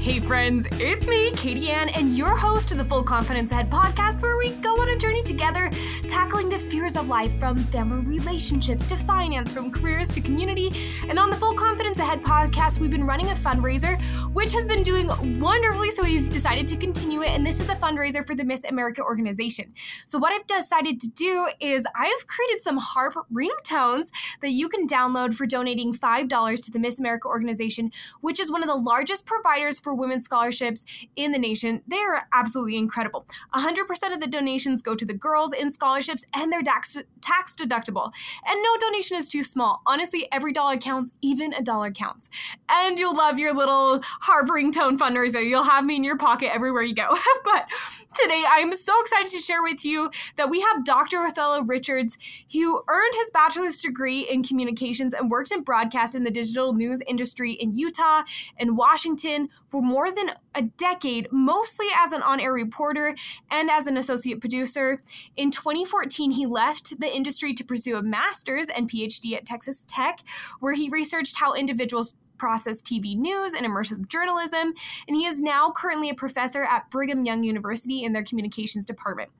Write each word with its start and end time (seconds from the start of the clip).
Hey, 0.00 0.18
friends, 0.18 0.66
it's 0.80 1.06
me, 1.06 1.30
Katie 1.32 1.68
Ann, 1.68 1.90
and 1.90 2.16
your 2.16 2.34
host 2.34 2.72
of 2.72 2.78
the 2.78 2.84
Full 2.84 3.02
Confidence 3.02 3.52
Ahead 3.52 3.68
podcast, 3.68 4.22
where 4.22 4.38
we 4.38 4.52
go 4.52 4.80
on 4.80 4.88
a 4.88 4.96
journey 4.96 5.22
together, 5.22 5.70
tackling 6.08 6.48
the 6.48 6.58
fears 6.58 6.96
of 6.96 7.06
life 7.06 7.38
from 7.38 7.58
family 7.64 8.00
relationships 8.06 8.86
to 8.86 8.96
finance, 8.96 9.52
from 9.52 9.70
careers 9.70 10.08
to 10.12 10.22
community. 10.22 10.72
And 11.06 11.18
on 11.18 11.28
the 11.28 11.36
Full 11.36 11.52
Confidence 11.52 11.98
Ahead 11.98 12.22
podcast, 12.22 12.78
we've 12.78 12.90
been 12.90 13.04
running 13.04 13.28
a 13.28 13.34
fundraiser, 13.34 14.00
which 14.32 14.54
has 14.54 14.64
been 14.64 14.82
doing 14.82 15.38
wonderfully. 15.38 15.90
So 15.90 16.02
we've 16.04 16.32
decided 16.32 16.66
to 16.68 16.78
continue 16.78 17.20
it. 17.20 17.32
And 17.32 17.44
this 17.44 17.60
is 17.60 17.68
a 17.68 17.74
fundraiser 17.74 18.26
for 18.26 18.34
the 18.34 18.42
Miss 18.42 18.64
America 18.64 19.02
organization. 19.02 19.74
So 20.06 20.18
what 20.18 20.32
I've 20.32 20.46
decided 20.46 20.98
to 21.00 21.08
do 21.10 21.46
is 21.60 21.84
I've 21.94 22.26
created 22.26 22.62
some 22.62 22.78
harp 22.78 23.16
ringtones 23.30 24.08
that 24.40 24.52
you 24.52 24.70
can 24.70 24.86
download 24.86 25.34
for 25.34 25.44
donating 25.44 25.92
$5 25.92 26.64
to 26.64 26.70
the 26.70 26.78
Miss 26.78 26.98
America 26.98 27.28
organization, 27.28 27.92
which 28.22 28.40
is 28.40 28.50
one 28.50 28.62
of 28.62 28.68
the 28.68 28.74
largest 28.74 29.26
providers 29.26 29.78
for 29.78 29.89
women's 29.94 30.24
scholarships 30.24 30.84
in 31.16 31.32
the 31.32 31.38
nation. 31.38 31.82
They 31.86 31.98
are 31.98 32.26
absolutely 32.32 32.76
incredible. 32.76 33.26
100% 33.54 34.14
of 34.14 34.20
the 34.20 34.26
donations 34.26 34.82
go 34.82 34.94
to 34.94 35.04
the 35.04 35.14
girls 35.14 35.52
in 35.52 35.70
scholarships 35.70 36.24
and 36.34 36.52
they're 36.52 36.62
tax, 36.62 36.96
tax 37.20 37.54
deductible. 37.54 38.12
And 38.46 38.62
no 38.62 38.76
donation 38.78 39.16
is 39.16 39.28
too 39.28 39.42
small. 39.42 39.82
Honestly, 39.86 40.28
every 40.32 40.52
dollar 40.52 40.76
counts, 40.76 41.12
even 41.20 41.52
a 41.52 41.62
dollar 41.62 41.90
counts. 41.90 42.28
And 42.68 42.98
you'll 42.98 43.16
love 43.16 43.38
your 43.38 43.54
little 43.54 44.00
harp 44.20 44.48
ringtone 44.48 44.98
fundraiser. 44.98 45.44
You'll 45.44 45.64
have 45.64 45.84
me 45.84 45.96
in 45.96 46.04
your 46.04 46.16
pocket 46.16 46.54
everywhere 46.54 46.82
you 46.82 46.94
go. 46.94 47.08
but 47.44 47.68
today, 48.14 48.44
I'm 48.48 48.72
so 48.72 49.00
excited 49.00 49.28
to 49.28 49.38
share 49.38 49.62
with 49.62 49.84
you 49.84 50.10
that 50.36 50.50
we 50.50 50.60
have 50.60 50.84
Dr. 50.84 51.18
Othello 51.18 51.62
Richards, 51.62 52.18
who 52.52 52.82
earned 52.88 53.14
his 53.14 53.30
bachelor's 53.30 53.80
degree 53.80 54.20
in 54.28 54.42
communications 54.42 55.14
and 55.14 55.30
worked 55.30 55.52
in 55.52 55.62
broadcast 55.62 56.14
in 56.14 56.24
the 56.24 56.30
digital 56.30 56.72
news 56.72 57.00
industry 57.06 57.52
in 57.52 57.74
Utah 57.74 58.22
and 58.58 58.76
Washington 58.76 59.48
for 59.70 59.80
more 59.80 60.12
than 60.12 60.32
a 60.54 60.62
decade, 60.62 61.28
mostly 61.30 61.86
as 61.96 62.12
an 62.12 62.22
on 62.22 62.40
air 62.40 62.52
reporter 62.52 63.14
and 63.50 63.70
as 63.70 63.86
an 63.86 63.96
associate 63.96 64.40
producer. 64.40 65.00
In 65.36 65.50
2014, 65.50 66.32
he 66.32 66.44
left 66.44 66.98
the 66.98 67.14
industry 67.14 67.54
to 67.54 67.64
pursue 67.64 67.96
a 67.96 68.02
master's 68.02 68.68
and 68.68 68.90
PhD 68.90 69.36
at 69.36 69.46
Texas 69.46 69.84
Tech, 69.88 70.20
where 70.58 70.74
he 70.74 70.90
researched 70.90 71.36
how 71.36 71.54
individuals 71.54 72.14
process 72.36 72.82
TV 72.82 73.16
news 73.16 73.52
and 73.52 73.64
immersive 73.64 74.08
journalism, 74.08 74.72
and 75.06 75.16
he 75.16 75.26
is 75.26 75.40
now 75.40 75.70
currently 75.70 76.10
a 76.10 76.14
professor 76.14 76.64
at 76.64 76.90
Brigham 76.90 77.24
Young 77.24 77.44
University 77.44 78.02
in 78.02 78.12
their 78.12 78.24
communications 78.24 78.86
department. 78.86 79.30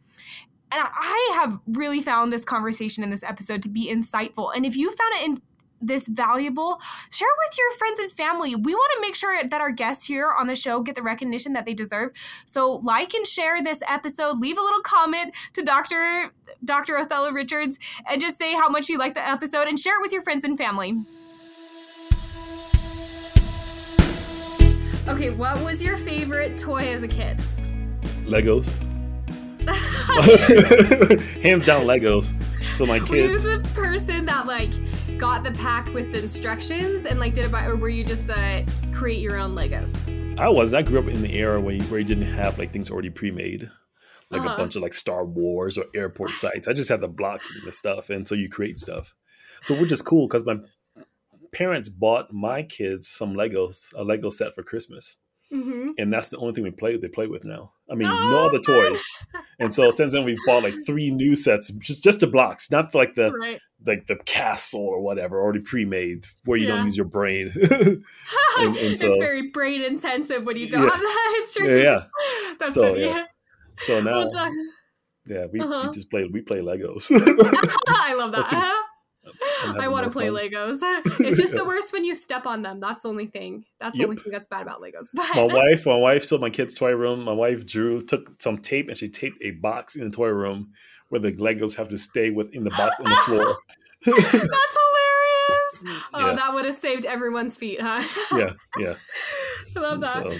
And 0.72 0.82
I 0.84 1.32
have 1.34 1.58
really 1.66 2.00
found 2.00 2.30
this 2.30 2.44
conversation 2.44 3.02
in 3.02 3.10
this 3.10 3.24
episode 3.24 3.62
to 3.64 3.68
be 3.68 3.92
insightful. 3.92 4.54
And 4.54 4.64
if 4.64 4.76
you 4.76 4.94
found 4.94 5.14
it 5.14 5.24
in 5.24 5.42
this 5.80 6.06
valuable, 6.06 6.80
share 7.10 7.28
with 7.46 7.58
your 7.58 7.70
friends 7.78 7.98
and 7.98 8.12
family. 8.12 8.54
We 8.54 8.74
want 8.74 8.92
to 8.96 9.00
make 9.00 9.14
sure 9.14 9.42
that 9.42 9.60
our 9.60 9.70
guests 9.70 10.06
here 10.06 10.30
on 10.38 10.46
the 10.46 10.54
show 10.54 10.82
get 10.82 10.94
the 10.94 11.02
recognition 11.02 11.52
that 11.54 11.64
they 11.64 11.74
deserve. 11.74 12.12
So 12.46 12.80
like 12.82 13.14
and 13.14 13.26
share 13.26 13.62
this 13.62 13.82
episode, 13.88 14.40
leave 14.40 14.58
a 14.58 14.62
little 14.62 14.82
comment 14.82 15.34
to 15.54 15.62
Dr. 15.62 16.32
Dr. 16.64 16.98
Othello 16.98 17.32
Richards 17.32 17.78
and 18.08 18.20
just 18.20 18.38
say 18.38 18.54
how 18.54 18.68
much 18.68 18.88
you 18.88 18.98
like 18.98 19.14
the 19.14 19.26
episode 19.26 19.66
and 19.68 19.78
share 19.78 19.96
it 19.96 20.02
with 20.02 20.12
your 20.12 20.22
friends 20.22 20.44
and 20.44 20.56
family. 20.58 20.96
Okay, 25.08 25.30
what 25.30 25.60
was 25.64 25.82
your 25.82 25.96
favorite 25.96 26.56
toy 26.56 26.92
as 26.92 27.02
a 27.02 27.08
kid? 27.08 27.42
Legos. 28.26 28.78
Hands 31.42 31.64
down 31.64 31.84
Legos. 31.84 32.32
So 32.72 32.86
my 32.86 33.00
kids 33.00 33.42
the 33.42 33.58
person 33.74 34.24
that 34.26 34.46
like 34.46 34.72
got 35.20 35.44
the 35.44 35.52
pack 35.52 35.86
with 35.92 36.10
the 36.12 36.22
instructions 36.22 37.04
and 37.04 37.20
like 37.20 37.34
did 37.34 37.44
it 37.44 37.52
by, 37.52 37.66
or 37.66 37.76
were 37.76 37.90
you 37.90 38.02
just 38.02 38.26
the 38.26 38.66
create 38.90 39.20
your 39.20 39.36
own 39.36 39.54
Legos? 39.54 39.94
I 40.40 40.48
was 40.48 40.72
I 40.72 40.80
grew 40.80 40.98
up 40.98 41.08
in 41.08 41.20
the 41.20 41.34
era 41.34 41.60
where 41.60 41.74
you, 41.74 41.82
where 41.84 42.00
you 42.00 42.06
didn't 42.06 42.24
have 42.24 42.58
like 42.58 42.72
things 42.72 42.90
already 42.90 43.10
pre-made. 43.10 43.70
Like 44.30 44.40
Uh-huh. 44.42 44.54
a 44.54 44.56
bunch 44.56 44.76
of 44.76 44.82
like 44.82 44.94
Star 44.94 45.26
Wars 45.26 45.76
or 45.76 45.84
airport 45.94 46.30
sites. 46.44 46.66
I 46.68 46.72
just 46.72 46.88
had 46.88 47.02
the 47.02 47.08
blocks 47.08 47.50
and 47.54 47.66
the 47.66 47.72
stuff, 47.72 48.08
and 48.08 48.26
so 48.26 48.34
you 48.34 48.48
create 48.48 48.78
stuff. 48.78 49.14
So 49.64 49.78
which 49.78 49.92
is 49.92 50.00
cool 50.00 50.26
because 50.26 50.46
my 50.46 50.56
parents 51.52 51.90
bought 51.90 52.32
my 52.32 52.62
kids 52.62 53.06
some 53.06 53.34
Legos, 53.34 53.92
a 53.94 54.02
Lego 54.04 54.30
set 54.30 54.54
for 54.54 54.62
Christmas. 54.62 55.18
Mm-hmm. 55.52 55.90
and 55.98 56.12
that's 56.12 56.30
the 56.30 56.36
only 56.38 56.52
thing 56.52 56.62
we 56.62 56.70
play 56.70 56.96
they 56.96 57.08
play 57.08 57.26
with 57.26 57.44
now. 57.44 57.72
I 57.90 57.96
mean, 57.96 58.06
Oh, 58.08 58.30
no 58.30 58.46
other 58.46 58.60
toys. 58.60 59.02
And 59.58 59.74
so 59.74 59.90
since 59.90 60.12
then 60.12 60.24
we've 60.24 60.38
bought 60.46 60.62
like 60.62 60.74
three 60.86 61.10
new 61.10 61.34
sets, 61.34 61.70
just 61.72 62.04
just 62.04 62.20
the 62.20 62.28
blocks, 62.28 62.70
not 62.70 62.94
like 62.94 63.16
the 63.16 63.32
Right. 63.32 63.60
like 63.84 64.06
the 64.06 64.14
castle 64.16 64.80
or 64.86 65.00
whatever, 65.00 65.40
already 65.40 65.58
pre-made 65.60 66.26
where 66.44 66.56
you 66.56 66.68
Yeah. 66.68 66.76
don't 66.76 66.84
use 66.84 66.96
your 66.96 67.06
brain. 67.06 67.50
and 67.60 68.76
it's 68.76 69.00
so- 69.00 69.18
very 69.18 69.50
brain 69.50 69.82
intensive 69.82 70.44
when 70.44 70.56
you 70.56 70.68
don't 70.68 70.84
Yeah. 70.84 70.90
have 70.90 71.00
that 71.00 71.32
yeah, 71.34 71.40
instructions. 71.42 71.82
yeah. 71.82 72.54
That's 72.60 72.74
So, 72.74 72.82
funny. 72.92 73.04
yeah. 73.06 73.24
So 73.78 74.00
now, 74.02 74.28
yeah, 75.26 75.46
we, 75.52 75.58
Uh-huh. 75.60 75.82
we 75.86 75.92
just 75.92 76.10
play 76.10 76.28
we 76.32 76.42
play 76.42 76.58
Legos. 76.58 77.10
I 77.88 78.14
love 78.14 78.30
that. 78.32 78.86
I 79.64 79.88
want 79.88 80.04
to 80.04 80.10
play 80.10 80.26
fun. 80.28 80.36
Legos. 80.36 80.78
It's 81.20 81.38
just 81.38 81.52
the 81.54 81.64
worst 81.72 81.92
when 81.92 82.04
you 82.04 82.14
step 82.14 82.46
on 82.46 82.62
them. 82.62 82.80
That's 82.80 83.02
the 83.02 83.08
only 83.08 83.26
thing. 83.26 83.64
That's 83.80 83.96
the 83.96 84.00
Yep. 84.02 84.08
only 84.10 84.22
thing 84.22 84.32
that's 84.32 84.48
bad 84.48 84.62
about 84.62 84.80
Legos. 84.80 85.08
But 85.14 85.34
my 85.34 85.44
wife, 85.44 85.86
my 85.86 85.96
wife, 85.96 86.24
so 86.24 86.38
my 86.38 86.50
kid's 86.50 86.74
toy 86.74 86.92
room. 86.92 87.22
My 87.24 87.32
wife 87.32 87.64
drew, 87.66 88.00
took 88.02 88.40
some 88.42 88.58
tape, 88.58 88.88
and 88.88 88.96
she 88.96 89.08
taped 89.08 89.38
a 89.42 89.52
box 89.52 89.96
in 89.96 90.04
the 90.04 90.10
toy 90.10 90.28
room 90.28 90.72
where 91.08 91.20
the 91.20 91.32
Legos 91.32 91.76
have 91.76 91.88
to 91.88 91.98
stay 91.98 92.30
within 92.30 92.64
the 92.64 92.70
box 92.70 93.00
on 93.00 93.10
the 93.10 93.16
floor. 93.26 93.56
that's 94.04 94.16
hilarious. 94.20 95.98
Oh, 96.14 96.26
Yeah. 96.28 96.32
that 96.34 96.54
would 96.54 96.64
have 96.64 96.74
saved 96.74 97.04
everyone's 97.04 97.56
feet, 97.56 97.80
huh? 97.80 98.02
yeah, 98.36 98.50
yeah. 98.78 98.94
I 99.76 99.80
love 99.80 100.00
that. 100.00 100.12
So, 100.22 100.32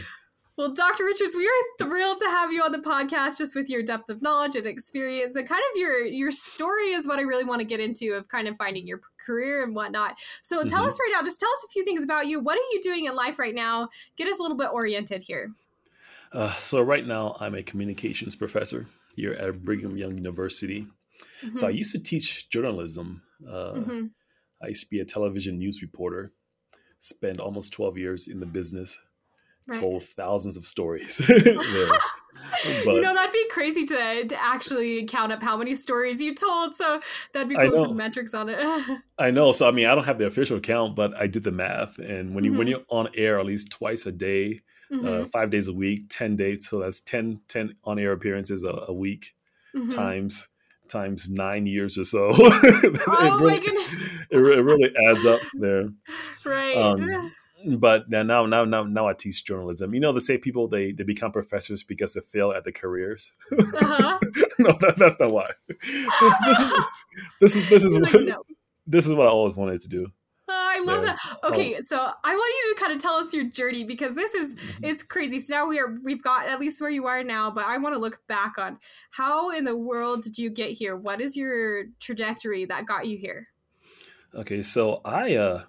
Well, 0.61 0.75
Dr. 0.75 1.07
Richards, 1.07 1.35
we 1.35 1.47
are 1.49 1.87
thrilled 1.87 2.19
to 2.19 2.27
have 2.27 2.53
you 2.53 2.63
on 2.63 2.71
the 2.71 2.81
podcast 2.81 3.39
just 3.39 3.55
with 3.55 3.71
your 3.71 3.83
depth 3.83 4.11
of 4.11 4.21
knowledge 4.21 4.57
and 4.57 4.67
experience 4.67 5.35
and 5.35 5.49
kind 5.49 5.63
of 5.73 5.81
your 5.81 6.05
your 6.05 6.31
story 6.31 6.91
is 6.93 7.07
what 7.07 7.19
I 7.19 7.23
really 7.23 7.45
want 7.45 7.61
to 7.61 7.65
get 7.65 7.81
into 7.81 8.13
of 8.13 8.29
kind 8.29 8.47
of 8.47 8.59
finding 8.59 8.87
your 8.87 9.01
career 9.25 9.65
and 9.65 9.75
whatnot. 9.75 10.17
So 10.43 10.63
tell 10.63 10.83
Mhm. 10.83 10.87
us 10.87 10.99
right 11.01 11.13
now, 11.15 11.23
just 11.23 11.41
tell 11.41 11.49
us 11.49 11.65
a 11.65 11.69
few 11.73 11.83
things 11.83 12.03
about 12.03 12.27
you. 12.27 12.41
What 12.41 12.59
are 12.59 12.73
you 12.75 12.83
doing 12.83 13.07
in 13.07 13.15
life 13.15 13.39
right 13.39 13.55
now? 13.55 13.89
Get 14.17 14.29
us 14.29 14.39
a 14.39 14.43
little 14.43 14.57
bit 14.59 14.69
oriented 14.71 15.23
here. 15.23 15.55
uh, 16.33 16.53
so 16.57 16.83
right 16.83 17.07
now 17.07 17.39
I'm 17.41 17.55
a 17.55 17.63
communications 17.63 18.37
professor 18.37 18.87
here 19.17 19.33
at 19.33 19.65
Brigham 19.65 19.97
Young 19.97 20.15
University. 20.19 20.87
So 21.55 21.69
I 21.69 21.73
Mhm. 21.73 21.77
used 21.79 21.93
to 21.93 21.99
teach 21.99 22.51
journalism. 22.51 23.23
Uh, 23.49 23.73
Mhm. 23.77 24.11
I 24.63 24.69
used 24.69 24.85
to 24.85 24.91
be 24.91 25.01
a 25.01 25.07
television 25.07 25.59
news 25.59 25.81
reporter. 25.81 26.33
Spent 26.99 27.41
almost 27.41 27.73
12 27.73 27.97
years 27.97 28.29
in 28.29 28.41
the 28.41 28.47
business. 28.47 28.99
Right. 29.71 29.79
Told 29.81 30.03
thousands 30.03 30.57
of 30.57 30.67
stories. 30.67 31.21
Yeah. 32.65 32.79
But- 32.85 32.95
you 32.95 33.01
know 33.01 33.15
that'd 33.15 33.33
be 33.33 33.47
crazy 33.51 33.85
to 33.87 34.25
to 34.27 34.43
actually 34.43 35.05
count 35.07 35.31
up 35.31 35.41
how 35.43 35.57
many 35.57 35.75
stories 35.75 36.21
you 36.21 36.35
told. 36.35 36.75
So 36.75 37.01
that'd 37.33 37.49
be 37.49 37.55
cool 37.55 37.83
with 37.89 37.97
metrics 37.97 38.35
on 38.35 38.49
it. 38.49 38.59
I 39.19 39.31
know. 39.31 39.53
So 39.53 39.69
I 39.69 39.71
mean, 39.71 39.87
I 39.87 39.95
don't 39.95 40.05
have 40.05 40.19
the 40.19 40.27
official 40.27 40.59
count, 40.59 40.97
but 40.97 41.15
I 41.17 41.27
did 41.29 41.45
the 41.45 41.53
math. 41.53 41.99
And 41.99 42.35
when 42.35 42.43
you 42.45 42.53
when 42.55 42.67
Mhm. 42.67 42.71
you're 42.71 42.85
on 42.89 43.09
air 43.15 43.39
at 43.39 43.47
least 43.47 43.71
twice 43.71 44.05
a 44.07 44.13
day, 44.13 44.59
uh, 44.91 44.97
Mhm. 44.97 45.31
five 45.31 45.51
days 45.51 45.69
a 45.69 45.73
week, 45.73 46.07
ten 46.09 46.35
days, 46.35 46.67
so 46.69 46.81
that's 46.81 47.01
10, 47.01 47.41
10 47.47 47.77
on 47.85 47.99
air 48.01 48.13
appearances 48.13 48.65
a, 48.65 48.85
a 48.89 48.93
week 48.93 49.35
Mhm. 49.75 49.95
times 49.95 50.49
times 50.89 51.31
nine 51.31 51.67
years 51.67 51.97
or 51.97 52.05
so. 52.05 52.31
Oh 52.33 52.61
it, 52.65 53.07
my 53.07 53.39
really, 53.39 53.61
goodness! 53.61 54.05
it 54.31 54.39
it 54.39 54.63
really 54.63 54.93
adds 55.09 55.25
up 55.25 55.41
there. 55.55 55.89
Right. 56.45 56.77
Um, 56.77 57.33
But 57.67 58.09
now, 58.09 58.23
now, 58.23 58.47
now, 58.47 58.65
now, 58.65 58.85
now, 58.85 59.07
I 59.09 59.13
teach 59.13 59.45
journalism. 59.45 59.93
You 59.95 60.01
know, 60.01 60.13
they 60.13 60.21
say 60.21 60.39
people 60.39 60.69
they 60.69 60.93
they 60.93 61.05
become 61.05 61.33
professors 61.33 61.83
because 61.83 62.15
they 62.15 62.21
fail 62.21 62.53
at 62.53 62.65
their 62.65 62.73
careers. 62.73 63.33
uh-huh. 63.53 64.19
no, 64.59 64.73
that, 64.81 64.95
that's 64.97 65.21
not 65.21 65.31
why. 65.33 65.51
This, 65.69 66.35
this 66.47 66.61
is 66.61 66.73
this 67.41 67.57
is 67.57 67.69
this 67.71 67.85
is 67.85 67.99
what, 67.99 68.15
no. 68.23 68.43
this 68.87 69.07
is 69.07 69.15
what 69.15 69.27
I 69.27 69.31
always 69.31 69.55
wanted 69.57 69.81
to 69.83 69.89
do. 69.89 70.07
Oh, 70.49 70.53
I 70.53 70.83
love 70.85 71.05
Yeah. 71.05 71.17
that. 71.17 71.53
Okay, 71.53 71.73
so 71.73 71.97
I 71.97 72.35
want 72.35 72.55
you 72.65 72.75
to 72.75 72.81
kind 72.81 72.93
of 72.93 73.01
tell 73.01 73.15
us 73.15 73.33
your 73.33 73.45
journey 73.45 73.85
because 73.85 74.15
this 74.15 74.35
is 74.35 74.55
Mhm. 74.55 74.79
it's 74.83 75.03
crazy. 75.03 75.39
So 75.39 75.55
now 75.55 75.67
we 75.69 75.79
are 75.79 75.97
we've 76.03 76.23
got 76.23 76.49
at 76.49 76.59
least 76.61 76.81
where 76.81 76.91
you 76.91 77.07
are 77.07 77.23
now, 77.23 77.51
but 77.51 77.67
I 77.67 77.79
want 77.79 77.95
to 77.95 78.01
look 78.01 78.21
back 78.27 78.59
on 78.59 78.79
how 79.11 79.51
in 79.51 79.65
the 79.65 79.77
world 79.77 80.23
did 80.25 80.39
you 80.39 80.51
get 80.51 80.73
here? 80.73 80.97
What 80.97 81.21
is 81.21 81.37
your 81.37 81.85
trajectory 82.01 82.65
that 82.65 82.87
got 82.87 83.07
you 83.07 83.17
here? 83.19 83.49
Okay, 84.35 84.63
so 84.63 85.01
I 85.05 85.35
uh 85.35 85.65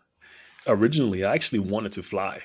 originally 0.68 1.24
I 1.24 1.34
actually 1.34 1.60
wanted 1.60 1.92
to 1.94 2.04
fly. 2.04 2.42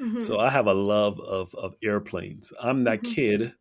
Mhm. 0.00 0.20
So 0.20 0.38
I 0.40 0.50
have 0.50 0.66
a 0.66 0.74
love 0.74 1.20
of 1.20 1.54
of 1.54 1.74
airplanes. 1.82 2.52
I'm 2.60 2.82
that 2.84 3.02
Mhm. 3.02 3.14
kid. 3.14 3.52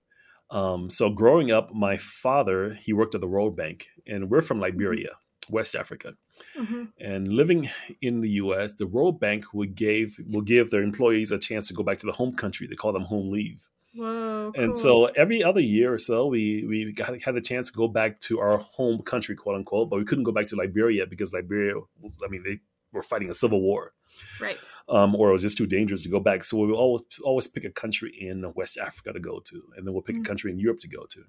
Um, 0.49 0.89
so 0.89 1.09
growing 1.09 1.51
up, 1.51 1.73
my 1.73 1.97
father 1.97 2.73
he 2.73 2.93
worked 2.93 3.15
at 3.15 3.21
the 3.21 3.27
World 3.27 3.55
Bank, 3.55 3.87
and 4.05 4.29
we're 4.29 4.41
from 4.41 4.59
Liberia, 4.59 5.17
West 5.49 5.75
Africa. 5.75 6.15
Mhm. 6.57 6.89
And 6.99 7.31
living 7.31 7.69
in 8.01 8.21
the 8.21 8.29
U.S., 8.43 8.73
the 8.73 8.87
World 8.87 9.19
Bank 9.19 9.53
would 9.53 9.75
give 9.75 10.19
will 10.27 10.41
give 10.41 10.69
their 10.71 10.83
employees 10.83 11.31
a 11.31 11.37
chance 11.37 11.67
to 11.67 11.73
go 11.73 11.83
back 11.83 11.99
to 11.99 12.05
the 12.05 12.11
home 12.13 12.33
country. 12.33 12.67
They 12.67 12.75
call 12.75 12.93
them 12.93 13.03
home 13.03 13.29
leave. 13.31 13.69
Whoa. 13.95 14.51
And 14.55 14.75
so 14.75 15.05
every 15.05 15.43
other 15.43 15.59
year 15.61 15.93
or 15.93 15.99
so, 15.99 16.25
we 16.25 16.65
we 16.67 16.91
got, 16.93 17.19
had 17.21 17.35
the 17.35 17.41
chance 17.41 17.69
to 17.71 17.77
go 17.77 17.87
back 17.87 18.17
to 18.21 18.39
our 18.39 18.57
home 18.57 19.03
country, 19.03 19.35
quote 19.35 19.55
unquote, 19.55 19.89
but 19.91 19.99
we 19.99 20.05
couldn't 20.05 20.23
go 20.23 20.31
back 20.31 20.47
to 20.47 20.55
Liberia 20.55 21.05
because 21.05 21.31
Liberia 21.31 21.75
was, 22.01 22.19
I 22.25 22.27
mean, 22.27 22.41
they 22.43 22.59
were 22.93 23.01
fighting 23.03 23.29
a 23.29 23.33
civil 23.33 23.61
war. 23.61 23.93
Right. 24.39 24.57
Um, 24.87 25.15
or 25.15 25.29
it 25.29 25.33
was 25.33 25.41
just 25.41 25.57
too 25.57 25.65
dangerous 25.65 26.03
to 26.03 26.09
go 26.09 26.19
back. 26.19 26.43
So 26.43 26.57
we 26.57 26.67
would 26.67 26.75
always 26.75 27.01
always 27.23 27.47
pick 27.47 27.65
a 27.65 27.71
country 27.71 28.15
in 28.19 28.45
West 28.55 28.77
Africa 28.77 29.11
to 29.11 29.19
go 29.19 29.39
to, 29.39 29.61
and 29.75 29.85
then 29.87 29.93
we'll 29.93 30.03
pick 30.03 30.17
Mhm. 30.17 30.21
a 30.21 30.23
country 30.25 30.51
in 30.51 30.59
Europe 30.59 30.79
to 30.81 30.87
go 30.87 31.05
to. 31.09 31.23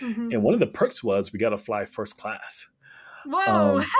Mhm. 0.00 0.32
And 0.32 0.42
one 0.42 0.54
of 0.54 0.60
the 0.60 0.66
perks 0.66 1.04
was 1.04 1.32
we 1.32 1.38
got 1.38 1.50
to 1.50 1.58
fly 1.58 1.84
first 1.84 2.18
class. 2.18 2.66
Whoa. 3.26 3.78
um, 3.78 3.84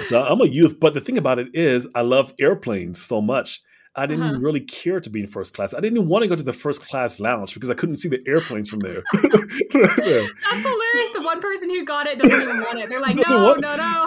So 0.00 0.22
I'm 0.22 0.40
a 0.40 0.46
youth, 0.46 0.80
but 0.80 0.94
the 0.94 1.00
thing 1.00 1.18
about 1.18 1.38
it 1.38 1.48
is, 1.54 1.86
I 1.94 2.00
love 2.02 2.32
airplanes 2.38 3.00
so 3.02 3.20
much. 3.20 3.60
I 3.94 4.04
didn't 4.06 4.24
Uh-huh. 4.24 4.38
really 4.40 4.60
care 4.60 5.00
to 5.00 5.08
be 5.10 5.20
in 5.20 5.26
first 5.26 5.54
class. 5.54 5.72
I 5.72 5.80
didn't 5.80 5.96
even 5.98 6.08
want 6.08 6.22
to 6.22 6.28
go 6.28 6.36
to 6.36 6.42
the 6.42 6.52
first 6.52 6.86
class 6.86 7.18
lounge 7.18 7.54
because 7.54 7.70
I 7.70 7.74
couldn't 7.74 7.96
see 7.96 8.08
the 8.10 8.22
airplanes 8.26 8.68
from 8.68 8.80
there. 8.80 9.02
That's 9.12 9.96
hilarious. 10.02 11.10
The 11.14 11.22
one 11.22 11.40
person 11.40 11.70
who 11.70 11.84
got 11.84 12.06
it 12.06 12.18
doesn't 12.18 12.40
even 12.42 12.60
want 12.60 12.78
it. 12.78 12.88
They're 12.88 13.00
like, 13.00 13.16
no, 13.16 13.54
no, 13.54 13.76
no. 13.76 14.05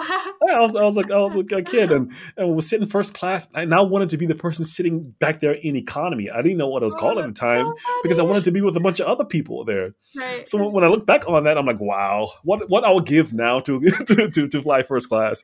I 0.52 0.60
was, 0.60 0.76
I 0.76 0.82
was 0.82 0.96
like, 0.96 1.10
I 1.10 1.18
was 1.18 1.36
like 1.36 1.52
a 1.52 1.62
kid, 1.62 1.92
and, 1.92 2.12
and 2.36 2.54
was 2.54 2.68
sitting 2.68 2.86
first 2.86 3.14
class. 3.14 3.48
I 3.54 3.64
now 3.64 3.84
wanted 3.84 4.10
to 4.10 4.16
be 4.16 4.26
the 4.26 4.34
person 4.34 4.64
sitting 4.64 5.14
back 5.18 5.40
there 5.40 5.52
in 5.52 5.76
economy. 5.76 6.30
I 6.30 6.42
didn't 6.42 6.58
know 6.58 6.68
what 6.68 6.82
it 6.82 6.84
was 6.84 6.94
Oh, 6.96 7.00
called 7.00 7.18
at 7.18 7.26
the 7.26 7.32
time 7.32 7.66
so 7.66 7.92
because 8.02 8.18
I 8.18 8.22
wanted 8.22 8.44
to 8.44 8.50
be 8.50 8.60
with 8.60 8.76
a 8.76 8.80
bunch 8.80 9.00
of 9.00 9.06
other 9.06 9.24
people 9.24 9.64
there. 9.64 9.94
Right. 10.16 10.46
So 10.46 10.68
when 10.68 10.84
I 10.84 10.88
look 10.88 11.06
back 11.06 11.28
on 11.28 11.44
that, 11.44 11.56
I'm 11.56 11.66
like, 11.66 11.80
wow, 11.80 12.28
what 12.44 12.68
what 12.68 12.84
I 12.84 12.90
would 12.90 13.06
give 13.06 13.32
now 13.32 13.60
to 13.60 13.80
to, 14.06 14.30
to, 14.30 14.48
to 14.48 14.62
fly 14.62 14.82
first 14.82 15.08
class. 15.08 15.42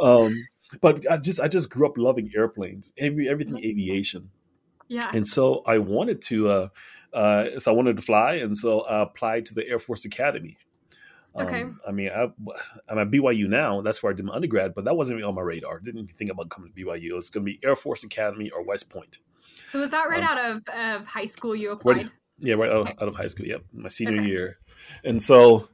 Um, 0.00 0.46
but 0.80 1.10
I 1.10 1.16
just 1.16 1.40
I 1.40 1.48
just 1.48 1.70
grew 1.70 1.86
up 1.86 1.96
loving 1.96 2.30
airplanes, 2.36 2.92
every 2.98 3.28
everything 3.28 3.58
aviation, 3.58 4.30
yeah. 4.88 5.10
and 5.14 5.26
so 5.26 5.62
I 5.66 5.78
wanted 5.78 6.22
to. 6.22 6.48
Uh, 6.50 6.68
uh, 7.10 7.58
so 7.58 7.72
I 7.72 7.74
wanted 7.74 7.96
to 7.96 8.02
fly, 8.02 8.34
and 8.34 8.56
so 8.56 8.82
I 8.82 9.00
applied 9.00 9.46
to 9.46 9.54
the 9.54 9.66
Air 9.66 9.78
Force 9.78 10.04
Academy. 10.04 10.58
Um, 11.40 11.46
Okay. 11.46 11.64
I 11.86 11.92
mean, 11.92 12.08
I, 12.10 12.28
I'm 12.88 12.98
at 12.98 13.10
BYU 13.10 13.48
now. 13.48 13.80
That's 13.82 14.02
where 14.02 14.12
I 14.12 14.16
did 14.16 14.24
my 14.24 14.34
undergrad, 14.34 14.74
but 14.74 14.84
that 14.84 14.96
wasn't 14.96 15.18
even 15.18 15.28
on 15.28 15.34
my 15.34 15.42
radar. 15.42 15.78
Didn't 15.80 16.08
think 16.10 16.30
about 16.30 16.48
coming 16.50 16.72
to 16.72 16.84
BYU. 16.84 17.16
It's 17.16 17.30
going 17.30 17.44
to 17.46 17.52
be 17.52 17.58
Air 17.64 17.76
Force 17.76 18.04
Academy 18.04 18.50
or 18.50 18.62
West 18.64 18.90
Point. 18.90 19.18
So 19.64 19.78
was 19.80 19.90
that 19.90 20.08
right 20.08 20.22
um, 20.22 20.28
out 20.28 20.38
of, 20.38 21.00
of 21.02 21.06
high 21.06 21.26
school 21.26 21.54
you 21.54 21.68
Right- 21.70 21.76
applied? 22.02 22.10
Yeah, 22.40 22.54
right 22.54 22.70
out, 22.70 22.76
Okay. 22.88 22.94
out 23.00 23.08
of 23.08 23.16
high 23.16 23.26
school. 23.26 23.46
Yep, 23.46 23.62
my 23.72 23.88
senior 23.88 24.20
Okay. 24.20 24.28
year. 24.28 24.58
And 25.04 25.20
so, 25.20 25.68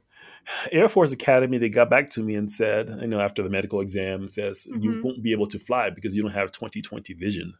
Air 0.71 0.89
Force 0.89 1.11
Academy, 1.11 1.57
they 1.59 1.69
got 1.69 1.89
back 1.89 2.09
to 2.11 2.21
me 2.23 2.35
and 2.35 2.51
said, 2.51 2.89
you 3.01 3.07
know, 3.07 3.19
after 3.19 3.41
the 3.43 3.49
medical 3.49 3.81
exam, 3.81 4.27
says 4.27 4.67
you 4.79 4.91
Mhm. 4.91 5.03
won't 5.03 5.23
be 5.23 5.31
able 5.31 5.47
to 5.47 5.59
fly 5.59 5.89
because 5.91 6.15
you 6.15 6.23
don't 6.23 6.31
have 6.31 6.51
20/20 6.51 7.13
vision. 7.13 7.53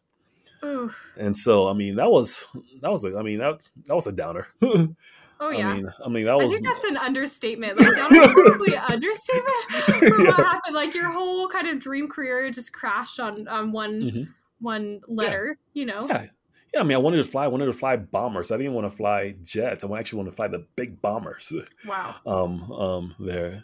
Ooh. 0.64 0.92
And 1.18 1.38
so, 1.38 1.68
I 1.68 1.74
mean, 1.74 1.96
that 1.96 2.10
was 2.10 2.46
that 2.82 2.92
was 2.92 3.06
a, 3.06 3.18
I 3.18 3.22
mean, 3.22 3.38
that 3.38 3.64
that 3.86 3.96
was 3.96 4.08
a 4.08 4.12
downer. 4.12 4.48
Oh 5.40 5.50
yeah. 5.50 5.70
I 5.70 5.74
mean, 5.74 5.88
I 6.06 6.10
mean, 6.10 6.26
that 6.26 6.32
I 6.34 6.36
was 6.36 6.54
think 6.54 6.66
that's 6.66 6.84
an 6.86 6.98
understatement. 6.98 7.80
Like, 7.80 7.94
probably 7.94 8.74
an 8.76 8.82
understatement 8.90 9.72
for 9.72 10.24
what 10.24 10.36
happened. 10.36 10.76
Like 10.76 10.96
your 10.96 11.12
whole 11.12 11.48
kind 11.50 11.68
of 11.68 11.80
dream 11.80 12.08
career 12.08 12.50
just 12.52 12.72
crashed 12.74 13.20
on 13.20 13.48
on 13.48 13.72
one 13.72 14.02
Mhm. 14.02 14.28
one 14.60 15.02
letter. 15.08 15.58
You 15.74 15.86
know. 15.86 16.08
yeah. 16.08 16.28
Yeah, 16.74 16.82
I 16.82 16.84
mean, 16.84 16.96
I 16.96 17.00
wanted 17.00 17.18
to 17.18 17.24
fly. 17.24 17.46
I 17.46 17.48
wanted 17.48 17.68
to 17.68 17.74
fly 17.74 17.96
bombers. 17.96 18.52
I 18.52 18.58
didn't 18.58 18.74
want 18.74 18.86
to 18.92 18.96
fly 18.96 19.36
jets. 19.44 19.86
I 19.86 19.98
actually 19.98 20.18
want 20.18 20.30
to 20.30 20.36
fly 20.36 20.50
the 20.50 20.66
big 20.76 21.02
bombers. 21.02 21.54
Wow. 21.88 22.16
um, 22.26 22.70
um, 22.72 23.16
there. 23.18 23.64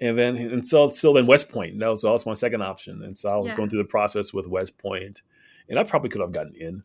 And 0.00 0.16
then, 0.16 0.36
and 0.36 0.64
so, 0.64 0.88
so 0.90 1.12
then 1.14 1.26
West 1.26 1.50
Point, 1.50 1.80
that 1.80 1.88
was 1.88 2.04
also 2.04 2.30
my 2.30 2.34
second 2.34 2.62
option. 2.62 3.02
And 3.02 3.18
so 3.18 3.32
I 3.32 3.36
was 3.36 3.46
Yeah. 3.46 3.56
going 3.56 3.68
through 3.68 3.82
the 3.82 3.88
process 3.88 4.32
with 4.32 4.46
West 4.46 4.78
Point, 4.78 5.22
and 5.68 5.76
I 5.76 5.82
probably 5.82 6.08
could 6.08 6.20
have 6.20 6.30
gotten 6.30 6.54
in. 6.54 6.82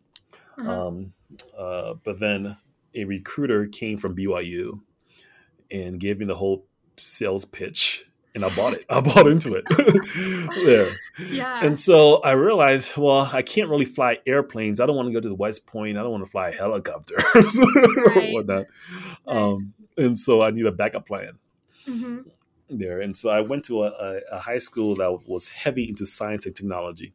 Uh-huh. 0.58 0.88
Um, 0.88 1.14
uh, 1.56 1.94
but 2.04 2.20
then 2.20 2.58
a 2.96 3.04
recruiter 3.06 3.68
came 3.68 3.98
from 3.98 4.16
BYU 4.16 4.80
and 5.70 6.00
gave 6.00 6.20
me 6.20 6.26
the 6.26 6.36
whole 6.36 6.66
sales 6.98 7.46
pitch, 7.46 8.06
and 8.36 8.44
I 8.44 8.54
bought 8.56 8.74
it. 8.74 8.86
I 8.90 9.02
bought 9.02 9.28
into 9.28 9.56
it 9.56 9.66
there. 10.66 10.98
yeah. 11.32 11.66
And 11.66 11.78
so 11.80 12.18
I 12.22 12.32
realized, 12.34 12.98
well, 12.98 13.30
I 13.32 13.42
can't 13.42 13.70
really 13.70 13.86
fly 13.86 14.18
airplanes. 14.26 14.80
I 14.80 14.86
don't 14.86 14.96
want 14.96 15.08
to 15.10 15.14
go 15.14 15.20
to 15.20 15.30
the 15.30 15.36
West 15.36 15.68
Point. 15.68 15.98
I 15.98 16.02
don't 16.02 16.12
want 16.12 16.24
to 16.26 16.30
fly 16.30 16.52
helicopters 16.54 17.60
or 17.76 18.14
Right. 18.14 18.34
whatnot. 18.34 18.66
Right. 19.28 19.38
Um, 19.38 19.74
and 19.98 20.18
so 20.18 20.42
I 20.42 20.52
need 20.52 20.66
a 20.66 20.72
backup 20.72 21.08
plan 21.08 21.34
hmm 21.86 22.20
there. 22.70 23.02
And 23.02 23.18
so 23.18 23.30
I 23.30 23.42
went 23.42 23.66
to 23.66 23.84
a, 23.84 23.88
a, 23.88 24.20
a 24.34 24.40
high 24.40 24.58
school 24.60 24.96
that 24.96 25.28
was 25.28 25.50
heavy 25.50 25.90
into 25.90 26.06
science 26.06 26.46
and 26.46 26.56
technology. 26.56 27.14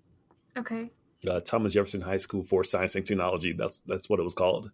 Okay. 0.57 0.91
Uh, 1.27 1.41
Thomas 1.41 1.73
Jefferson 1.73 2.03
High 2.03 2.19
School 2.19 2.43
for 2.45 2.63
Science 2.63 2.95
and 2.95 3.07
Technology. 3.07 3.53
That's 3.53 3.81
that's 3.81 4.09
what 4.11 4.21
it 4.21 4.23
was 4.23 4.35
called. 4.35 4.71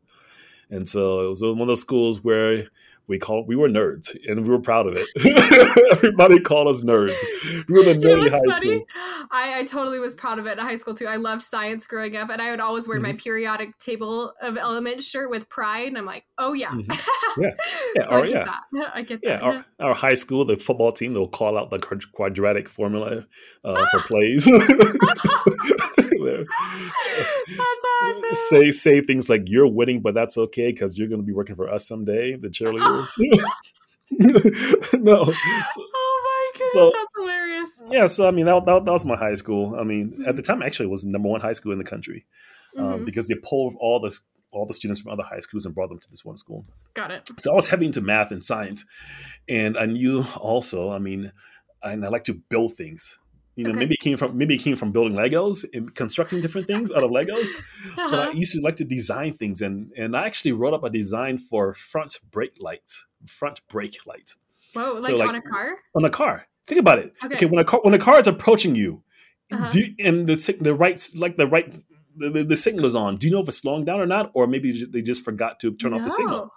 And 0.72 0.88
so 0.88 1.26
it 1.26 1.28
was 1.28 1.42
one 1.42 1.60
of 1.60 1.66
those 1.68 1.80
schools 1.80 2.24
where 2.24 2.64
we 3.08 3.18
called 3.18 3.48
we 3.48 3.56
were 3.56 3.68
nerds 3.68 4.16
and 4.28 4.42
we 4.44 4.48
were 4.48 4.60
proud 4.60 4.86
of 4.86 4.94
it. 4.96 5.08
Everybody 5.92 6.38
called 6.40 6.68
us 6.68 6.82
nerds. 6.84 7.18
We 7.68 7.76
were 7.76 7.82
the 7.84 7.94
You 7.94 7.98
know 7.98 8.16
nerdy 8.16 8.30
high 8.30 8.38
funny? 8.50 8.76
school. 8.76 8.86
I, 9.30 9.58
I 9.58 9.64
totally 9.64 9.98
was 9.98 10.14
proud 10.14 10.38
of 10.38 10.46
it 10.46 10.52
in 10.56 10.64
high 10.64 10.76
school 10.76 10.94
too. 10.94 11.06
I 11.06 11.16
loved 11.16 11.42
science 11.42 11.86
growing 11.88 12.16
up, 12.16 12.30
and 12.30 12.40
I 12.40 12.50
would 12.52 12.60
always 12.60 12.86
wear 12.88 12.98
Mm-hmm. 12.98 13.06
my 13.08 13.12
periodic 13.14 13.76
table 13.78 14.32
of 14.40 14.56
elements 14.56 15.04
shirt 15.04 15.30
with 15.30 15.48
pride. 15.48 15.88
And 15.88 15.98
I'm 15.98 16.06
like, 16.06 16.24
oh 16.38 16.52
yeah, 16.52 16.70
Mhm. 16.70 16.88
Yeah. 17.38 17.50
Yeah, 17.96 18.06
so 18.08 18.16
I 18.16 18.20
get 18.22 18.30
yeah. 18.30 18.44
that. 18.44 18.92
I 18.94 19.02
get 19.02 19.20
Yeah, 19.22 19.38
that. 19.38 19.42
our, 19.42 19.64
our 19.88 19.94
high 19.94 20.14
school, 20.14 20.44
the 20.44 20.56
football 20.56 20.92
team, 20.92 21.12
they'll 21.14 21.26
call 21.28 21.58
out 21.58 21.70
the 21.70 21.78
quadratic 22.14 22.68
formula 22.68 23.26
uh, 23.64 23.84
for 23.90 24.00
plays. 24.00 24.46
There. 26.24 26.44
That's 26.44 27.84
awesome. 28.02 28.34
say 28.48 28.70
say 28.70 29.00
things 29.00 29.28
like 29.28 29.42
"You're 29.46 29.66
winning, 29.68 30.00
but 30.00 30.14
that's 30.14 30.36
okay 30.38 30.70
because 30.72 30.98
you're 30.98 31.08
going 31.08 31.20
to 31.20 31.26
be 31.26 31.32
working 31.32 31.56
for 31.56 31.68
us 31.68 31.86
someday." 31.86 32.36
The 32.36 32.48
cheerleaders. 32.48 33.08
no. 34.94 35.24
So- 35.24 35.32
oh 35.94 36.22
my 36.24 36.58
goodness, 36.58 36.72
so- 36.72 36.92
that's 36.92 37.12
hilarious. 37.16 37.82
yeah, 37.90 38.06
so 38.06 38.26
I 38.28 38.30
mean 38.30 38.46
that, 38.46 38.64
that, 38.66 38.84
that 38.84 38.92
was 38.92 39.04
my 39.04 39.16
high 39.16 39.34
school. 39.36 39.76
I 39.78 39.84
mean, 39.84 40.24
at 40.26 40.36
the 40.36 40.42
time, 40.42 40.62
actually, 40.62 40.86
it 40.86 40.90
was 40.90 41.02
the 41.04 41.10
number 41.10 41.28
one 41.28 41.40
high 41.40 41.52
school 41.54 41.72
in 41.72 41.78
the 41.78 41.84
country 41.84 42.26
um, 42.76 42.84
Mhm. 43.00 43.04
because 43.04 43.28
they 43.28 43.36
pulled 43.36 43.74
all 43.80 44.00
the 44.00 44.16
all 44.50 44.66
the 44.66 44.74
students 44.74 45.00
from 45.00 45.12
other 45.12 45.22
high 45.22 45.40
schools 45.40 45.64
and 45.64 45.74
brought 45.74 45.88
them 45.88 45.98
to 45.98 46.10
this 46.10 46.24
one 46.26 46.36
school. 46.36 46.66
Got 46.92 47.10
it. 47.10 47.30
So 47.38 47.52
I 47.52 47.54
was 47.54 47.68
heavy 47.68 47.86
into 47.86 48.02
math 48.02 48.30
and 48.32 48.44
science, 48.44 48.84
and 49.48 49.78
I 49.78 49.86
knew 49.86 50.24
also. 50.36 50.90
I 50.90 50.98
mean, 50.98 51.32
and 51.82 52.04
I 52.04 52.08
like 52.08 52.24
to 52.24 52.34
build 52.34 52.74
things. 52.74 53.18
You 53.54 53.64
know, 53.64 53.70
Okay. 53.70 53.80
maybe 53.80 53.94
it 53.94 54.00
came 54.00 54.16
from 54.16 54.36
maybe 54.38 54.54
it 54.54 54.62
came 54.62 54.76
from 54.76 54.92
building 54.92 55.12
Legos 55.16 55.64
and 55.74 55.94
constructing 55.94 56.40
different 56.40 56.66
things 56.66 56.90
out 56.90 57.02
of 57.04 57.10
Legos. 57.10 57.48
But 57.96 58.14
I 58.14 58.22
Uh-huh. 58.28 58.30
used 58.34 58.52
to 58.54 58.60
like 58.62 58.76
to 58.76 58.84
design 58.84 59.34
things, 59.34 59.60
and 59.60 59.92
and 59.96 60.16
I 60.16 60.24
actually 60.26 60.52
wrote 60.52 60.72
up 60.74 60.84
a 60.84 60.90
design 60.90 61.36
for 61.38 61.74
front 61.74 62.18
brake 62.30 62.56
lights, 62.60 63.06
front 63.26 63.60
brake 63.68 63.98
light 64.06 64.30
Whoa, 64.72 64.94
like, 64.94 65.04
so, 65.10 65.16
like- 65.16 65.28
on 65.28 65.34
a 65.34 65.42
car? 65.42 65.76
on 65.94 66.04
a 66.04 66.10
car. 66.10 66.46
Think 66.66 66.80
about 66.80 66.98
it. 66.98 67.12
Okay. 67.24 67.34
Okay, 67.34 67.46
when 67.46 67.58
a 67.60 67.64
car 67.64 67.80
when 67.82 67.92
a 67.94 67.98
car 67.98 68.18
is 68.18 68.26
approaching 68.26 68.74
you, 68.74 69.02
Uh-huh. 69.50 69.68
do 69.68 69.80
and 69.98 70.26
the 70.26 70.36
the 70.60 70.74
right 70.74 70.98
like 71.16 71.36
the 71.36 71.46
right 71.46 71.68
the, 72.16 72.30
the, 72.30 72.44
the 72.44 72.56
signal 72.56 72.84
is 72.86 72.94
on. 72.94 73.16
Do 73.16 73.26
you 73.26 73.32
know 73.32 73.40
if 73.40 73.48
it's 73.48 73.58
slowing 73.58 73.84
down 73.84 74.00
or 74.00 74.06
not, 74.06 74.30
or 74.34 74.46
maybe 74.46 74.84
they 74.84 75.02
just 75.02 75.24
forgot 75.24 75.60
to 75.60 75.72
turn 75.74 75.94
off 75.94 76.02
the 76.02 76.10
signal? 76.10 76.52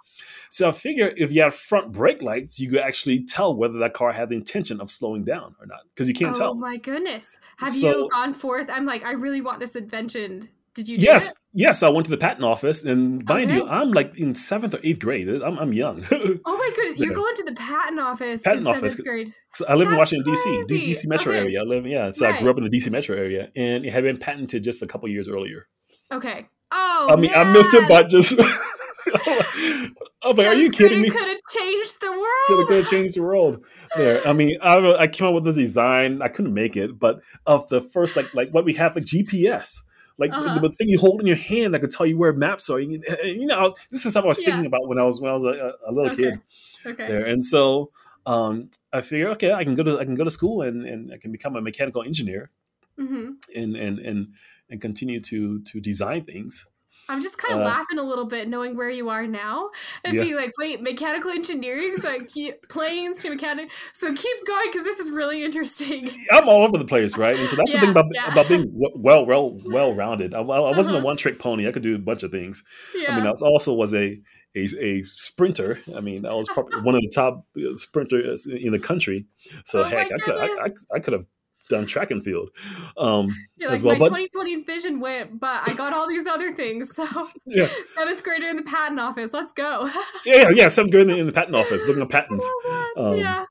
So 0.48 0.68
I 0.68 0.72
figure 0.72 1.12
if 1.16 1.32
you 1.32 1.42
have 1.42 1.54
front 1.54 1.92
brake 1.92 2.22
lights, 2.22 2.60
you 2.60 2.70
could 2.70 2.78
actually 2.78 3.24
tell 3.24 3.54
whether 3.54 3.78
that 3.78 3.94
car 3.94 4.12
had 4.12 4.28
the 4.28 4.36
intention 4.36 4.80
of 4.80 4.90
slowing 4.90 5.24
down 5.24 5.54
or 5.60 5.66
not, 5.66 5.80
because 5.94 6.08
you 6.08 6.14
can't 6.14 6.36
oh 6.36 6.38
tell. 6.38 6.50
Oh 6.50 6.54
my 6.54 6.76
goodness. 6.76 7.36
Have 7.58 7.74
So- 7.74 7.88
you 7.88 8.08
gone 8.12 8.32
forth? 8.32 8.68
I'm 8.70 8.86
like, 8.86 9.04
I 9.04 9.12
really 9.12 9.40
want 9.40 9.58
this 9.58 9.76
invention. 9.76 10.48
Did 10.76 10.88
you 10.88 10.98
Yes, 10.98 11.30
it? 11.30 11.36
yes. 11.54 11.82
I 11.82 11.88
went 11.88 12.04
to 12.04 12.10
the 12.10 12.16
patent 12.18 12.44
office, 12.44 12.84
and 12.84 13.24
mind 13.24 13.50
you, 13.50 13.66
I'm 13.66 13.90
like 13.92 14.16
in 14.16 14.34
seventh 14.34 14.74
or 14.74 14.80
eighth 14.84 15.00
grade. 15.00 15.28
I'm, 15.28 15.58
I'm 15.58 15.72
young. 15.72 16.04
Oh 16.12 16.56
my 16.56 16.70
goodness, 16.76 16.98
you're 16.98 17.08
Yeah. 17.08 17.14
going 17.14 17.34
to 17.36 17.44
the 17.44 17.54
patent 17.54 17.98
office 17.98 18.42
Patent 18.42 18.60
in 18.62 18.66
office. 18.68 18.94
grade. 18.96 19.32
I 19.68 19.74
live 19.74 19.88
in 19.88 19.96
Washington 19.96 20.30
D.C., 20.32 20.64
D.C. 20.68 21.08
metro 21.08 21.32
Okay. 21.32 21.40
area. 21.42 21.60
I 21.60 21.64
live, 21.64 21.86
yeah. 21.86 22.10
So 22.12 22.28
I 22.28 22.38
grew 22.40 22.50
up 22.50 22.58
in 22.58 22.64
the 22.64 22.70
D.C. 22.70 22.90
metro 22.90 23.16
area, 23.16 23.50
and 23.56 23.84
it 23.84 23.92
had 23.92 24.04
been 24.04 24.18
patented 24.18 24.62
just 24.64 24.82
a 24.82 24.86
couple 24.86 25.08
years 25.08 25.28
earlier. 25.28 25.66
Okay. 26.12 26.46
Oh, 26.70 27.08
I 27.10 27.16
mean, 27.16 27.30
I 27.34 27.44
missed 27.52 27.72
it, 27.74 27.88
but 27.88 28.08
just. 28.08 28.38
I 29.08 30.28
was 30.28 30.36
like, 30.38 30.46
"Are 30.48 30.54
you 30.54 30.70
kidding 30.70 31.00
me?" 31.00 31.10
Could 31.10 31.28
have 31.28 31.38
changed 31.56 32.00
the 32.00 32.10
world. 32.10 32.68
Could 32.68 32.76
have 32.78 32.90
changed 32.90 33.14
the 33.16 33.22
world. 33.22 33.64
There, 33.96 34.26
I 34.26 34.32
mean, 34.32 34.58
I, 34.60 34.76
I 34.94 35.06
came 35.06 35.28
up 35.28 35.34
with 35.34 35.44
this 35.44 35.56
design. 35.56 36.20
I 36.22 36.28
couldn't 36.28 36.54
make 36.54 36.76
it, 36.76 36.98
but 36.98 37.20
of 37.46 37.68
the 37.68 37.80
first, 37.80 38.16
like, 38.16 38.32
like 38.34 38.50
what 38.50 38.64
we 38.64 38.74
have, 38.74 38.96
like 38.96 39.04
GPS, 39.04 39.78
like 40.18 40.30
Uh-huh. 40.32 40.60
the 40.60 40.70
thing 40.70 40.88
you 40.88 40.98
hold 40.98 41.20
in 41.20 41.26
your 41.26 41.36
hand 41.36 41.74
that 41.74 41.80
could 41.80 41.90
tell 41.90 42.06
you 42.06 42.16
where 42.16 42.32
maps 42.32 42.70
are. 42.70 42.80
You, 42.80 43.00
you 43.24 43.46
know, 43.46 43.74
this 43.90 44.06
is 44.06 44.12
something 44.12 44.28
I 44.28 44.30
was 44.30 44.40
Yeah. 44.40 44.52
thinking 44.52 44.66
about 44.66 44.88
when 44.88 44.98
I 44.98 45.04
was 45.04 45.20
when 45.20 45.30
I 45.30 45.34
was 45.34 45.44
a, 45.44 45.74
a 45.86 45.92
little 45.92 46.10
Okay. 46.10 46.22
kid. 46.30 46.40
Okay. 46.86 47.06
there. 47.08 47.26
And 47.26 47.44
so 47.44 47.90
um, 48.26 48.70
I 48.92 49.00
figure, 49.02 49.28
okay, 49.30 49.52
I 49.52 49.64
can 49.64 49.74
go 49.74 49.82
to 49.82 49.98
I 49.98 50.04
can 50.04 50.14
go 50.14 50.24
to 50.24 50.30
school 50.30 50.62
and, 50.62 50.84
and 50.86 51.12
I 51.12 51.18
can 51.18 51.32
become 51.32 51.56
a 51.56 51.60
mechanical 51.60 52.02
engineer 52.02 52.50
hmm 52.98 53.32
and 53.54 53.76
and 53.76 53.98
and 53.98 54.28
and 54.70 54.80
continue 54.80 55.20
to 55.20 55.62
to 55.62 55.80
design 55.80 56.24
things. 56.24 56.66
I'm 57.08 57.22
just 57.22 57.38
kind 57.38 57.54
of 57.54 57.60
Uh, 57.60 57.70
laughing 57.70 57.98
a 57.98 58.02
little 58.02 58.24
bit 58.26 58.48
knowing 58.48 58.76
where 58.76 58.90
you 58.90 59.08
are 59.10 59.26
now 59.26 59.70
and 60.04 60.14
Yeah. 60.14 60.22
being 60.22 60.36
like, 60.36 60.52
wait, 60.58 60.82
mechanical 60.82 61.30
engineering? 61.30 61.96
So 61.98 62.10
I 62.10 62.18
keep 62.20 62.54
planes 62.68 63.22
to 63.22 63.30
mechanic. 63.30 63.70
So 63.92 64.12
keep 64.12 64.46
going 64.46 64.68
because 64.70 64.84
this 64.84 64.98
is 64.98 65.10
really 65.10 65.44
interesting. 65.44 66.10
I'm 66.32 66.48
all 66.48 66.64
over 66.64 66.78
the 66.78 66.84
place, 66.84 67.16
right? 67.16 67.38
And 67.38 67.48
so 67.48 67.56
that's 67.56 67.72
Yeah, 67.72 67.80
the 67.80 67.86
thing 67.86 67.90
about 67.90 68.06
yeah. 68.14 68.28
about 68.32 68.48
being 68.48 68.66
well 68.72 69.24
well 69.26 69.58
well 69.64 69.94
rounded. 69.94 70.34
I, 70.34 70.40
I 70.40 70.72
wasn't 70.72 70.96
Uh-huh. 70.96 71.02
a 71.02 71.06
one 71.06 71.16
trick 71.16 71.38
pony. 71.38 71.68
I 71.68 71.72
could 71.72 71.82
do 71.82 71.94
a 71.94 71.98
bunch 71.98 72.22
of 72.22 72.30
things. 72.30 72.64
Yeah. 72.94 73.12
I 73.12 73.16
mean, 73.16 73.26
I 73.26 73.30
was 73.30 73.42
also 73.42 73.72
was 73.74 73.94
a 73.94 74.18
a, 74.56 74.64
a 74.80 75.02
sprinter. 75.04 75.78
I 75.96 76.00
mean, 76.00 76.24
I 76.26 76.34
was 76.34 76.48
probably 76.48 76.80
one 76.82 76.94
of 76.94 77.02
the 77.02 77.10
top 77.14 77.44
uh, 77.58 77.76
sprinters 77.76 78.46
in 78.46 78.72
the 78.72 78.78
country. 78.78 79.26
So 79.64 79.80
Oh 79.80 79.84
heck, 79.84 80.10
I 80.12 80.18
could 80.18 80.34
I, 80.34 80.46
I. 80.64 80.68
I 80.94 80.98
could 80.98 81.12
have 81.12 81.26
done 81.68 81.86
track 81.86 82.10
and 82.10 82.22
field 82.22 82.50
um, 82.96 83.28
like, 83.60 83.70
as 83.70 83.82
well. 83.82 83.94
my 83.94 83.98
But 83.98 84.06
2020 84.06 84.62
vision 84.64 85.00
went, 85.00 85.40
but 85.40 85.68
I 85.68 85.74
got 85.74 85.92
all 85.92 86.08
these 86.08 86.26
other 86.26 86.52
things. 86.52 86.94
So 86.94 87.06
yeah, 87.46 87.68
seventh 87.96 88.22
grader 88.22 88.46
in 88.48 88.56
the 88.56 88.62
patent 88.62 89.00
office. 89.00 89.32
Let's 89.32 89.52
go. 89.52 89.90
yeah, 90.24 90.50
yeah. 90.50 90.68
Seventh 90.68 90.92
grade 90.92 91.08
in 91.08 91.14
the, 91.14 91.20
in 91.20 91.26
the 91.26 91.32
patent 91.32 91.56
office 91.56 91.86
looking 91.86 92.02
at 92.02 92.08
patents. 92.10 92.44
Oh, 92.48 92.92
Um, 92.96 93.16
yeah. 93.18 93.44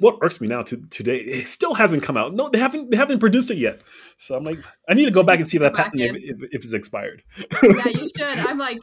What 0.00 0.18
irks 0.22 0.40
me 0.40 0.48
now 0.48 0.62
to 0.62 0.76
today, 0.88 1.18
it 1.18 1.48
still 1.48 1.74
hasn't 1.74 2.02
come 2.02 2.16
out. 2.16 2.34
No, 2.34 2.48
they 2.48 2.58
haven't. 2.58 2.90
They 2.90 2.96
haven't 2.96 3.18
produced 3.18 3.50
it 3.50 3.58
yet. 3.58 3.80
So 4.16 4.34
I'm 4.34 4.44
like, 4.44 4.58
I 4.88 4.94
need 4.94 5.04
to 5.06 5.10
go 5.10 5.22
back 5.22 5.38
and 5.38 5.48
see 5.48 5.58
that 5.58 5.74
patent 5.74 6.00
if, 6.00 6.16
if, 6.16 6.42
if 6.52 6.64
it's 6.64 6.72
expired. 6.72 7.22
Yeah, 7.62 7.88
you 7.88 8.08
should. 8.16 8.38
I'm 8.38 8.58
like. 8.58 8.78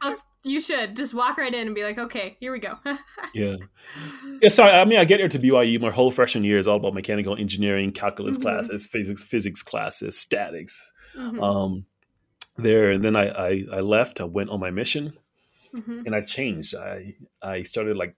You 0.46 0.60
should 0.60 0.94
just 0.94 1.14
walk 1.14 1.38
right 1.38 1.54
in 1.54 1.66
and 1.68 1.74
be 1.74 1.82
like, 1.84 1.96
okay, 1.98 2.36
here 2.38 2.52
we 2.52 2.58
go. 2.58 2.74
Yeah. 3.34 3.56
Yeah, 4.42 4.48
sorry. 4.50 4.72
I 4.72 4.84
mean, 4.84 4.98
I 4.98 5.06
get 5.06 5.18
here 5.18 5.28
to 5.28 5.38
BYU. 5.38 5.80
My 5.80 5.90
whole 5.90 6.10
freshman 6.10 6.44
year 6.44 6.58
is 6.58 6.68
all 6.68 6.76
about 6.76 6.92
mechanical 6.92 7.34
engineering, 7.34 7.92
calculus 7.92 8.36
Mhm. 8.36 8.42
classes, 8.42 8.86
physics, 8.86 9.24
physics 9.24 9.62
classes, 9.62 10.18
statics. 10.18 10.92
Mhm, 11.16 11.42
Um, 11.42 11.86
there, 12.58 12.90
and 12.90 13.02
then 13.02 13.16
I, 13.16 13.28
I 13.30 13.64
I 13.72 13.80
left. 13.80 14.20
I 14.20 14.24
went 14.24 14.50
on 14.50 14.60
my 14.60 14.70
mission, 14.70 15.14
mhm. 15.74 16.04
and 16.04 16.14
I 16.14 16.20
changed. 16.20 16.74
I 16.76 17.14
I 17.42 17.62
started 17.62 17.96
like 17.96 18.14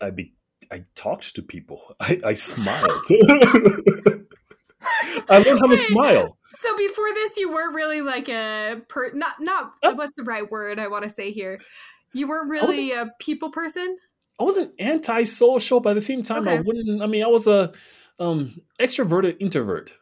I 0.00 0.10
be 0.10 0.34
I 0.70 0.84
talked 0.94 1.34
to 1.34 1.42
people. 1.42 1.96
I, 2.00 2.20
I 2.24 2.34
smiled. 2.34 2.90
I 5.30 5.38
learned 5.38 5.60
how 5.60 5.66
to 5.66 5.76
smile. 5.76 6.38
So 6.54 6.76
before 6.76 7.12
this, 7.14 7.36
you 7.36 7.50
weren't 7.50 7.74
really 7.74 8.00
like 8.00 8.28
a 8.28 8.80
per. 8.88 9.12
Not 9.12 9.36
not. 9.40 9.72
Oh. 9.82 9.94
What's 9.94 10.14
the 10.16 10.24
right 10.24 10.50
word 10.50 10.78
I 10.78 10.88
want 10.88 11.04
to 11.04 11.10
say 11.10 11.30
here? 11.30 11.58
You 12.12 12.26
weren't 12.26 12.48
really 12.50 12.92
a 12.92 13.10
people 13.20 13.50
person. 13.50 13.96
I 14.40 14.44
wasn't 14.44 14.72
anti-social, 14.78 15.80
but 15.80 15.90
at 15.90 15.94
the 15.94 16.00
same 16.00 16.22
time, 16.22 16.48
I 16.48 16.60
wouldn't. 16.60 17.02
I 17.02 17.06
mean, 17.06 17.24
I 17.24 17.26
was 17.26 17.46
a 17.46 17.72
um, 18.18 18.62
extroverted 18.80 19.36
introvert. 19.40 19.92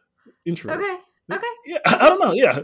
Introvert. 0.45 0.79
Okay. 0.79 0.97
Okay. 1.31 1.45
Yeah, 1.65 1.79
I 1.85 2.07
don't 2.09 2.19
know. 2.21 2.31
Yeah, 2.33 2.61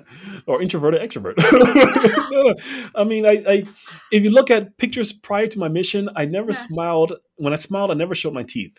or 0.48 0.62
introverted 0.62 1.02
extrovert. 1.02 1.36
No, 2.32 2.44
no. 2.44 2.56
I 2.96 3.04
mean, 3.04 3.26
I, 3.26 3.44
I, 3.48 3.64
if 4.12 4.24
you 4.24 4.30
look 4.32 4.50
at 4.52 4.78
pictures 4.78 5.12
prior 5.12 5.48
to 5.48 5.60
my 5.60 5.68
mission, 5.68 6.10
I 6.16 6.26
never 6.26 6.52
Yeah. 6.52 6.58
smiled. 6.68 7.14
When 7.36 7.52
I 7.54 7.58
smiled, 7.58 7.92
I 7.92 7.96
never 7.96 8.16
showed 8.16 8.34
my 8.34 8.44
teeth. 8.44 8.78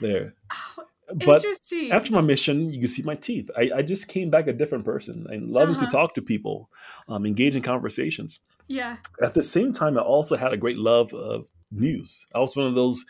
There, 0.00 0.32
Oh, 0.52 0.84
but 1.26 1.44
after 1.92 2.12
my 2.14 2.22
mission, 2.22 2.70
you 2.70 2.78
can 2.78 2.88
see 2.88 3.02
my 3.02 3.14
teeth. 3.14 3.50
I, 3.56 3.70
I 3.76 3.82
just 3.82 4.08
came 4.08 4.30
back 4.30 4.46
a 4.48 4.52
different 4.54 4.84
person. 4.86 5.26
and 5.28 5.50
loving 5.50 5.74
Uh-huh. 5.76 5.84
to 5.86 5.90
talk 5.90 6.14
to 6.14 6.22
people, 6.22 6.70
um, 7.08 7.26
engage 7.26 7.54
in 7.56 7.62
conversations. 7.62 8.40
yeah. 8.68 8.96
At 9.22 9.34
the 9.34 9.42
same 9.42 9.72
time, 9.74 9.98
I 9.98 10.02
also 10.02 10.36
had 10.36 10.52
a 10.54 10.56
great 10.56 10.78
love 10.78 11.12
of 11.12 11.46
news. 11.70 12.24
I 12.34 12.38
was 12.38 12.56
one 12.56 12.66
of 12.66 12.74
those 12.74 13.04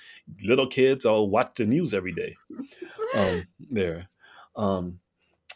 little 0.45 0.67
kids. 0.67 1.07
I'll 1.07 1.29
watch 1.29 1.53
the 1.57 1.65
news 1.67 1.95
every 1.95 2.13
day. 2.13 2.35
Um, 3.15 3.47
there, 3.71 4.07
um, 4.57 4.99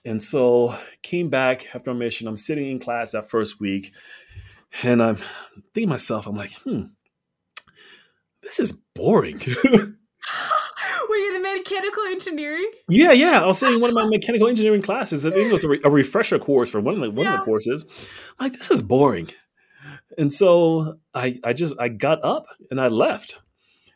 and 0.05 0.23
so 0.23 0.75
came 1.02 1.28
back 1.28 1.75
after 1.75 1.93
my 1.93 1.99
mission. 2.00 2.26
I'm 2.28 2.37
sitting 2.37 2.71
in 2.71 2.78
class 2.78 3.12
that 3.12 3.28
first 3.31 3.61
week, 3.61 3.93
and 4.83 5.02
I'm 5.02 5.17
thinking 5.17 5.83
to 5.85 5.87
myself, 5.87 6.26
I'm 6.26 6.37
like, 6.37 6.52
hmm, 6.62 6.83
this 8.43 8.59
is 8.61 8.73
boring. 8.95 9.40
Were 11.09 11.17
you 11.17 11.35
in 11.37 11.43
the 11.43 11.49
mechanical 11.57 12.02
engineering? 12.05 12.71
yeah, 12.88 13.12
yeah. 13.12 13.40
I 13.43 13.47
was 13.47 13.59
sitting 13.59 13.76
in 13.76 13.81
one 13.81 13.90
of 13.90 13.95
my 13.95 14.05
mechanical 14.09 14.47
engineering 14.49 14.83
classes. 14.83 15.25
I 15.25 15.31
think 15.31 15.49
it 15.49 15.52
was 15.52 15.64
a, 15.64 15.69
re- 15.69 15.81
a 15.85 15.90
refresher 15.90 16.38
course 16.38 16.69
for 16.71 16.81
one 16.81 16.95
of 16.95 17.00
the, 17.00 17.11
one 17.11 17.26
of 17.26 17.38
the 17.38 17.45
courses. 17.45 17.85
I'm 18.38 18.47
like, 18.50 18.52
this 18.59 18.71
is 18.71 18.83
boring. 18.83 19.31
And 20.19 20.33
so 20.33 20.99
I, 21.14 21.38
I 21.45 21.52
just 21.55 21.81
I 21.81 21.88
got 21.88 22.23
up 22.25 22.47
and 22.71 22.81
I 22.81 22.88
left. 22.88 23.40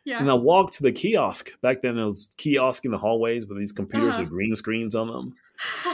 Yeah. 0.05 0.19
And 0.21 0.29
I 0.31 0.35
walked 0.35 0.75
to 0.75 0.83
the 0.83 0.91
kiosk. 0.93 1.51
Back 1.61 1.83
then, 1.83 1.97
it 1.99 2.05
was 2.05 2.29
kiosk 2.39 2.85
in 2.85 2.91
the 2.91 2.99
hallways 2.99 3.47
with 3.47 3.59
these 3.59 3.73
computers 3.73 4.15
Uh-huh. 4.15 4.23
with 4.23 4.31
green 4.31 4.55
screens 4.55 4.95
on 4.95 5.07
them. 5.09 5.35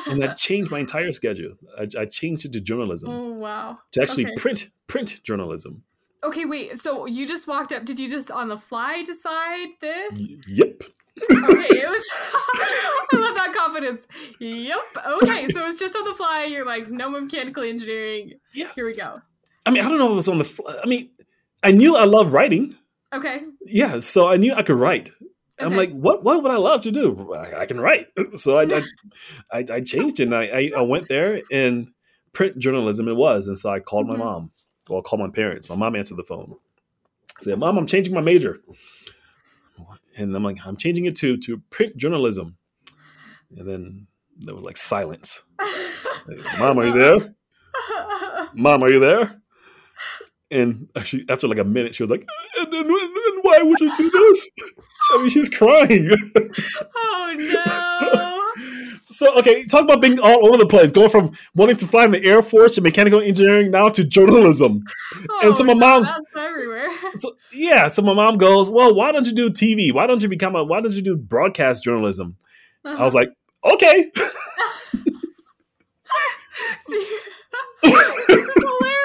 And 0.06 0.22
that 0.22 0.37
changed 0.38 0.70
my 0.70 0.80
entire 0.80 1.12
schedule. 1.12 1.54
I, 1.78 1.87
I 1.98 2.04
changed 2.06 2.44
it 2.44 2.52
to 2.52 2.60
journalism, 2.60 3.10
oh 3.10 3.32
wow. 3.32 3.78
to 3.92 4.02
actually 4.02 4.26
okay. 4.26 4.34
print 4.37 4.70
print 4.87 5.20
journalism. 5.22 5.84
Okay, 6.25 6.44
wait. 6.44 6.78
So 6.78 7.06
you 7.06 7.26
just 7.26 7.46
walked 7.46 7.72
up. 7.72 7.84
Did 7.84 8.00
you 8.00 8.10
just 8.10 8.30
on 8.30 8.48
the 8.48 8.56
fly 8.56 9.02
decide 9.02 9.68
this? 9.80 10.18
Y- 10.18 10.37
yep. 10.48 10.82
okay, 11.30 11.76
it 11.76 11.88
was. 11.88 12.08
I 13.12 13.16
love 13.16 13.34
that 13.34 13.54
confidence. 13.56 14.06
Yep. 14.40 14.78
Okay, 15.22 15.48
so 15.48 15.66
it's 15.66 15.78
just 15.78 15.96
on 15.96 16.04
the 16.04 16.14
fly. 16.14 16.44
You're 16.44 16.66
like, 16.66 16.88
no 16.88 17.10
mechanical 17.10 17.62
engineering. 17.62 18.32
Yeah. 18.52 18.68
Here 18.75 18.84
we 18.84 18.94
go. 18.94 19.20
I 19.66 19.70
mean, 19.70 19.84
I 19.84 19.88
don't 19.88 19.98
know 19.98 20.06
if 20.06 20.12
it 20.12 20.14
was 20.14 20.28
on 20.28 20.38
the. 20.38 20.80
I 20.82 20.87
mean, 20.87 21.10
I 21.62 21.72
knew 21.72 21.96
I 21.96 22.04
love 22.04 22.32
writing. 22.32 22.76
Okay. 23.12 23.42
Yeah, 23.64 24.00
so 24.00 24.28
I 24.28 24.37
knew 24.37 24.54
I 24.54 24.62
could 24.62 24.76
write. 24.76 25.10
I'm 25.60 25.76
like, 25.76 25.90
what? 25.90 26.22
What 26.22 26.42
would 26.42 26.52
I 26.52 26.56
love 26.56 26.82
to 26.82 26.92
do? 26.92 27.34
I, 27.34 27.62
I 27.62 27.66
can 27.66 27.80
write. 27.80 28.06
So 28.36 28.58
I, 28.58 28.66
I, 29.50 29.64
I, 29.70 29.80
changed 29.80 30.20
it. 30.20 30.24
And 30.24 30.34
I, 30.34 30.70
I, 30.76 30.80
went 30.82 31.08
there 31.08 31.42
and 31.50 31.88
print 32.32 32.58
journalism 32.58 33.08
it 33.08 33.14
was. 33.14 33.48
And 33.48 33.58
so 33.58 33.70
I 33.70 33.80
called 33.80 34.06
my 34.06 34.14
mm-hmm. 34.14 34.22
mom. 34.22 34.50
Well, 34.88 35.00
I 35.00 35.02
called 35.02 35.20
my 35.20 35.30
parents. 35.30 35.68
My 35.68 35.76
mom 35.76 35.96
answered 35.96 36.16
the 36.16 36.22
phone. 36.22 36.54
I 37.38 37.42
said, 37.42 37.58
"Mom, 37.58 37.78
I'm 37.78 37.86
changing 37.86 38.14
my 38.14 38.20
major." 38.20 38.58
And 40.16 40.34
I'm 40.34 40.42
like, 40.42 40.58
"I'm 40.66 40.76
changing 40.76 41.06
it 41.06 41.16
to 41.16 41.36
to 41.38 41.58
print 41.70 41.96
journalism." 41.96 42.56
And 43.56 43.68
then 43.68 44.06
there 44.38 44.54
was 44.54 44.64
like 44.64 44.76
silence. 44.76 45.42
Like, 46.26 46.38
Mom, 46.58 46.78
are 46.78 46.86
you 46.86 46.92
there? 46.92 47.34
Mom, 48.54 48.82
are 48.82 48.90
you 48.90 49.00
there? 49.00 49.40
And 50.50 50.88
actually, 50.96 51.26
after 51.28 51.46
like 51.46 51.58
a 51.58 51.64
minute, 51.64 51.94
she 51.94 52.02
was 52.02 52.10
like, 52.10 52.26
"And, 52.56 52.72
and, 52.72 52.74
and 52.74 52.88
why 53.48 53.62
would 53.62 53.80
you 53.80 53.94
do 53.96 54.10
this?" 54.10 54.50
I 55.12 55.18
mean, 55.18 55.28
she's 55.28 55.48
crying. 55.48 56.10
oh 56.96 57.34
no. 57.36 59.00
so, 59.04 59.38
okay, 59.38 59.64
talk 59.64 59.82
about 59.82 60.00
being 60.00 60.18
all 60.18 60.46
over 60.46 60.56
the 60.56 60.66
place, 60.66 60.92
going 60.92 61.08
from 61.08 61.32
wanting 61.54 61.76
to 61.76 61.86
fly 61.86 62.04
in 62.04 62.10
the 62.10 62.24
Air 62.24 62.42
Force 62.42 62.74
to 62.74 62.80
mechanical 62.80 63.20
engineering 63.20 63.70
now 63.70 63.88
to 63.88 64.04
journalism. 64.04 64.82
Oh, 65.42 65.52
so 65.52 65.64
my 65.64 65.72
no, 65.72 65.78
mom- 65.78 66.02
That's 66.02 66.36
everywhere. 66.36 66.88
So, 67.16 67.36
yeah, 67.52 67.88
so 67.88 68.02
my 68.02 68.14
mom 68.14 68.38
goes, 68.38 68.68
"Well, 68.68 68.94
why 68.94 69.12
don't 69.12 69.26
you 69.26 69.34
do 69.34 69.50
TV? 69.50 69.92
Why 69.92 70.06
don't 70.06 70.22
you 70.22 70.28
become 70.28 70.56
a? 70.56 70.64
Why 70.64 70.80
don't 70.80 70.92
you 70.92 71.02
do 71.02 71.16
broadcast 71.16 71.84
journalism?" 71.84 72.36
I 72.84 73.04
was 73.04 73.14
uh-huh. 73.14 73.26
like, 73.64 73.74
"Okay." 73.74 74.10
this 77.82 77.94
is 78.28 78.50
hilarious. 78.56 78.97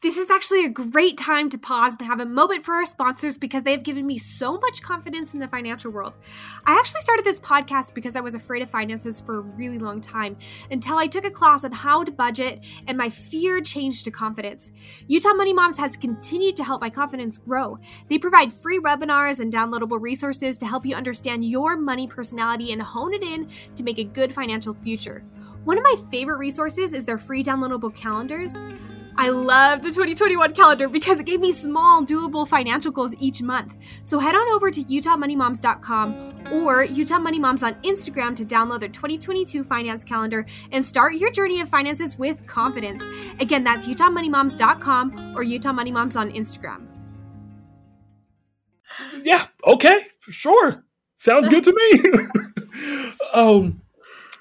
This 0.00 0.16
is 0.16 0.30
actually 0.30 0.64
a 0.64 0.68
great 0.68 1.18
time 1.18 1.50
to 1.50 1.58
pause 1.58 1.96
and 1.98 2.06
have 2.06 2.20
a 2.20 2.24
moment 2.24 2.64
for 2.64 2.74
our 2.74 2.84
sponsors 2.84 3.36
because 3.36 3.64
they 3.64 3.72
have 3.72 3.82
given 3.82 4.06
me 4.06 4.16
so 4.16 4.56
much 4.56 4.80
confidence 4.80 5.34
in 5.34 5.40
the 5.40 5.48
financial 5.48 5.90
world. 5.90 6.14
I 6.64 6.78
actually 6.78 7.00
started 7.00 7.24
this 7.24 7.40
podcast 7.40 7.94
because 7.94 8.14
I 8.14 8.20
was 8.20 8.36
afraid 8.36 8.62
of 8.62 8.70
finances 8.70 9.20
for 9.20 9.38
a 9.38 9.40
really 9.40 9.80
long 9.80 10.00
time 10.00 10.36
until 10.70 10.98
I 10.98 11.08
took 11.08 11.24
a 11.24 11.32
class 11.32 11.64
on 11.64 11.72
how 11.72 12.04
to 12.04 12.12
budget 12.12 12.60
and 12.86 12.96
my 12.96 13.10
fear 13.10 13.60
changed 13.60 14.04
to 14.04 14.12
confidence. 14.12 14.70
Utah 15.08 15.34
Money 15.34 15.52
Moms 15.52 15.78
has 15.78 15.96
continued 15.96 16.54
to 16.54 16.64
help 16.64 16.80
my 16.80 16.90
confidence 16.90 17.36
grow. 17.36 17.76
They 18.08 18.18
provide 18.18 18.52
free 18.52 18.78
webinars 18.78 19.40
and 19.40 19.52
downloadable 19.52 20.00
resources 20.00 20.56
to 20.58 20.66
help 20.66 20.86
you 20.86 20.94
understand 20.94 21.44
your 21.44 21.76
money 21.76 22.06
personality 22.06 22.70
and 22.70 22.80
hone 22.80 23.14
it 23.14 23.24
in 23.24 23.50
to 23.74 23.82
make 23.82 23.98
a 23.98 24.04
good 24.04 24.32
financial 24.32 24.74
future. 24.74 25.24
One 25.64 25.76
of 25.76 25.82
my 25.82 25.96
favorite 26.08 26.38
resources 26.38 26.92
is 26.92 27.04
their 27.04 27.18
free 27.18 27.42
downloadable 27.42 27.92
calendars. 27.92 28.56
I 29.20 29.30
love 29.30 29.82
the 29.82 29.88
2021 29.88 30.54
calendar 30.54 30.88
because 30.88 31.18
it 31.18 31.26
gave 31.26 31.40
me 31.40 31.50
small, 31.50 32.04
doable 32.04 32.46
financial 32.46 32.92
goals 32.92 33.16
each 33.18 33.42
month. 33.42 33.74
So 34.04 34.20
head 34.20 34.36
on 34.36 34.48
over 34.54 34.70
to 34.70 34.80
utahmoneymoms.com 34.80 36.52
or 36.52 36.84
Utah 36.84 37.18
Money 37.18 37.40
Moms 37.40 37.64
on 37.64 37.74
Instagram 37.82 38.36
to 38.36 38.44
download 38.44 38.78
their 38.78 38.88
2022 38.88 39.64
finance 39.64 40.04
calendar 40.04 40.46
and 40.70 40.84
start 40.84 41.14
your 41.14 41.32
journey 41.32 41.60
of 41.60 41.68
finances 41.68 42.16
with 42.16 42.46
confidence. 42.46 43.02
Again, 43.40 43.64
that's 43.64 43.88
utahmoneymoms.com 43.88 45.34
or 45.36 45.42
Utah 45.42 45.72
Money 45.72 45.90
Moms 45.90 46.14
on 46.14 46.30
Instagram. 46.30 46.86
yeah, 49.24 49.46
okay, 49.66 49.98
for 50.20 50.30
sure, 50.30 50.84
sounds 51.16 51.48
good 51.48 51.64
to 51.64 51.72
me. 51.74 53.12
um, 53.34 53.82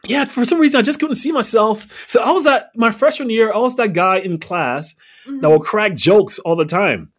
yeah, 0.08 0.26
for 0.26 0.44
some 0.46 0.60
reason 0.60 0.80
I 0.80 0.82
just 0.82 1.00
couldn't 1.00 1.16
see 1.16 1.32
myself. 1.32 2.08
So 2.08 2.22
I 2.22 2.32
was 2.32 2.44
that 2.46 2.72
my 2.76 2.92
freshman 2.92 3.30
year. 3.30 3.54
I 3.54 3.58
was 3.58 3.76
that 3.76 3.94
guy 3.94 4.18
in 4.20 4.38
class 4.40 4.96
that 5.42 5.50
will 5.50 5.60
crack 5.60 5.94
jokes 5.96 6.40
all 6.40 6.56
the 6.56 6.66
time. 6.66 7.12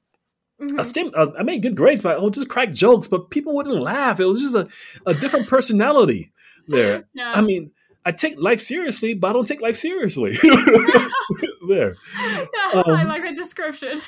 I, 0.60 0.64
Mhm. 0.64 0.84
still, 0.84 1.10
uh, 1.14 1.28
I 1.38 1.44
made 1.44 1.62
good 1.62 1.76
grades, 1.76 2.02
but 2.02 2.18
I 2.18 2.20
would 2.20 2.34
just 2.34 2.48
crack 2.48 2.72
jokes, 2.72 3.06
but 3.06 3.30
people 3.30 3.54
wouldn't 3.54 3.80
laugh. 3.80 4.18
It 4.18 4.24
was 4.24 4.40
just 4.40 4.56
a, 4.56 4.66
a 5.06 5.14
different 5.14 5.46
personality 5.48 6.32
there. 6.66 7.04
Yeah. 7.14 7.32
I 7.32 7.42
mean, 7.42 7.70
I 8.04 8.10
take 8.12 8.34
life 8.38 8.60
seriously, 8.60 9.14
but 9.14 9.28
I 9.28 9.32
don't 9.34 9.46
take 9.46 9.60
life 9.62 9.76
seriously. 9.76 10.32
there. 11.68 11.94
Yeah, 12.20 12.46
I 12.74 12.82
um, 12.86 13.08
like 13.08 13.22
that 13.22 13.36
description. 13.36 14.00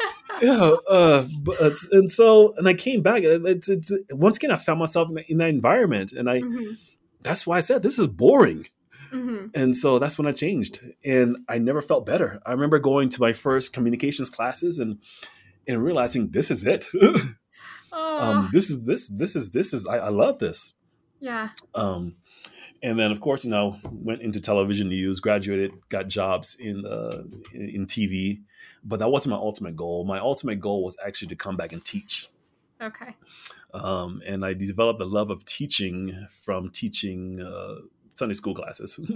Yeah. 0.42 0.72
Uh, 0.88 1.26
but 1.42 1.56
it's, 1.60 1.88
and 1.92 2.10
so, 2.10 2.54
and 2.56 2.66
I 2.68 2.74
came 2.74 3.02
back. 3.02 3.22
It's, 3.22 3.68
it's 3.68 3.92
once 4.10 4.36
again, 4.38 4.50
I 4.50 4.56
found 4.56 4.78
myself 4.78 5.08
in, 5.10 5.14
that- 5.16 5.30
in 5.30 5.38
that 5.38 5.48
environment, 5.50 6.12
and 6.12 6.28
I. 6.30 6.40
Mhm, 6.40 6.78
That's 7.22 7.46
why 7.46 7.58
I 7.58 7.60
said 7.60 7.82
this 7.82 7.98
is 7.98 8.06
boring. 8.06 8.66
mhm. 9.12 9.50
And 9.54 9.76
so 9.76 9.98
that's 9.98 10.18
when 10.18 10.26
I 10.26 10.32
changed, 10.32 10.80
and 11.04 11.38
I 11.48 11.58
never 11.58 11.82
felt 11.82 12.06
better. 12.06 12.40
I 12.46 12.52
remember 12.52 12.78
going 12.78 13.08
to 13.10 13.20
my 13.20 13.32
first 13.32 13.72
communications 13.72 14.30
classes 14.30 14.78
and 14.78 14.98
and 15.66 15.82
realizing 15.82 16.30
this 16.30 16.50
is 16.50 16.64
it. 16.66 16.86
Oh, 17.92 18.18
um, 18.20 18.48
this 18.52 18.70
is 18.70 18.84
this 18.84 19.08
this 19.08 19.34
is 19.36 19.50
this 19.50 19.72
is 19.72 19.86
I, 19.86 19.98
I 19.98 20.08
love 20.10 20.38
this. 20.38 20.74
Yeah. 21.20 21.50
Um, 21.74 22.16
and 22.82 22.98
then, 22.98 23.10
of 23.10 23.20
course, 23.20 23.44
you 23.44 23.50
know, 23.50 23.76
went 23.90 24.22
into 24.22 24.40
television 24.40 24.88
news, 24.88 25.20
graduated, 25.20 25.72
got 25.90 26.08
jobs 26.08 26.56
in 26.58 26.86
uh, 26.86 27.24
in 27.52 27.86
TV, 27.86 28.40
but 28.82 29.00
that 29.00 29.10
wasn't 29.10 29.32
my 29.32 29.36
ultimate 29.38 29.76
goal. 29.76 30.04
My 30.04 30.18
ultimate 30.18 30.60
goal 30.60 30.82
was 30.82 30.96
actually 31.04 31.28
to 31.28 31.36
come 31.36 31.56
back 31.56 31.72
and 31.72 31.84
teach. 31.84 32.28
Okay. 32.80 33.14
Um, 33.74 34.22
and 34.26 34.44
I 34.44 34.54
developed 34.54 35.00
a 35.00 35.04
love 35.04 35.30
of 35.30 35.44
teaching 35.44 36.26
from 36.30 36.70
teaching 36.70 37.40
uh, 37.40 37.74
Sunday 38.14 38.34
school 38.34 38.54
classes. 38.54 38.98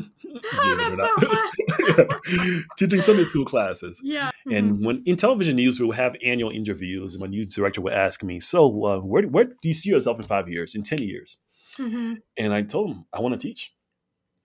Oh, 0.56 0.76
that's 0.96 1.00
so 1.00 2.06
fun. 2.46 2.64
Teaching 2.78 3.00
Sunday 3.00 3.24
school 3.24 3.44
classes. 3.44 4.00
Yeah. 4.04 4.30
And 4.50 4.84
when 4.84 5.02
in 5.06 5.16
television 5.16 5.56
news, 5.56 5.80
we 5.80 5.86
would 5.86 5.96
have 5.96 6.14
annual 6.24 6.50
interviews, 6.50 7.14
and 7.14 7.20
my 7.22 7.26
news 7.26 7.54
director 7.54 7.80
would 7.80 7.92
ask 7.92 8.22
me, 8.22 8.38
"So, 8.40 8.66
uh, 8.84 8.98
where 9.00 9.22
where 9.24 9.44
do 9.44 9.54
you 9.62 9.72
see 9.74 9.90
yourself 9.90 10.18
in 10.18 10.24
five 10.26 10.48
years, 10.48 10.74
in 10.74 10.82
ten 10.82 10.98
years?" 11.02 11.38
Mhm. 11.78 12.18
And 12.36 12.52
I 12.52 12.60
told 12.60 12.90
him 12.90 13.04
I 13.12 13.20
want 13.20 13.38
to 13.40 13.48
teach, 13.48 13.72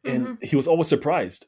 and 0.05 0.25
Mm-hmm. 0.27 0.45
he 0.45 0.55
was 0.55 0.67
always 0.67 0.87
surprised. 0.87 1.47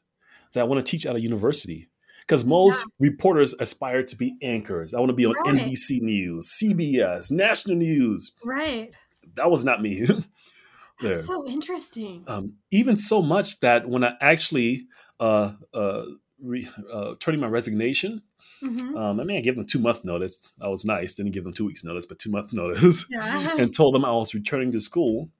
So 0.50 0.60
I 0.60 0.64
want 0.64 0.84
to 0.84 0.90
teach 0.90 1.06
at 1.06 1.16
a 1.16 1.20
university 1.20 1.88
because 2.26 2.44
most 2.44 2.84
reporters 2.98 3.54
aspire 3.58 4.02
to 4.02 4.16
be 4.16 4.36
anchors. 4.42 4.94
I 4.94 4.98
want 4.98 5.10
to 5.10 5.14
be 5.14 5.26
on 5.26 5.34
Right. 5.44 5.68
NBC 5.68 6.00
News, 6.00 6.50
CBS, 6.62 7.30
national 7.30 7.76
news. 7.76 8.32
Right. 8.44 8.94
That 9.34 9.50
was 9.50 9.64
not 9.64 9.80
me. 9.82 10.06
That's 11.00 11.26
so 11.26 11.46
interesting. 11.46 12.24
um, 12.28 12.54
even 12.70 12.96
so 12.96 13.22
much 13.22 13.58
that 13.60 13.88
when 13.88 14.04
I 14.04 14.14
actually 14.20 14.86
uh, 15.18 15.52
uh, 15.74 16.04
re, 16.40 16.68
uh, 16.92 17.14
turning 17.20 17.40
my 17.40 17.46
resignation, 17.48 18.22
Mhm. 18.62 18.96
um, 18.96 19.18
I 19.20 19.24
mean, 19.24 19.36
I 19.36 19.40
gave 19.40 19.56
them 19.56 19.66
two 19.66 19.80
month 19.80 20.04
notice. 20.04 20.52
I 20.60 20.68
was 20.68 20.84
nice, 20.84 21.14
didn't 21.14 21.32
give 21.32 21.42
them 21.44 21.52
two 21.52 21.64
weeks 21.66 21.82
notice, 21.84 22.06
but 22.06 22.18
two 22.20 22.30
month 22.30 22.52
notice, 22.62 23.06
Yeah. 23.10 23.56
and 23.58 23.74
told 23.74 23.94
them 23.94 24.04
I 24.04 24.12
was 24.12 24.34
returning 24.34 24.70
to 24.72 24.80
school 24.80 25.30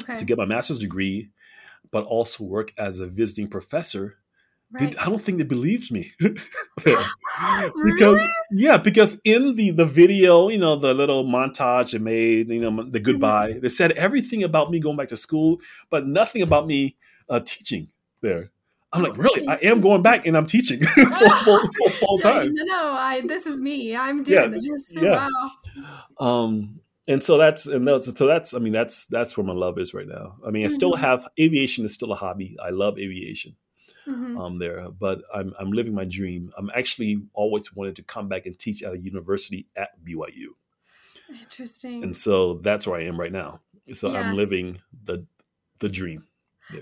okay. 0.00 0.16
to 0.16 0.24
get 0.24 0.38
my 0.38 0.44
master's 0.44 0.78
degree, 0.78 1.30
but 1.90 2.04
also 2.04 2.44
work 2.44 2.72
as 2.78 3.00
a 3.00 3.06
visiting 3.08 3.48
professor. 3.48 4.18
They- 4.78 4.96
I 4.98 5.06
don't 5.06 5.20
think 5.20 5.38
they 5.38 5.44
believed 5.44 5.90
me. 5.90 6.12
because 6.76 7.04
Really? 7.74 8.28
yeah, 8.52 8.76
because 8.76 9.20
in 9.24 9.56
the 9.56 9.70
the 9.70 9.84
video, 9.86 10.48
you 10.48 10.58
know, 10.58 10.76
the 10.76 10.94
little 10.94 11.24
montage 11.24 11.92
they 11.92 11.98
made, 11.98 12.48
you 12.48 12.60
know, 12.60 12.84
the 12.84 13.00
goodbye, 13.00 13.54
they 13.60 13.68
said 13.68 13.92
everything 13.92 14.42
about 14.44 14.70
me 14.70 14.78
going 14.80 14.96
back 14.96 15.08
to 15.08 15.16
school, 15.16 15.58
but 15.90 16.06
nothing 16.06 16.42
about 16.42 16.66
me 16.66 16.96
uh, 17.28 17.40
teaching 17.40 17.88
there. 18.20 18.50
I'm 18.92 19.02
like, 19.02 19.12
Oh, 19.12 19.22
really? 19.22 19.46
I 19.48 19.54
am 19.62 19.80
going 19.80 20.02
back 20.02 20.26
and 20.26 20.36
I'm 20.36 20.46
teaching 20.46 20.84
full, 20.84 21.04
full, 21.44 21.60
full, 21.60 21.90
full, 22.00 22.18
time. 22.18 22.52
No, 22.54 22.64
no, 22.64 22.92
I. 22.92 23.20
This 23.24 23.46
is 23.46 23.60
me. 23.60 23.94
I'm 23.94 24.18
Yeah, 24.26 24.46
doing 24.46 24.62
this. 24.62 24.92
yeah. 24.92 25.28
Wow. 26.18 26.44
Um, 26.44 26.80
and 27.06 27.22
so 27.22 27.38
that's 27.38 27.66
and 27.66 27.86
that's 27.86 28.12
so 28.16 28.26
that's 28.26 28.52
I 28.54 28.58
mean 28.58 28.72
that's 28.72 29.06
that's 29.06 29.36
where 29.36 29.44
my 29.46 29.52
love 29.52 29.78
is 29.78 29.94
right 29.94 30.06
now. 30.08 30.36
I 30.46 30.50
mean, 30.50 30.64
I 30.64 30.68
still 30.68 30.92
Mhm. 30.92 30.98
have 30.98 31.28
aviation 31.38 31.84
is 31.84 31.94
still 31.94 32.12
a 32.12 32.16
hobby. 32.16 32.56
I 32.62 32.70
love 32.70 32.98
aviation. 32.98 33.56
Mhm. 34.06 34.36
um, 34.40 34.58
there, 34.58 34.90
but 34.90 35.22
I'm 35.34 35.54
I'm 35.58 35.72
living 35.72 35.94
my 35.94 36.04
dream. 36.04 36.50
I'm 36.56 36.70
actually 36.74 37.22
always 37.34 37.74
wanted 37.74 37.96
to 37.96 38.02
come 38.02 38.28
back 38.28 38.46
and 38.46 38.58
teach 38.58 38.82
at 38.82 38.94
a 38.94 38.98
university 38.98 39.66
at 39.76 39.90
BYU, 40.04 40.56
Interesting. 41.28 42.02
and 42.02 42.16
so 42.16 42.54
that's 42.54 42.86
where 42.86 42.98
I 42.98 43.04
am 43.04 43.18
right 43.18 43.32
now. 43.32 43.60
So 43.92 44.10
Yeah. 44.10 44.20
I'm 44.20 44.32
living 44.32 44.80
the 45.04 45.26
the 45.78 45.88
dream. 45.88 46.26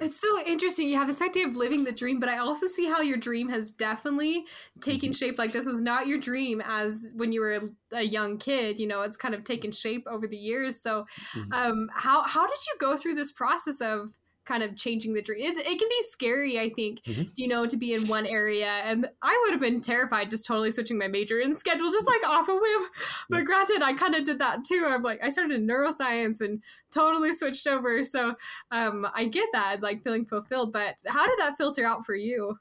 It's 0.01 0.21
so 0.21 0.41
interesting. 0.45 0.87
You 0.89 0.97
have 0.97 1.07
this 1.07 1.23
idea 1.23 1.47
of 1.49 1.57
living 1.57 1.85
the 1.85 1.93
dream, 1.93 2.21
but 2.21 2.29
I 2.29 2.39
also 2.39 2.67
see 2.67 2.87
how 2.87 3.01
your 3.01 3.17
dream 3.17 3.49
has 3.49 3.71
definitely 3.71 4.45
taken 4.83 5.11
Mm-hmm. 5.11 5.13
shape. 5.13 5.39
Like 5.39 5.53
this 5.53 5.65
was 5.67 5.81
not 5.81 6.07
your 6.07 6.19
dream 6.19 6.61
as 6.65 7.07
when 7.15 7.33
you 7.33 7.41
were 7.41 7.71
a, 7.93 8.03
young 8.03 8.37
kid. 8.39 8.79
You 8.79 8.87
know, 8.87 9.01
it's 9.01 9.17
kind 9.17 9.35
of 9.35 9.45
taken 9.45 9.73
shape 9.73 10.07
over 10.07 10.27
the 10.27 10.37
years. 10.37 10.81
So, 10.81 11.07
Mhm. 11.35 11.53
um, 11.53 11.89
how 11.95 12.23
how 12.25 12.47
did 12.47 12.59
you 12.67 12.77
go 12.79 12.97
through 12.99 13.15
this 13.15 13.33
process 13.33 13.81
of 13.81 14.13
kind 14.49 14.63
of 14.63 14.75
changing 14.77 15.13
the 15.15 15.23
dream? 15.23 15.41
It, 15.41 15.59
it 15.59 15.79
can 15.79 15.89
be 15.89 16.03
scary, 16.09 16.59
I 16.59 16.71
think. 16.71 17.03
Mhm. 17.05 17.31
You 17.37 17.47
know, 17.47 17.67
to 17.67 17.77
be 17.77 17.93
in 17.95 18.09
one 18.09 18.27
area, 18.27 18.67
and 18.67 19.09
I 19.23 19.39
would 19.45 19.53
have 19.53 19.61
been 19.61 19.81
terrified 19.83 20.31
just 20.31 20.47
totally 20.47 20.71
switching 20.73 20.99
my 20.99 21.07
major 21.07 21.39
and 21.41 21.57
schedule 21.57 21.91
just 21.91 22.07
like 22.07 22.27
off 22.27 22.49
a 22.49 22.55
whim. 22.55 22.83
But 23.29 23.45
granted, 23.45 23.83
I 23.83 23.93
kind 23.93 24.15
of 24.15 24.25
did 24.25 24.39
that 24.41 24.65
too. 24.65 24.85
I'm 24.89 25.03
like, 25.03 25.21
I 25.23 25.29
started 25.29 25.55
in 25.55 25.67
neuroscience 25.69 26.41
and 26.41 26.63
totally 26.91 27.33
switched 27.35 27.67
over. 27.67 28.03
So 28.03 28.35
um, 28.73 29.07
I 29.15 29.27
get 29.27 29.49
that, 29.53 29.83
like 29.83 30.03
feeling 30.03 30.25
fulfilled. 30.25 30.73
But 30.73 30.97
how 31.07 31.27
did 31.27 31.39
that 31.39 31.57
filter 31.57 31.87
out 31.87 32.07
for 32.07 32.15
you? 32.15 32.59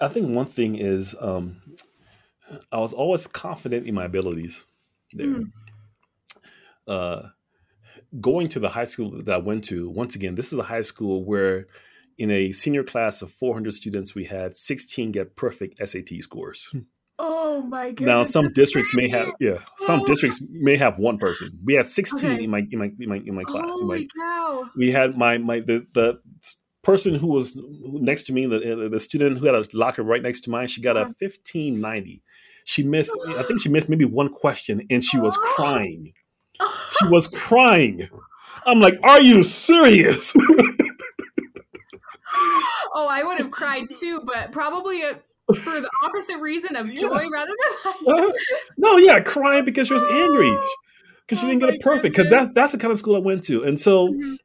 I 0.00 0.08
think 0.08 0.28
one 0.28 0.46
thing 0.46 0.76
is 0.76 1.16
um, 1.20 1.60
I 2.70 2.78
was 2.78 2.92
always 2.92 3.26
confident 3.26 3.86
in 3.86 3.94
my 3.94 4.04
abilities. 4.04 4.64
There, 5.12 5.26
Mm. 5.26 5.50
uh, 6.86 7.28
going 8.20 8.48
to 8.48 8.60
the 8.60 8.68
high 8.70 8.84
school 8.84 9.22
that 9.22 9.32
I 9.34 9.38
went 9.38 9.64
to. 9.64 9.88
Once 9.88 10.14
again, 10.16 10.34
this 10.34 10.52
is 10.52 10.58
a 10.58 10.64
high 10.64 10.82
school 10.82 11.24
where. 11.24 11.66
In 12.20 12.32
a 12.32 12.50
senior 12.50 12.82
class 12.82 13.22
of 13.22 13.30
400 13.30 13.72
students, 13.72 14.12
we 14.12 14.24
had 14.24 14.56
16 14.56 15.12
get 15.12 15.36
perfect 15.36 15.78
SAT 15.88 16.08
scores. 16.20 16.68
Oh 17.20 17.62
my 17.62 17.92
god! 17.92 18.06
Now, 18.06 18.22
some 18.24 18.52
districts 18.52 18.92
may 18.92 19.08
have, 19.08 19.30
yeah, 19.38 19.58
some 19.76 20.00
Oh. 20.00 20.04
districicts 20.04 20.44
may 20.50 20.76
have 20.76 20.98
one 20.98 21.18
person. 21.18 21.56
We 21.64 21.74
had 21.74 21.86
sixteen 21.86 22.30
Okay. 22.32 22.42
in 22.44 22.50
my 22.50 22.62
in 22.72 22.78
my 22.80 22.90
in 22.98 23.08
my 23.08 23.16
in 23.24 23.34
my 23.36 23.44
class. 23.44 23.66
In 23.80 23.86
Holy 23.86 24.00
my, 24.00 24.06
cow! 24.20 24.68
we 24.76 24.90
had 24.90 25.16
my 25.16 25.38
my 25.38 25.60
the 25.60 25.86
the 25.94 26.20
person 26.82 27.14
who 27.14 27.28
was 27.28 27.56
next 27.84 28.24
to 28.24 28.32
me, 28.32 28.46
the 28.46 28.88
the 28.88 29.00
student 29.00 29.38
who 29.38 29.46
had 29.46 29.54
a 29.54 29.64
locker 29.72 30.02
right 30.02 30.22
next 30.22 30.40
to 30.40 30.50
mine. 30.50 30.66
She 30.66 30.80
got 30.82 30.96
a 30.96 31.02
Uh-huh. 31.02 31.12
fifteen 31.20 31.80
ninety. 31.80 32.22
She 32.64 32.82
missed. 32.82 33.16
I 33.28 33.42
think 33.44 33.60
she 33.60 33.68
missed 33.68 33.88
maybe 33.88 34.04
one 34.04 34.28
question, 34.28 34.82
and 34.90 35.02
she 35.04 35.18
was 35.18 35.36
Oh. 35.36 35.54
crying. 35.56 36.12
She 37.00 37.08
was 37.08 37.28
crying. 37.28 38.08
I'm 38.66 38.80
like, 38.80 38.94
are 39.02 39.20
you 39.22 39.42
serious? 39.42 40.34
oh, 42.94 43.08
I 43.10 43.22
would 43.22 43.38
have 43.38 43.50
cried 43.50 43.84
too, 43.98 44.22
but 44.24 44.52
probably 44.52 45.02
a, 45.02 45.20
for 45.54 45.80
the 45.80 45.90
opposite 46.04 46.38
reason 46.38 46.76
of 46.76 46.92
Yeah. 46.92 47.00
joy 47.00 47.28
rather 47.32 47.52
than 47.84 47.92
like. 48.06 48.34
no, 48.78 48.96
yeah, 48.96 49.20
crying 49.20 49.64
because 49.64 49.86
she 49.88 49.94
was 49.94 50.04
angry 50.04 50.50
because 51.20 51.40
she 51.40 51.46
Oh 51.46 51.48
didn't 51.48 51.60
get 51.60 51.70
it 51.70 51.80
perfect. 51.80 52.16
Because 52.16 52.30
that 52.30 52.54
that's 52.54 52.72
the 52.72 52.78
kind 52.78 52.92
of 52.92 52.98
school 52.98 53.16
I 53.16 53.20
went 53.20 53.44
to, 53.44 53.64
and 53.64 53.78
so 53.78 54.08
Mhm. 54.08 54.36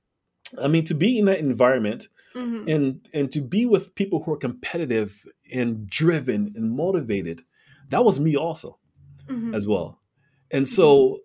I 0.62 0.68
mean, 0.68 0.86
to 0.86 0.94
be 0.94 1.18
in 1.18 1.26
that 1.26 1.40
environment 1.40 2.10
Mhm. 2.36 2.72
and 2.72 3.08
and 3.14 3.32
to 3.32 3.42
be 3.42 3.66
with 3.66 3.96
people 3.96 4.24
who 4.24 4.34
are 4.34 4.38
competitive 4.38 5.26
and 5.54 5.90
driven 5.90 6.54
and 6.56 6.72
motivated, 6.72 7.42
that 7.90 8.06
was 8.06 8.20
me 8.20 8.36
also 8.36 8.78
Mhm. 9.28 9.56
as 9.56 9.66
well. 9.68 10.00
And 10.52 10.68
so 10.68 11.16
uh, 11.16 11.18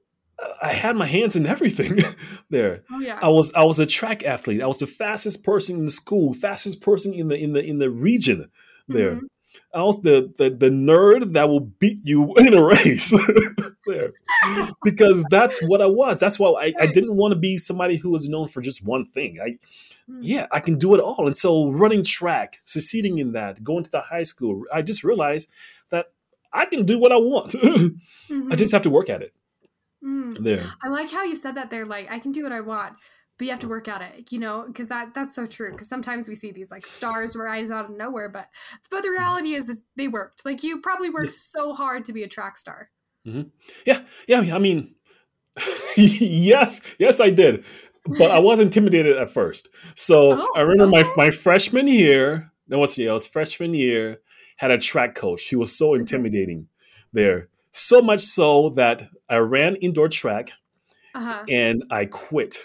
I 0.62 0.72
had 0.72 0.94
my 0.96 1.06
hands 1.06 1.34
in 1.36 1.46
everything 1.46 1.98
there. 2.50 2.82
Oh 2.92 3.00
yeah. 3.00 3.18
I 3.20 3.28
was 3.28 3.52
I 3.54 3.64
was 3.64 3.80
a 3.80 3.86
track 3.86 4.24
athlete. 4.24 4.62
I 4.62 4.66
was 4.66 4.78
the 4.78 4.86
fastest 4.86 5.42
person 5.44 5.76
in 5.78 5.84
the 5.86 5.90
school, 5.92 6.32
fastest 6.34 6.80
person 6.80 7.12
in 7.14 7.28
the 7.28 7.36
in 7.36 7.52
the 7.52 7.64
in 7.64 7.78
the 7.78 7.90
region 7.90 8.50
there. 8.88 9.16
Mhm. 9.16 9.22
I 9.74 9.82
was 9.82 10.00
the, 10.02 10.32
the 10.38 10.50
the 10.50 10.68
nerd 10.70 11.32
that 11.32 11.48
will 11.48 11.60
beat 11.60 11.98
you 12.04 12.34
in 12.36 12.54
a 12.54 12.62
race 12.64 13.12
there. 13.86 14.12
Because 14.84 15.24
that's 15.30 15.60
what 15.62 15.80
I 15.82 15.86
was. 15.86 16.20
That's 16.20 16.38
why 16.38 16.50
I, 16.50 16.72
I 16.80 16.86
didn't 16.86 17.16
want 17.16 17.32
to 17.32 17.38
be 17.38 17.58
somebody 17.58 17.96
who 17.96 18.10
was 18.10 18.28
known 18.28 18.48
for 18.48 18.60
just 18.60 18.84
one 18.84 19.04
thing. 19.06 19.38
I 19.40 19.58
Mhm. 20.10 20.20
yeah, 20.22 20.46
I 20.50 20.60
can 20.60 20.78
do 20.78 20.94
it 20.94 21.00
all. 21.00 21.26
And 21.26 21.36
so 21.36 21.68
running 21.70 22.02
track, 22.02 22.60
succeeding 22.64 23.18
in 23.18 23.32
that, 23.32 23.62
going 23.62 23.84
to 23.84 23.90
the 23.90 24.00
high 24.00 24.22
school, 24.22 24.62
I 24.72 24.80
just 24.80 25.04
realized 25.04 25.50
that 25.90 26.06
I 26.50 26.64
can 26.64 26.84
do 26.86 26.98
what 26.98 27.12
I 27.12 27.16
want. 27.16 27.54
I 27.54 27.90
Mhm. 28.32 28.56
just 28.56 28.72
have 28.72 28.84
to 28.84 28.90
work 28.90 29.10
at 29.10 29.20
it. 29.20 29.34
Mm. 30.04 30.38
There. 30.38 30.64
I 30.82 30.88
like 30.88 31.10
how 31.10 31.24
you 31.24 31.34
said 31.34 31.56
that 31.56 31.70
there. 31.70 31.84
Like, 31.84 32.10
I 32.10 32.18
can 32.18 32.32
do 32.32 32.42
what 32.42 32.52
I 32.52 32.60
want, 32.60 32.94
but 33.36 33.44
you 33.44 33.50
have 33.50 33.60
to 33.60 33.68
work 33.68 33.88
at 33.88 34.02
it. 34.02 34.32
You 34.32 34.38
know, 34.38 34.64
because 34.66 34.88
that 34.88 35.14
that's 35.14 35.34
so 35.34 35.46
true. 35.46 35.70
Because 35.70 35.88
sometimes 35.88 36.28
we 36.28 36.34
see 36.34 36.52
these 36.52 36.70
like 36.70 36.86
stars 36.86 37.36
rise 37.36 37.70
out 37.70 37.86
of 37.86 37.96
nowhere, 37.96 38.28
but 38.28 38.46
but 38.90 39.02
the 39.02 39.08
mm-hmm. 39.08 39.18
reality 39.18 39.54
is, 39.54 39.68
is 39.68 39.80
they 39.96 40.08
worked. 40.08 40.44
Like 40.44 40.62
you 40.62 40.80
probably 40.80 41.10
worked 41.10 41.32
so 41.32 41.72
hard 41.74 42.04
to 42.06 42.12
be 42.12 42.22
a 42.22 42.28
track 42.28 42.58
star. 42.58 42.90
Mm-hmm. 43.26 43.48
Yeah, 43.84 44.02
yeah. 44.26 44.54
I 44.54 44.58
mean, 44.58 44.94
yes, 45.96 46.80
yes, 46.98 47.20
I 47.20 47.30
did, 47.30 47.64
but 48.06 48.30
I 48.30 48.38
was 48.38 48.60
intimidated 48.60 49.16
at 49.16 49.30
first. 49.30 49.68
So 49.94 50.42
Oh, 50.42 50.48
I 50.54 50.60
remember 50.60 50.96
okay. 50.96 51.10
my 51.16 51.26
my 51.26 51.30
freshman 51.30 51.88
year. 51.88 52.52
No, 52.68 52.78
what's 52.78 52.96
the? 52.96 53.08
I 53.08 53.12
was 53.12 53.26
freshman 53.26 53.74
year. 53.74 54.18
Had 54.58 54.70
a 54.70 54.78
track 54.78 55.14
coach. 55.14 55.40
She 55.40 55.56
was 55.56 55.76
so 55.76 55.90
mm-hmm. 55.90 56.00
intimidating 56.00 56.68
there. 57.12 57.48
So 57.70 58.00
much 58.00 58.20
so 58.20 58.70
that 58.70 59.02
I 59.28 59.36
ran 59.36 59.76
indoor 59.76 60.08
track 60.08 60.52
Uh 61.14 61.20
huh. 61.20 61.44
and 61.48 61.84
I 61.90 62.06
quit 62.06 62.58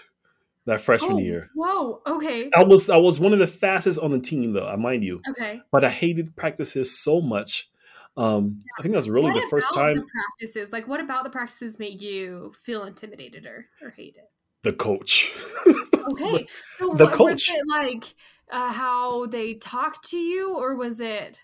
that 0.65 0.79
freshman 0.81 1.17
year. 1.19 1.49
Whoa. 1.55 2.01
Okay. 2.07 2.49
I 2.55 2.63
was 2.63 2.89
I 2.89 2.97
was 2.97 3.19
one 3.19 3.33
of 3.33 3.39
the 3.39 3.47
fastest 3.47 3.99
on 3.99 4.11
the 4.11 4.19
team 4.19 4.53
though, 4.53 4.67
I 4.67 4.75
mind 4.77 5.03
you. 5.03 5.21
Okay. 5.31 5.61
But 5.71 5.83
I 5.83 5.89
hated 5.89 6.35
practices 6.35 6.97
so 6.97 7.19
much. 7.21 7.69
Um, 8.15 8.61
I 8.77 8.83
think 8.83 8.93
that's 8.93 9.07
really 9.07 9.31
what 9.31 9.41
the 9.41 9.47
first 9.49 9.73
time 9.73 9.95
the 9.95 10.05
practices? 10.39 10.71
Like, 10.71 10.87
what 10.87 10.99
about 10.99 11.23
the 11.23 11.31
practices 11.31 11.79
made 11.79 11.99
you 11.99 12.53
feel 12.59 12.83
intimidated 12.83 13.45
or 13.45 13.65
or 13.81 13.89
hate 13.89 14.15
it? 14.17 14.29
the 14.63 14.73
coach. 14.73 15.33
Okay. 16.11 16.45
So 16.79 16.93
The 16.95 17.05
what, 17.05 17.13
coach. 17.13 17.29
was 17.33 17.49
it 17.49 17.65
like? 17.69 18.13
Uh, 18.51 18.73
how 18.73 19.25
they 19.27 19.53
talked 19.53 20.09
to 20.09 20.17
you, 20.17 20.53
or 20.57 20.75
was 20.75 20.99
it? 20.99 21.41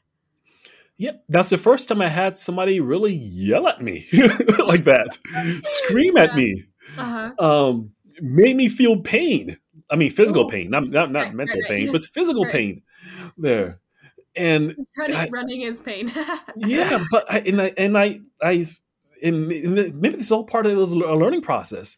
Yeah, 0.99 1.13
that's 1.29 1.49
the 1.49 1.57
first 1.57 1.89
time 1.89 2.01
I 2.01 2.09
had 2.09 2.37
somebody 2.37 2.81
really 2.81 3.13
yell 3.13 3.67
at 3.69 3.81
me 3.81 4.07
like 4.67 4.83
that, 4.85 5.17
scream 5.63 6.17
at 6.17 6.35
me, 6.35 6.65
Uh 6.97 7.05
huh. 7.05 7.31
um, 7.39 7.93
made 8.21 8.57
me 8.57 8.69
feel 8.69 9.01
pain. 9.01 9.57
I 9.89 9.95
mean, 9.97 10.11
physical 10.11 10.45
pain, 10.47 10.69
not 10.69 10.89
not, 10.89 11.11
not 11.11 11.33
Right, 11.33 11.33
mental 11.33 11.63
right, 11.63 11.73
right. 11.77 11.77
pain, 11.77 11.89
but 11.91 12.01
physical 12.03 12.47
pain 12.47 12.83
there. 13.37 13.79
And 14.35 14.77
running, 14.97 15.17
I- 15.17 15.31
running 15.31 15.61
is 15.61 15.81
pain. 15.81 16.13
yeah, 16.55 16.97
but 16.97 17.31
I, 17.31 17.39
and 17.39 17.61
I 17.61 17.73
and 17.77 17.97
I 17.97 18.19
I 18.41 18.67
and 19.23 19.47
maybe 19.47 20.09
this 20.17 20.27
is 20.27 20.31
all 20.31 20.43
part 20.45 20.65
of 20.65 20.71
it 20.71 20.75
was 20.75 20.93
a 20.93 20.97
learning 20.97 21.41
process. 21.41 21.97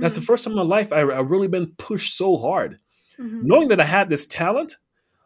That's 0.00 0.14
the 0.14 0.20
Mhm, 0.20 0.26
first 0.26 0.44
time 0.44 0.52
in 0.52 0.56
my 0.56 0.62
life 0.62 0.92
I, 0.92 1.00
I 1.00 1.20
really 1.20 1.48
been 1.48 1.74
pushed 1.78 2.16
so 2.16 2.36
hard, 2.36 2.78
mhm, 3.18 3.40
knowing 3.40 3.68
that 3.68 3.80
I 3.80 3.84
had 3.84 4.08
this 4.10 4.26
talent 4.26 4.76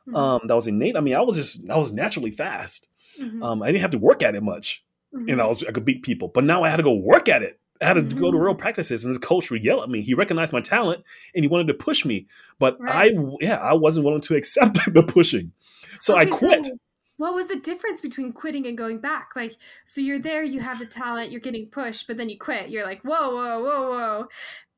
mhm, 0.07 0.17
um, 0.19 0.43
that 0.47 0.55
was 0.57 0.67
innate. 0.69 0.97
I 0.97 1.01
mean, 1.01 1.17
I 1.17 1.23
was 1.23 1.37
just 1.37 1.69
I 1.71 1.79
was 1.79 1.93
naturally 1.93 2.31
fast. 2.33 2.89
Mhm, 3.21 3.43
Um, 3.43 3.63
I 3.63 3.67
didn't 3.67 3.83
have 3.83 3.91
to 3.93 3.99
work 3.99 4.23
at 4.23 4.35
it 4.35 4.43
much, 4.43 4.85
mhm. 5.15 5.31
and 5.33 5.41
I 5.43 5.47
was 5.47 5.65
I 5.65 5.73
could 5.73 5.85
beat 5.85 6.03
people. 6.03 6.29
But 6.29 6.45
now 6.45 6.63
I 6.65 6.71
had 6.71 6.77
to 6.77 6.83
go 6.83 6.95
work 6.95 7.29
at 7.29 7.43
it. 7.43 7.61
I 7.81 7.87
had 7.87 7.95
to 7.95 8.03
go 8.03 8.31
to 8.31 8.39
real 8.39 8.55
practices, 8.55 9.05
and 9.05 9.15
this 9.15 9.19
coach 9.23 9.51
would 9.51 9.63
yell 9.63 9.83
at 9.83 9.91
me. 9.91 10.01
He 10.01 10.15
recognized 10.15 10.53
my 10.53 10.63
talent, 10.63 11.05
and 11.35 11.45
he 11.45 11.49
wanted 11.49 11.67
to 11.69 11.75
push 11.75 12.05
me. 12.07 12.27
But 12.59 12.81
Right. 12.81 13.13
I, 13.15 13.37
yeah, 13.41 13.57
I 13.57 13.75
wasn't 13.75 14.07
willing 14.07 14.23
to 14.23 14.35
accept 14.37 14.79
the 14.95 15.03
pushing, 15.03 15.53
so 16.01 16.17
I 16.17 16.25
quit. 16.25 16.65
so 16.65 16.79
what 17.19 17.35
was 17.35 17.47
the 17.47 17.57
difference 17.57 18.01
between 18.01 18.33
quitting 18.33 18.67
and 18.67 18.77
going 18.77 18.99
back? 18.99 19.31
Like, 19.35 19.57
so 19.85 20.01
you're 20.01 20.19
there, 20.19 20.43
you 20.43 20.61
have 20.61 20.79
the 20.79 20.87
talent, 20.87 21.31
you're 21.31 21.41
getting 21.41 21.67
pushed, 21.67 22.07
but 22.07 22.17
then 22.19 22.29
you 22.29 22.39
quit. 22.39 22.69
You're 22.69 22.85
like, 22.85 23.01
whoa, 23.03 23.35
whoa, 23.35 23.63
whoa, 23.63 23.91
whoa. 23.91 24.29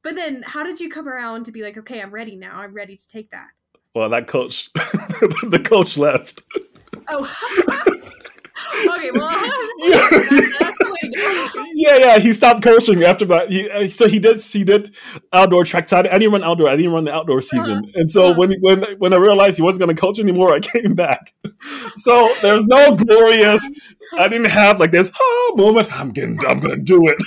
But 0.04 0.14
then 0.14 0.42
how 0.46 0.62
did 0.62 0.78
you 0.80 0.88
come 0.88 1.08
around 1.08 1.44
to 1.46 1.52
be 1.52 1.62
like, 1.62 1.76
okay, 1.78 2.00
I'm 2.00 2.12
ready 2.12 2.36
now. 2.36 2.60
I'm 2.60 2.72
ready 2.74 2.96
to 2.96 3.08
take 3.08 3.30
that? 3.32 3.48
Well, 3.94 4.08
that 4.10 4.28
coach, 4.28 4.72
the 4.74 5.60
coach 5.64 5.98
left. 5.98 6.42
Oh. 7.08 7.84
okay, 8.88 9.10
well, 9.12 9.30
Yeah. 9.78 9.98
that's, 10.10 10.58
that's 10.58 10.78
the 10.78 10.90
way 10.90 11.10
to 11.10 11.16
go. 11.16 11.64
yeah, 11.74 11.96
yeah. 11.96 12.18
He 12.18 12.32
stopped 12.32 12.62
coaching 12.62 13.02
after 13.04 13.24
that. 13.26 13.50
He, 13.50 13.68
uh, 13.70 13.88
so 13.88 14.08
he 14.08 14.18
did. 14.18 14.40
He 14.40 14.64
did 14.64 14.94
outdoor 15.32 15.64
track. 15.64 15.88
side. 15.88 16.06
I 16.06 16.18
didn't 16.18 16.32
run 16.32 16.44
outdoor. 16.44 16.68
I 16.68 16.76
didn't 16.76 16.92
run 16.92 17.04
the 17.04 17.14
outdoor 17.14 17.40
season. 17.40 17.90
And 17.94 18.10
so 18.10 18.28
Uh-huh. 18.30 18.34
when 18.40 18.54
when 18.60 18.82
when 18.98 19.12
I 19.12 19.16
realized 19.16 19.56
he 19.56 19.62
wasn't 19.62 19.80
going 19.86 19.94
to 19.94 20.00
coach 20.00 20.18
anymore, 20.18 20.54
I 20.56 20.60
came 20.60 20.94
back. 20.94 21.34
So 21.96 22.34
there's 22.42 22.66
no 22.66 22.94
glorious. 22.96 23.68
I 24.18 24.26
didn't 24.28 24.50
have 24.50 24.80
like 24.80 24.90
this 24.90 25.10
oh, 25.20 25.54
moment. 25.56 25.92
I'm 25.98 26.10
getting. 26.10 26.38
I'm 26.46 26.60
going 26.60 26.76
to 26.76 26.82
do 26.82 27.06
it. 27.06 27.18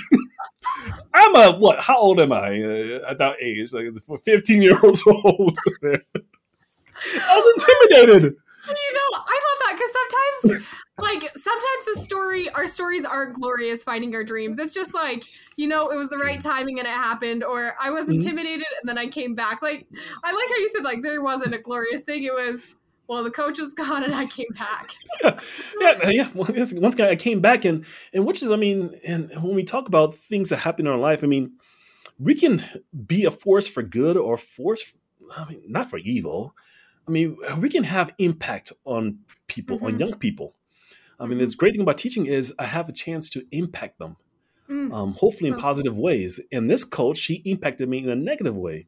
I'm 1.14 1.34
a 1.36 1.52
what? 1.58 1.80
How 1.80 1.96
old 1.98 2.20
am 2.20 2.32
I 2.32 2.60
uh, 2.62 3.10
at 3.10 3.18
that 3.18 3.36
age? 3.40 3.72
Like 3.72 3.86
15 4.24 4.62
years 4.62 5.02
old. 5.06 5.56
I 5.84 7.34
was 7.36 7.46
intimidated. 7.90 8.22
You 8.24 8.92
know, 8.94 9.08
I 9.14 9.40
love 9.46 9.58
that 9.60 9.72
because 9.76 9.92
sometimes, 9.92 10.64
like, 11.02 11.20
sometimes 11.36 11.84
the 11.86 11.96
story, 11.96 12.48
our 12.50 12.66
stories 12.66 13.04
aren't 13.04 13.34
glorious 13.34 13.82
finding 13.84 14.14
our 14.14 14.24
dreams. 14.24 14.58
It's 14.58 14.72
just 14.74 14.94
like, 14.94 15.24
you 15.56 15.68
know, 15.68 15.90
it 15.90 15.96
was 15.96 16.08
the 16.10 16.18
right 16.18 16.40
timing 16.40 16.78
and 16.78 16.86
it 16.88 16.92
happened, 16.94 17.44
or 17.44 17.74
I 17.80 17.90
was 17.90 18.06
Mhm. 18.06 18.14
intimidated 18.14 18.66
and 18.80 18.88
then 18.88 18.98
I 18.98 19.06
came 19.08 19.34
back. 19.34 19.60
Like, 19.62 19.86
I 20.24 20.32
like 20.32 20.48
how 20.48 20.56
you 20.56 20.68
said, 20.68 20.84
like, 20.84 21.02
there 21.02 21.20
wasn't 21.20 21.54
a 21.54 21.58
glorious 21.58 22.02
thing. 22.02 22.24
It 22.24 22.32
was, 22.32 22.74
well, 23.08 23.22
the 23.24 23.30
coach 23.30 23.58
was 23.58 23.74
gone 23.82 24.04
and 24.04 24.14
I 24.14 24.26
came 24.26 24.46
back. 24.54 24.90
yeah, 25.80 26.08
yeah. 26.08 26.28
Well, 26.34 26.48
once 26.54 26.94
again, 26.94 27.08
I 27.08 27.16
came 27.16 27.40
back 27.40 27.64
and 27.64 27.84
and 28.14 28.24
which 28.26 28.42
is, 28.42 28.50
I 28.50 28.56
mean, 28.56 28.94
and 29.06 29.30
when 29.42 29.54
we 29.54 29.64
talk 29.64 29.88
about 29.88 30.14
things 30.14 30.48
that 30.50 30.58
happen 30.58 30.86
in 30.86 30.92
our 30.92 30.98
life, 30.98 31.22
I 31.22 31.26
mean, 31.26 31.52
we 32.18 32.34
can 32.34 32.64
be 33.06 33.24
a 33.24 33.30
force 33.30 33.66
for 33.68 33.82
good 33.82 34.16
or 34.16 34.36
force, 34.36 34.94
I 35.36 35.48
mean, 35.48 35.62
not 35.66 35.90
for 35.90 35.98
evil. 35.98 36.54
I 37.08 37.10
mean, 37.10 37.36
we 37.58 37.68
can 37.68 37.82
have 37.82 38.14
impact 38.18 38.72
on 38.84 39.18
people, 39.48 39.78
on 39.82 39.94
Mhm. 39.94 39.98
young 40.00 40.14
people. 40.18 40.54
I 41.22 41.26
mean, 41.26 41.38
Mhm. 41.38 41.50
the 41.50 41.56
great 41.56 41.72
thing 41.74 41.82
about 41.82 41.98
teaching 41.98 42.26
is 42.26 42.52
I 42.58 42.66
have 42.66 42.88
a 42.88 42.92
chance 42.92 43.30
to 43.30 43.46
impact 43.52 43.98
them, 43.98 44.16
Mm, 44.68 44.92
um, 44.92 45.12
hopefully 45.12 45.50
in 45.50 45.56
positive 45.56 45.96
ways. 45.96 46.40
And 46.52 46.70
this 46.70 46.84
coach, 46.84 47.24
he 47.26 47.34
impacted 47.44 47.88
me 47.88 47.98
in 47.98 48.08
a 48.08 48.16
negative 48.16 48.56
way. 48.56 48.86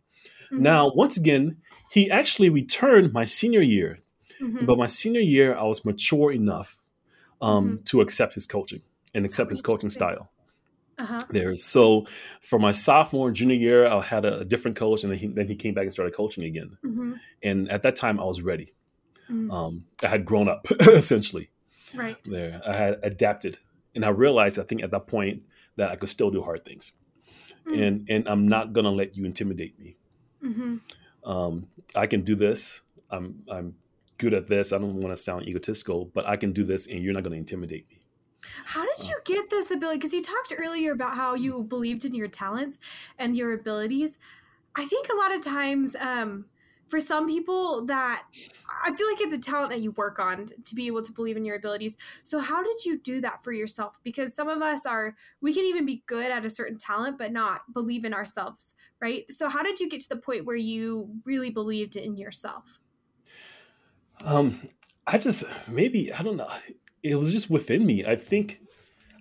mhm, 0.52 0.60
Now, 0.60 0.92
once 0.94 1.16
again, 1.16 1.58
he 1.92 2.10
actually 2.10 2.48
returned 2.50 3.12
my 3.12 3.24
senior 3.24 3.62
year. 3.62 4.00
mhm. 4.40 4.66
But 4.66 4.78
my 4.78 4.86
senior 4.86 5.20
year, 5.20 5.54
I 5.54 5.64
was 5.64 5.84
mature 5.84 6.32
enough 6.32 6.80
um, 7.40 7.76
Mhm. 7.78 7.84
to 7.86 8.00
accept 8.00 8.34
his 8.34 8.46
coaching 8.46 8.82
and 9.14 9.24
accept 9.26 9.50
his 9.50 9.62
coaching 9.62 9.90
style. 9.90 10.32
Uh-huh. 10.98 11.18
There, 11.30 11.56
so 11.56 12.06
for 12.40 12.58
my 12.58 12.70
sophomore 12.70 13.26
and 13.28 13.36
junior 13.36 13.56
year, 13.56 13.86
I 13.86 14.00
had 14.00 14.24
a, 14.24 14.40
a 14.40 14.44
different 14.44 14.76
coach, 14.76 15.02
and 15.04 15.10
then 15.12 15.18
he, 15.18 15.26
then 15.26 15.48
he 15.48 15.56
came 15.56 15.74
back 15.74 15.82
and 15.84 15.92
started 15.92 16.14
coaching 16.14 16.44
again. 16.44 16.78
mhm, 16.84 17.18
And 17.42 17.68
at 17.70 17.82
that 17.82 17.96
time, 17.96 18.18
I 18.20 18.24
was 18.24 18.40
ready. 18.42 18.72
mhm. 19.30 19.50
Um, 19.52 19.86
I 20.02 20.08
had 20.08 20.24
grown 20.24 20.48
up 20.48 20.66
essentially. 20.80 21.50
Right. 21.94 22.16
There, 22.24 22.60
I 22.66 22.72
had 22.74 22.98
adapted, 23.02 23.58
and 23.94 24.04
I 24.04 24.08
realized, 24.08 24.58
I 24.58 24.62
think, 24.62 24.82
at 24.82 24.90
that 24.90 25.06
point, 25.06 25.42
that 25.76 25.90
I 25.90 25.96
could 25.96 26.08
still 26.08 26.30
do 26.30 26.42
hard 26.42 26.64
things, 26.64 26.92
Mm. 27.66 27.82
and 27.82 28.10
and 28.10 28.28
I'm 28.28 28.46
not 28.46 28.72
gonna 28.72 28.90
let 28.90 29.16
you 29.16 29.24
intimidate 29.24 29.78
me. 29.78 29.96
hmm 30.40 30.76
um, 31.24 31.68
I 31.96 32.06
can 32.06 32.20
do 32.20 32.34
this. 32.34 32.82
I'm 33.10 33.42
I'm 33.48 33.76
good 34.18 34.34
at 34.34 34.46
this. 34.46 34.72
I 34.72 34.78
don't 34.78 34.96
want 35.00 35.16
to 35.16 35.22
sound 35.22 35.48
egotistical, 35.48 36.04
but 36.14 36.26
I 36.26 36.36
can 36.36 36.52
do 36.52 36.64
this, 36.64 36.86
and 36.86 37.02
you're 37.02 37.14
not 37.14 37.22
going 37.22 37.32
to 37.32 37.38
intimidate 37.38 37.88
me. 37.88 38.00
How 38.66 38.84
did 38.84 39.08
you 39.08 39.16
get 39.24 39.48
this 39.48 39.70
ability? 39.70 39.98
Because 39.98 40.12
you 40.12 40.22
talked 40.22 40.52
earlier 40.56 40.92
about 40.92 41.16
how 41.16 41.34
you 41.34 41.62
believed 41.62 42.04
in 42.04 42.14
your 42.14 42.28
talents 42.28 42.78
and 43.18 43.34
your 43.36 43.54
abilities. 43.54 44.18
I 44.76 44.84
think 44.84 45.08
a 45.08 45.16
lot 45.16 45.34
of 45.34 45.40
times, 45.40 45.96
um, 45.98 46.44
for 46.88 47.00
some 47.00 47.26
people, 47.26 47.84
that 47.86 48.24
I 48.84 48.94
feel 48.94 49.06
like 49.06 49.20
it's 49.20 49.32
a 49.32 49.38
talent 49.38 49.70
that 49.70 49.80
you 49.80 49.92
work 49.92 50.18
on 50.18 50.50
to 50.64 50.74
be 50.74 50.86
able 50.86 51.02
to 51.02 51.12
believe 51.12 51.36
in 51.36 51.44
your 51.44 51.56
abilities. 51.56 51.96
So, 52.22 52.38
how 52.38 52.62
did 52.62 52.84
you 52.84 52.98
do 52.98 53.20
that 53.22 53.42
for 53.42 53.52
yourself? 53.52 53.98
Because 54.02 54.34
some 54.34 54.48
of 54.48 54.62
us 54.62 54.86
are, 54.86 55.14
we 55.40 55.54
can 55.54 55.64
even 55.64 55.86
be 55.86 56.02
good 56.06 56.30
at 56.30 56.44
a 56.44 56.50
certain 56.50 56.78
talent, 56.78 57.18
but 57.18 57.32
not 57.32 57.72
believe 57.72 58.04
in 58.04 58.14
ourselves, 58.14 58.74
right? 59.00 59.24
So, 59.30 59.48
how 59.48 59.62
did 59.62 59.80
you 59.80 59.88
get 59.88 60.00
to 60.02 60.08
the 60.08 60.16
point 60.16 60.44
where 60.44 60.56
you 60.56 61.10
really 61.24 61.50
believed 61.50 61.96
in 61.96 62.16
yourself? 62.16 62.80
Um, 64.24 64.68
I 65.06 65.18
just 65.18 65.44
maybe 65.68 66.12
I 66.12 66.22
don't 66.22 66.36
know. 66.36 66.50
It 67.02 67.16
was 67.16 67.32
just 67.32 67.50
within 67.50 67.84
me. 67.84 68.04
I 68.04 68.16
think 68.16 68.60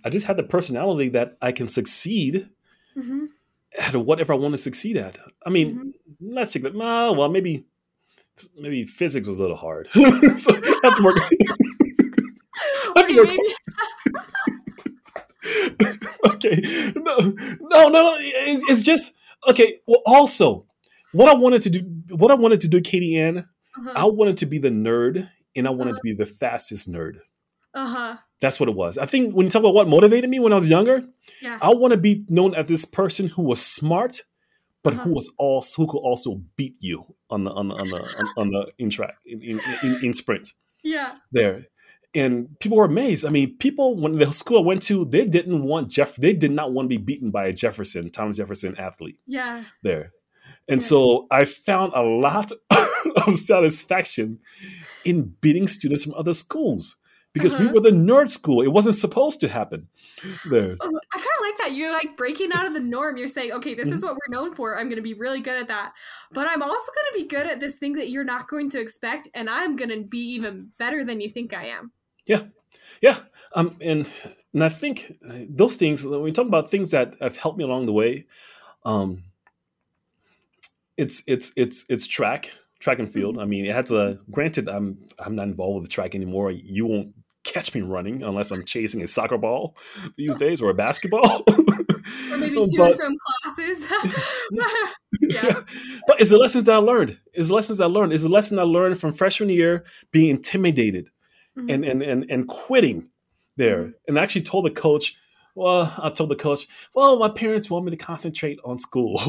I 0.04 0.08
just 0.08 0.26
had 0.26 0.36
the 0.36 0.42
personality 0.42 1.10
that 1.10 1.36
I 1.42 1.52
can 1.52 1.68
succeed 1.68 2.48
Mm-hmm. 2.96 3.24
At 3.80 3.94
whatever 3.96 4.32
I 4.32 4.36
want 4.36 4.52
to 4.54 4.58
succeed 4.58 4.96
at. 4.96 5.18
I 5.46 5.50
mean, 5.50 5.92
let's 6.20 6.52
take 6.52 6.62
that. 6.62 6.74
No, 6.74 7.12
well, 7.12 7.28
maybe 7.28 7.64
maybe 8.58 8.84
physics 8.84 9.26
was 9.28 9.38
a 9.38 9.42
little 9.42 9.56
hard, 9.56 9.88
so 9.92 10.00
I 10.02 10.80
have 10.84 10.94
to 10.96 11.02
work. 11.02 11.16
I 12.96 13.00
have 13.00 13.06
to 13.08 13.20
Okay, 13.20 13.36
work 13.36 13.40
okay. 16.34 16.92
No, 16.96 17.16
no, 17.60 17.88
no. 17.88 18.16
It's, 18.18 18.62
it's 18.70 18.82
just 18.82 19.16
okay. 19.48 19.80
Well, 19.86 20.02
also, 20.06 20.66
what 21.12 21.28
I 21.28 21.34
wanted 21.38 21.62
to 21.62 21.70
do, 21.70 21.80
what 22.16 22.30
I 22.30 22.34
wanted 22.34 22.60
to 22.62 22.68
do, 22.68 22.80
Katie 22.80 23.18
Ann, 23.18 23.38
Uh-huh. 23.76 23.92
I 23.96 24.04
wanted 24.04 24.38
to 24.38 24.46
be 24.46 24.58
the 24.58 24.70
nerd, 24.70 25.28
and 25.56 25.66
I 25.66 25.70
wanted 25.70 25.92
Uh-huh. 25.92 25.96
to 25.96 26.02
be 26.02 26.12
the 26.14 26.26
fastest 26.26 26.90
nerd. 26.90 27.18
Uh-huh. 27.74 28.16
That's 28.40 28.58
what 28.60 28.68
it 28.68 28.74
was. 28.74 28.98
I 28.98 29.06
think 29.06 29.34
when 29.34 29.46
you 29.46 29.50
talk 29.50 29.60
about 29.60 29.74
what 29.74 29.88
motivated 29.88 30.28
me 30.28 30.38
when 30.40 30.52
I 30.52 30.56
was 30.56 30.68
younger, 30.68 31.02
Yeah. 31.40 31.58
I 31.62 31.70
want 31.70 31.92
to 31.92 31.98
be 31.98 32.24
known 32.28 32.54
as 32.54 32.66
this 32.66 32.84
person 32.84 33.28
who 33.28 33.42
was 33.42 33.60
smart, 33.64 34.20
but 34.82 34.94
Uh-huh. 34.94 35.04
who 35.04 35.14
was 35.14 35.32
also 35.38 35.82
who 35.82 35.90
could 35.90 35.98
also 35.98 36.42
beat 36.56 36.76
you 36.80 37.04
on 37.30 37.44
the 37.44 37.50
on 37.52 37.68
the 37.68 37.74
on 37.76 37.88
the 37.90 37.96
on, 38.18 38.26
on 38.36 38.50
the 38.50 38.72
in 38.78 38.90
track 38.90 39.14
in, 39.24 39.40
in, 39.42 39.60
in, 39.82 40.04
in 40.04 40.12
sprint 40.12 40.52
Yeah. 40.82 41.16
there. 41.32 41.66
And 42.16 42.56
people 42.60 42.76
were 42.76 42.84
amazed. 42.84 43.24
I 43.24 43.30
mean, 43.30 43.56
people 43.58 43.96
when 43.96 44.12
the 44.16 44.30
school 44.32 44.58
I 44.58 44.62
went 44.62 44.82
to, 44.84 45.04
they 45.04 45.24
didn't 45.26 45.62
want 45.64 45.90
Jeff. 45.90 46.14
They 46.16 46.32
did 46.32 46.52
not 46.52 46.72
want 46.72 46.86
to 46.86 46.96
be 46.96 47.02
beaten 47.02 47.30
by 47.30 47.46
a 47.46 47.52
Jefferson, 47.52 48.10
Thomas 48.10 48.36
Jefferson 48.36 48.76
athlete 48.78 49.18
Yeah. 49.26 49.64
there. 49.82 50.12
And 50.68 50.80
Yeah. 50.82 50.86
so 50.88 51.26
I 51.30 51.44
found 51.44 51.92
a 51.94 52.02
lot 52.02 52.52
of 53.26 53.36
satisfaction 53.36 54.38
in 55.04 55.34
beating 55.40 55.66
students 55.66 56.04
from 56.04 56.14
other 56.14 56.32
schools 56.32 56.96
because 57.34 57.54
we 57.54 57.66
Uh-huh. 57.66 57.74
were 57.74 57.80
the 57.80 57.90
nerd 57.90 58.28
school. 58.30 58.62
It 58.62 58.68
wasn't 58.68 58.94
supposed 58.94 59.40
to 59.40 59.48
happen 59.48 59.88
there. 60.48 60.76
Oh, 60.80 61.00
I 61.12 61.16
kind 61.18 61.36
of 61.38 61.42
like 61.42 61.58
that. 61.58 61.72
You're 61.74 61.92
like 61.92 62.16
breaking 62.16 62.52
out 62.54 62.66
of 62.66 62.72
the 62.72 62.80
norm. 62.80 63.16
You're 63.18 63.28
saying, 63.28 63.52
okay, 63.52 63.74
this 63.74 63.90
is 63.90 63.96
Mm-hmm. 64.00 64.06
what 64.06 64.14
we're 64.16 64.34
known 64.34 64.54
for. 64.54 64.78
I'm 64.78 64.86
going 64.86 64.96
to 64.96 65.02
be 65.02 65.14
really 65.14 65.40
good 65.40 65.58
at 65.58 65.68
that. 65.68 65.92
But 66.32 66.46
I'm 66.48 66.62
also 66.62 66.90
going 66.92 67.12
to 67.12 67.18
be 67.24 67.28
good 67.28 67.46
at 67.46 67.60
this 67.60 67.76
thing 67.76 67.92
that 67.94 68.08
you're 68.08 68.24
not 68.24 68.48
going 68.48 68.70
to 68.70 68.80
expect. 68.80 69.28
And 69.34 69.50
I'm 69.50 69.76
going 69.76 69.90
to 69.90 70.00
be 70.02 70.20
even 70.34 70.70
better 70.78 71.04
than 71.04 71.20
you 71.20 71.28
think 71.30 71.52
I 71.52 71.66
am. 71.66 71.92
Yeah, 72.24 72.42
Yeah. 73.02 73.18
um, 73.54 73.76
and 73.82 74.08
and 74.54 74.64
I 74.64 74.68
think 74.70 75.12
uh, 75.28 75.34
those 75.50 75.76
things 75.76 76.06
when 76.06 76.22
we 76.22 76.32
talk 76.32 76.46
about 76.46 76.70
things 76.70 76.90
that 76.92 77.16
have 77.20 77.36
helped 77.36 77.58
me 77.58 77.64
along 77.64 77.86
the 77.86 77.92
way, 77.92 78.26
um, 78.84 79.24
it's 80.96 81.22
it's 81.26 81.52
it's 81.56 81.84
it's 81.88 82.06
track 82.06 82.52
track 82.78 82.98
and 82.98 83.10
field. 83.12 83.38
I 83.38 83.44
mean, 83.44 83.64
it 83.64 83.74
has 83.74 83.90
a 83.90 84.18
granted. 84.30 84.68
I'm 84.68 84.98
I'm 85.18 85.34
not 85.36 85.48
involved 85.48 85.80
with 85.80 85.90
the 85.90 85.94
track 85.94 86.14
anymore. 86.14 86.50
You 86.50 86.86
won't 86.86 87.14
catch 87.44 87.74
me 87.74 87.82
running 87.82 88.22
unless 88.22 88.50
I'm 88.50 88.64
chasing 88.64 89.02
a 89.02 89.06
soccer 89.06 89.38
ball 89.38 89.76
these 90.16 90.36
days 90.36 90.60
or 90.62 90.70
a 90.70 90.74
basketball. 90.74 91.44
Or 92.30 92.36
maybe 92.36 92.56
two 92.66 92.66
But- 92.76 92.90
and 92.90 92.96
from 92.96 93.16
classes. 93.42 93.86
yeah. 95.22 95.60
but 96.06 96.20
it's 96.20 96.30
the 96.30 96.36
lessons 96.36 96.64
that 96.64 96.74
I 96.74 96.78
learned. 96.78 97.18
It's 97.32 97.48
the 97.48 97.54
lessons 97.54 97.80
I 97.80 97.86
learned. 97.86 98.12
It's 98.12 98.24
the 98.24 98.28
lesson 98.28 98.58
I 98.58 98.62
learned 98.62 98.98
from 99.00 99.12
freshman 99.14 99.48
year 99.48 99.84
being 100.10 100.28
intimidated 100.30 101.08
Mhm. 101.56 101.72
and 101.72 101.84
and 101.84 102.02
and, 102.02 102.30
and 102.30 102.46
quitting 102.48 103.08
there. 103.56 103.84
Mhm. 103.84 103.92
And 104.08 104.18
I 104.18 104.22
actually 104.22 104.42
told 104.42 104.66
the 104.66 104.70
coach, 104.70 105.16
well, 105.54 105.92
I 105.98 106.10
told 106.10 106.28
the 106.30 106.36
coach, 106.36 106.66
well, 106.94 107.16
my 107.18 107.28
parents 107.30 107.70
want 107.70 107.84
me 107.86 107.90
to 107.92 107.96
concentrate 107.96 108.58
on 108.64 108.78
school. 108.78 109.20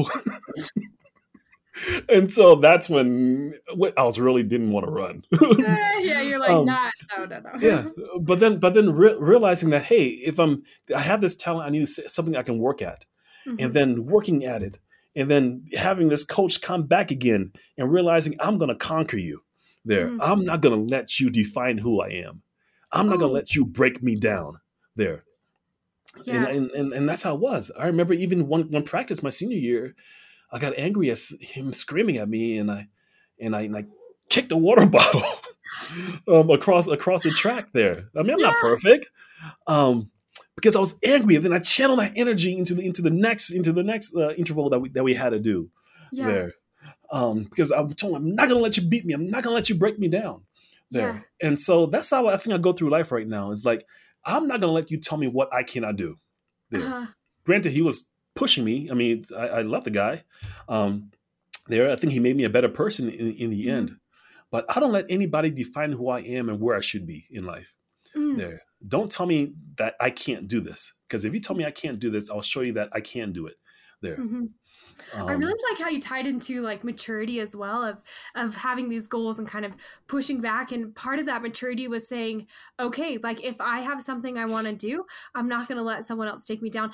and 2.08 2.32
so 2.32 2.56
that's 2.56 2.88
when 2.88 3.54
I 3.96 4.04
was 4.04 4.18
really 4.18 4.42
didn't 4.42 4.72
want 4.72 4.86
to 4.86 4.92
run. 4.92 5.24
yeah, 5.58 6.22
you're 6.22 6.38
like, 6.38 6.50
um, 6.50 6.66
not, 6.66 6.92
no, 7.16 7.24
no, 7.24 7.40
no. 7.40 7.50
yeah, 7.60 7.86
but 8.20 8.40
then, 8.40 8.58
but 8.58 8.74
then 8.74 8.92
re- 8.94 9.16
realizing 9.18 9.70
that, 9.70 9.84
hey, 9.84 10.06
if 10.06 10.38
I'm, 10.38 10.62
I 10.94 11.00
have 11.00 11.20
this 11.20 11.36
talent, 11.36 11.66
I 11.66 11.70
need 11.70 11.86
something 11.88 12.36
I 12.36 12.42
can 12.42 12.58
work 12.58 12.82
at, 12.82 13.04
mm-hmm. 13.46 13.62
and 13.62 13.74
then 13.74 14.06
working 14.06 14.44
at 14.44 14.62
it, 14.62 14.78
and 15.14 15.30
then 15.30 15.66
having 15.76 16.08
this 16.08 16.24
coach 16.24 16.60
come 16.60 16.84
back 16.84 17.10
again 17.10 17.52
and 17.76 17.92
realizing 17.92 18.36
I'm 18.40 18.58
going 18.58 18.70
to 18.70 18.76
conquer 18.76 19.18
you. 19.18 19.42
There, 19.84 20.08
mm-hmm. 20.08 20.20
I'm 20.20 20.44
not 20.44 20.62
going 20.62 20.74
to 20.74 20.94
let 20.94 21.20
you 21.20 21.30
define 21.30 21.78
who 21.78 22.00
I 22.00 22.08
am. 22.08 22.42
I'm 22.92 23.06
not 23.06 23.16
oh. 23.16 23.20
going 23.20 23.30
to 23.30 23.34
let 23.34 23.54
you 23.54 23.64
break 23.64 24.02
me 24.02 24.16
down. 24.16 24.60
There, 24.96 25.24
yeah. 26.24 26.36
and, 26.36 26.46
and, 26.46 26.70
and 26.70 26.92
and 26.92 27.08
that's 27.08 27.22
how 27.22 27.34
it 27.34 27.40
was. 27.40 27.70
I 27.78 27.86
remember 27.86 28.14
even 28.14 28.48
one 28.48 28.70
one 28.70 28.82
practice 28.82 29.22
my 29.22 29.28
senior 29.28 29.58
year, 29.58 29.94
I 30.50 30.58
got 30.58 30.78
angry 30.78 31.10
at 31.10 31.18
him 31.40 31.72
screaming 31.72 32.18
at 32.18 32.28
me, 32.28 32.58
and 32.58 32.70
I 32.70 32.88
and 33.40 33.54
I 33.54 33.62
and 33.62 33.76
I 33.76 33.84
kicked 34.28 34.52
a 34.52 34.56
water 34.56 34.86
bottle 34.86 35.22
um, 36.28 36.50
across 36.50 36.86
across 36.86 37.22
the 37.22 37.30
track 37.30 37.72
there. 37.72 38.08
I 38.16 38.22
mean, 38.22 38.34
I'm 38.34 38.40
yeah. 38.40 38.46
not 38.46 38.60
perfect, 38.60 39.10
um, 39.66 40.10
because 40.54 40.76
I 40.76 40.80
was 40.80 40.98
angry, 41.04 41.36
and 41.36 41.44
then 41.44 41.52
I 41.52 41.58
channeled 41.58 41.98
my 41.98 42.12
energy 42.16 42.56
into 42.56 42.74
the 42.74 42.86
into 42.86 43.02
the 43.02 43.10
next 43.10 43.50
into 43.50 43.72
the 43.72 43.82
next 43.82 44.14
uh, 44.16 44.30
interval 44.34 44.70
that 44.70 44.80
we 44.80 44.88
that 44.90 45.04
we 45.04 45.14
had 45.14 45.30
to 45.30 45.38
do 45.38 45.70
yeah. 46.12 46.26
there. 46.26 46.52
Um, 47.10 47.44
because 47.44 47.72
I 47.72 47.84
told 47.86 48.16
him, 48.16 48.26
I'm 48.26 48.34
not 48.34 48.48
gonna 48.48 48.60
let 48.60 48.76
you 48.76 48.82
beat 48.84 49.04
me. 49.04 49.14
I'm 49.14 49.28
not 49.28 49.42
gonna 49.42 49.54
let 49.54 49.68
you 49.68 49.74
break 49.74 49.98
me 49.98 50.08
down 50.08 50.42
there. 50.90 51.24
Yeah. 51.40 51.48
And 51.48 51.60
so 51.60 51.86
that's 51.86 52.10
how 52.10 52.28
I 52.28 52.36
think 52.36 52.54
I 52.54 52.58
go 52.58 52.72
through 52.72 52.90
life 52.90 53.12
right 53.12 53.26
now. 53.26 53.50
It's 53.52 53.64
like 53.64 53.84
I'm 54.24 54.46
not 54.46 54.60
gonna 54.60 54.72
let 54.72 54.90
you 54.90 54.98
tell 54.98 55.18
me 55.18 55.28
what 55.28 55.52
I 55.52 55.62
cannot 55.62 55.96
do. 55.96 56.18
There. 56.70 56.80
Uh-huh. 56.80 57.06
Granted, 57.44 57.72
he 57.72 57.82
was 57.82 58.08
pushing 58.36 58.64
me. 58.64 58.88
I 58.90 58.94
mean, 58.94 59.24
I, 59.36 59.48
I 59.48 59.62
love 59.62 59.84
the 59.84 59.90
guy. 59.90 60.24
Um, 60.68 61.10
there, 61.66 61.90
I 61.90 61.96
think 61.96 62.12
he 62.12 62.20
made 62.20 62.36
me 62.36 62.44
a 62.44 62.50
better 62.50 62.68
person 62.68 63.08
in, 63.08 63.32
in 63.32 63.50
the 63.50 63.66
mm-hmm. 63.66 63.76
end. 63.76 63.96
But 64.50 64.64
I 64.68 64.78
don't 64.78 64.92
let 64.92 65.06
anybody 65.08 65.50
define 65.50 65.92
who 65.92 66.08
I 66.08 66.20
am 66.20 66.48
and 66.48 66.60
where 66.60 66.76
I 66.76 66.80
should 66.80 67.06
be 67.06 67.26
in 67.30 67.44
life. 67.44 67.74
Mm. 68.14 68.36
There, 68.36 68.62
don't 68.86 69.10
tell 69.10 69.26
me 69.26 69.54
that 69.76 69.94
I 70.00 70.10
can't 70.10 70.46
do 70.46 70.60
this 70.60 70.92
because 71.08 71.24
if 71.24 71.34
you 71.34 71.40
tell 71.40 71.56
me 71.56 71.64
I 71.64 71.70
can't 71.70 71.98
do 71.98 72.10
this, 72.10 72.30
I'll 72.30 72.42
show 72.42 72.60
you 72.60 72.74
that 72.74 72.90
I 72.92 73.00
can 73.00 73.32
do 73.32 73.46
it. 73.46 73.54
There. 74.02 74.18
Mm-hmm. 74.18 74.44
Um, 75.14 75.28
I 75.28 75.32
really 75.32 75.54
like 75.70 75.80
how 75.80 75.88
you 75.88 76.00
tied 76.00 76.26
into 76.26 76.62
like 76.62 76.84
maturity 76.84 77.40
as 77.40 77.54
well 77.54 77.82
of 77.82 77.98
of 78.34 78.54
having 78.54 78.88
these 78.88 79.06
goals 79.06 79.38
and 79.38 79.46
kind 79.46 79.64
of 79.64 79.72
pushing 80.06 80.40
back 80.40 80.72
and 80.72 80.94
part 80.94 81.18
of 81.18 81.26
that 81.26 81.42
maturity 81.42 81.86
was 81.88 82.08
saying 82.08 82.46
okay 82.80 83.18
like 83.22 83.44
if 83.44 83.60
I 83.60 83.80
have 83.80 84.02
something 84.02 84.38
I 84.38 84.46
want 84.46 84.66
to 84.66 84.72
do 84.72 85.04
I'm 85.34 85.48
not 85.48 85.68
going 85.68 85.76
to 85.76 85.84
let 85.84 86.04
someone 86.04 86.28
else 86.28 86.44
take 86.44 86.62
me 86.62 86.70
down 86.70 86.92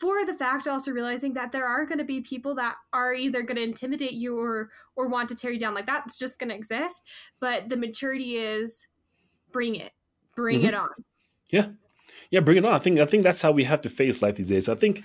for 0.00 0.24
the 0.24 0.34
fact 0.34 0.66
also 0.66 0.90
realizing 0.90 1.34
that 1.34 1.52
there 1.52 1.66
are 1.66 1.84
going 1.84 1.98
to 1.98 2.04
be 2.04 2.20
people 2.20 2.54
that 2.54 2.76
are 2.92 3.12
either 3.12 3.42
going 3.42 3.56
to 3.56 3.62
intimidate 3.62 4.12
you 4.12 4.38
or 4.38 4.70
or 4.96 5.06
want 5.08 5.28
to 5.28 5.36
tear 5.36 5.50
you 5.50 5.58
down 5.58 5.74
like 5.74 5.86
that's 5.86 6.18
just 6.18 6.38
going 6.38 6.48
to 6.48 6.54
exist 6.54 7.02
but 7.38 7.68
the 7.68 7.76
maturity 7.76 8.36
is 8.36 8.86
bring 9.52 9.76
it 9.76 9.92
bring 10.34 10.60
mm-hmm. 10.60 10.68
it 10.68 10.74
on. 10.74 10.88
Yeah. 11.50 11.66
Yeah 12.30 12.40
bring 12.40 12.58
it 12.58 12.64
on. 12.64 12.72
I 12.72 12.78
think 12.78 12.98
i 12.98 13.06
think 13.06 13.22
that's 13.22 13.42
how 13.42 13.52
we 13.52 13.64
have 13.64 13.80
to 13.82 13.90
face 13.90 14.22
life 14.22 14.36
these 14.36 14.48
days. 14.48 14.68
I 14.68 14.74
think 14.74 14.98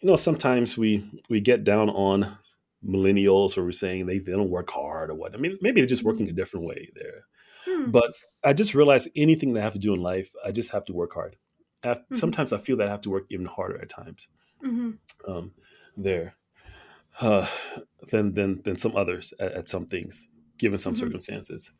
you 0.00 0.08
know 0.08 0.16
sometimes 0.16 0.76
we 0.76 1.08
we 1.28 1.40
get 1.40 1.64
down 1.64 1.90
on 1.90 2.36
millennials 2.84 3.58
or 3.58 3.64
we're 3.64 3.72
saying 3.72 4.06
they, 4.06 4.18
they 4.18 4.32
don't 4.32 4.50
work 4.50 4.70
hard 4.70 5.10
or 5.10 5.14
what. 5.14 5.34
I 5.34 5.38
mean 5.38 5.58
maybe 5.60 5.80
they're 5.80 5.88
just 5.88 6.04
working 6.04 6.28
a 6.28 6.32
different 6.32 6.66
way 6.66 6.90
there. 6.94 7.24
Hmm. 7.66 7.90
but 7.90 8.14
i 8.42 8.54
just 8.54 8.74
realized 8.74 9.10
anything 9.14 9.52
that 9.52 9.60
i 9.60 9.64
have 9.64 9.74
to 9.74 9.78
do 9.78 9.92
in 9.92 10.00
life 10.00 10.30
i 10.46 10.50
just 10.50 10.72
have 10.72 10.86
to 10.86 10.94
work 10.94 11.12
hard 11.12 11.36
mm-hmm. 11.82 12.14
sometimes 12.14 12.52
i 12.52 12.58
feel 12.58 12.76
that 12.76 12.88
i 12.88 12.90
have 12.90 13.02
to 13.02 13.10
work 13.10 13.26
even 13.30 13.46
harder 13.46 13.80
at 13.80 13.88
times 13.88 14.28
mm-hmm. 14.64 14.90
um, 15.30 15.52
there 15.96 16.34
uh, 17.20 17.46
than 18.10 18.34
than 18.34 18.62
than 18.62 18.76
some 18.76 18.96
others 18.96 19.34
at, 19.40 19.52
at 19.52 19.68
some 19.68 19.86
things, 19.86 20.28
given 20.58 20.78
some 20.78 20.94
mm-hmm. 20.94 21.04
circumstances. 21.04 21.72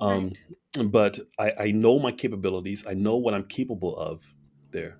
Um, 0.00 0.32
right. 0.76 0.90
But 0.90 1.18
I, 1.38 1.52
I 1.58 1.70
know 1.70 1.98
my 1.98 2.12
capabilities. 2.12 2.84
I 2.86 2.94
know 2.94 3.16
what 3.16 3.34
I'm 3.34 3.46
capable 3.46 3.96
of 3.96 4.22
there. 4.72 4.98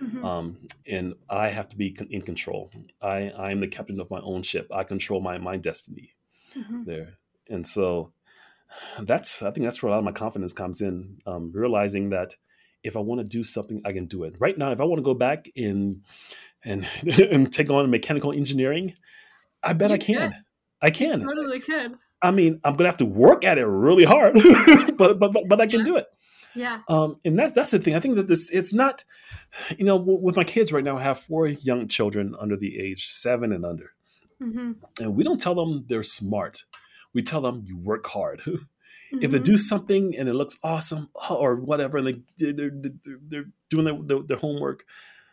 Mm-hmm. 0.00 0.24
Um, 0.24 0.58
and 0.86 1.14
I 1.28 1.48
have 1.48 1.68
to 1.70 1.76
be 1.76 1.96
in 2.10 2.22
control. 2.22 2.70
I, 3.00 3.30
I 3.36 3.50
am 3.50 3.60
the 3.60 3.66
captain 3.66 3.98
of 3.98 4.10
my 4.10 4.20
own 4.20 4.42
ship. 4.42 4.68
I 4.72 4.84
control 4.84 5.20
my 5.20 5.38
my 5.38 5.56
destiny 5.56 6.14
mm-hmm. 6.54 6.84
there. 6.84 7.14
And 7.48 7.66
so 7.66 8.12
that's 9.00 9.42
I 9.42 9.50
think 9.50 9.64
that's 9.64 9.82
where 9.82 9.88
a 9.88 9.92
lot 9.92 9.98
of 9.98 10.04
my 10.04 10.12
confidence 10.12 10.52
comes 10.52 10.80
in. 10.80 11.18
Um, 11.26 11.50
realizing 11.52 12.10
that 12.10 12.34
if 12.86 12.96
I 12.96 13.00
want 13.00 13.20
to 13.20 13.24
do 13.24 13.42
something, 13.44 13.80
I 13.84 13.92
can 13.92 14.06
do 14.06 14.24
it. 14.24 14.36
Right 14.38 14.56
now, 14.56 14.72
if 14.72 14.80
I 14.80 14.84
want 14.84 14.98
to 14.98 15.04
go 15.04 15.14
back 15.14 15.48
in 15.54 16.02
and 16.64 16.88
and 17.30 17.52
take 17.52 17.70
on 17.70 17.90
mechanical 17.90 18.32
engineering, 18.32 18.94
I 19.62 19.72
bet 19.72 19.90
you 19.90 19.94
I 19.94 19.98
can. 19.98 20.16
can. 20.16 20.44
I 20.82 20.90
can. 20.90 21.20
You 21.20 21.26
totally 21.26 21.60
can. 21.60 21.98
I 22.22 22.30
mean, 22.30 22.60
I'm 22.64 22.74
gonna 22.74 22.88
have 22.88 22.98
to 22.98 23.04
work 23.04 23.44
at 23.44 23.58
it 23.58 23.66
really 23.66 24.04
hard, 24.04 24.34
but, 24.96 25.18
but 25.18 25.32
but 25.32 25.48
but 25.48 25.60
I 25.60 25.66
can 25.66 25.80
yeah. 25.80 25.84
do 25.84 25.96
it. 25.96 26.06
Yeah. 26.54 26.80
Um, 26.88 27.16
and 27.24 27.38
that's 27.38 27.52
that's 27.52 27.70
the 27.70 27.78
thing. 27.78 27.94
I 27.94 28.00
think 28.00 28.16
that 28.16 28.28
this 28.28 28.50
it's 28.50 28.72
not, 28.72 29.04
you 29.78 29.84
know, 29.84 29.96
with 29.96 30.36
my 30.36 30.44
kids 30.44 30.72
right 30.72 30.84
now, 30.84 30.96
I 30.96 31.02
have 31.02 31.20
four 31.20 31.46
young 31.46 31.86
children 31.88 32.34
under 32.38 32.56
the 32.56 32.78
age 32.78 33.08
seven 33.08 33.52
and 33.52 33.64
under, 33.64 33.92
mm-hmm. 34.42 34.72
and 34.98 35.14
we 35.14 35.22
don't 35.22 35.40
tell 35.40 35.54
them 35.54 35.84
they're 35.88 36.02
smart. 36.02 36.64
We 37.12 37.22
tell 37.22 37.42
them 37.42 37.62
you 37.66 37.76
work 37.76 38.06
hard. 38.06 38.42
mm-hmm. 39.12 39.24
If 39.24 39.30
they 39.30 39.38
do 39.38 39.52
mm-hmm. 39.52 39.56
something 39.56 40.16
and 40.16 40.28
it 40.28 40.34
looks 40.34 40.58
awesome 40.62 41.10
or 41.30 41.56
whatever, 41.56 41.98
and 41.98 42.06
they 42.06 42.52
they're, 42.52 42.70
they're, 42.72 43.18
they're 43.28 43.44
doing 43.70 43.84
their, 43.84 43.98
their, 44.02 44.26
their 44.26 44.36
homework, 44.36 44.84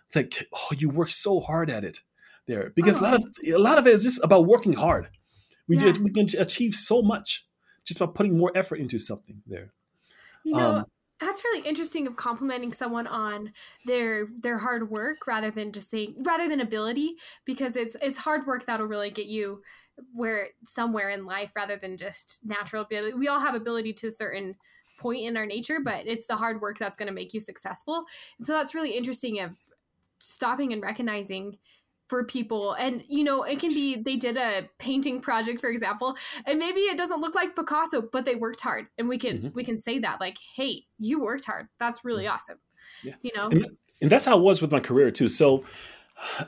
it's 0.08 0.16
like, 0.16 0.48
oh, 0.54 0.76
you 0.78 0.90
work 0.90 1.10
so 1.10 1.40
hard 1.40 1.70
at 1.70 1.84
it 1.84 2.00
there 2.48 2.72
because 2.76 3.02
oh. 3.02 3.02
a 3.02 3.04
lot 3.04 3.14
of 3.16 3.24
a 3.46 3.58
lot 3.58 3.78
of 3.78 3.88
it 3.88 3.94
is 3.94 4.04
just 4.04 4.24
about 4.24 4.46
working 4.46 4.74
hard. 4.74 5.10
We 5.68 5.78
yeah. 5.78 5.94
we 6.02 6.12
can 6.12 6.28
achieve 6.38 6.76
so 6.76 7.02
much 7.02 7.46
just 7.86 8.00
by 8.00 8.06
putting 8.06 8.38
more 8.38 8.52
effort 8.56 8.78
into 8.78 9.00
something 9.00 9.42
there. 9.48 9.74
You 10.44 10.56
know, 10.56 10.72
um, 10.76 10.86
that's 11.20 11.44
really 11.44 11.68
interesting 11.68 12.06
of 12.06 12.16
complimenting 12.16 12.74
someone 12.74 13.08
on 13.08 13.54
their 13.86 14.28
their 14.40 14.60
hard 14.60 14.90
work 14.90 15.26
rather 15.26 15.52
than 15.52 15.72
just 15.72 15.90
saying 15.90 16.16
rather 16.20 16.50
than 16.50 16.60
ability 16.60 17.16
because 17.46 17.76
it's 17.76 17.96
it's 18.02 18.18
hard 18.18 18.46
work 18.46 18.66
that'll 18.66 18.88
really 18.88 19.10
get 19.12 19.28
you 19.28 19.62
where 20.14 20.50
somewhere 20.66 21.10
in 21.10 21.26
life 21.26 21.52
rather 21.56 21.78
than 21.78 21.98
just 21.98 22.40
natural 22.44 22.84
ability. 22.84 23.14
We 23.16 23.28
all 23.28 23.40
have 23.40 23.56
ability 23.56 23.94
to 23.94 24.08
a 24.08 24.12
certain 24.12 24.56
point 25.00 25.26
in 25.26 25.38
our 25.38 25.46
nature, 25.46 25.80
but 25.84 26.08
it's 26.08 26.28
the 26.28 26.36
hard 26.36 26.62
work 26.62 26.80
that's 26.80 26.98
going 26.98 27.08
to 27.08 27.14
make 27.14 27.34
you 27.34 27.40
successful. 27.40 28.06
And 28.38 28.48
so 28.48 28.54
that's 28.54 28.74
really 28.74 28.92
interesting 28.92 29.40
of 29.40 29.52
stopping 30.20 30.74
and 30.74 30.82
recognizing 30.82 31.58
for 32.08 32.24
people 32.24 32.74
and 32.74 33.02
you 33.08 33.24
know 33.24 33.44
it 33.44 33.60
can 33.60 33.74
be 33.74 33.96
they 33.96 34.18
did 34.18 34.36
a 34.36 34.70
painting 34.78 35.22
project 35.22 35.60
for 35.60 35.70
example 35.70 36.16
and 36.46 36.60
maybe 36.60 36.82
it 36.82 36.98
doesn't 36.98 37.22
look 37.22 37.34
like 37.34 37.56
picasso 37.56 38.02
but 38.12 38.26
they 38.26 38.36
worked 38.36 38.60
hard 38.62 38.88
and 38.98 39.08
we 39.08 39.18
can 39.18 39.38
mm-hmm. 39.38 39.48
we 39.54 39.64
can 39.64 39.78
say 39.78 40.00
that 40.00 40.20
like 40.20 40.38
hey 40.56 40.84
you 41.00 41.22
worked 41.22 41.46
hard 41.46 41.68
that's 41.80 42.04
really 42.04 42.26
mm-hmm. 42.26 42.36
awesome 42.36 42.58
yeah. 43.04 43.14
you 43.22 43.32
know 43.36 43.48
and, 43.48 43.66
and, 44.02 44.12
that's 44.12 44.26
how 44.26 44.38
it 44.38 44.42
was 44.42 44.62
with 44.62 44.70
my 44.70 44.82
career 44.82 45.12
too 45.12 45.30
so 45.30 45.64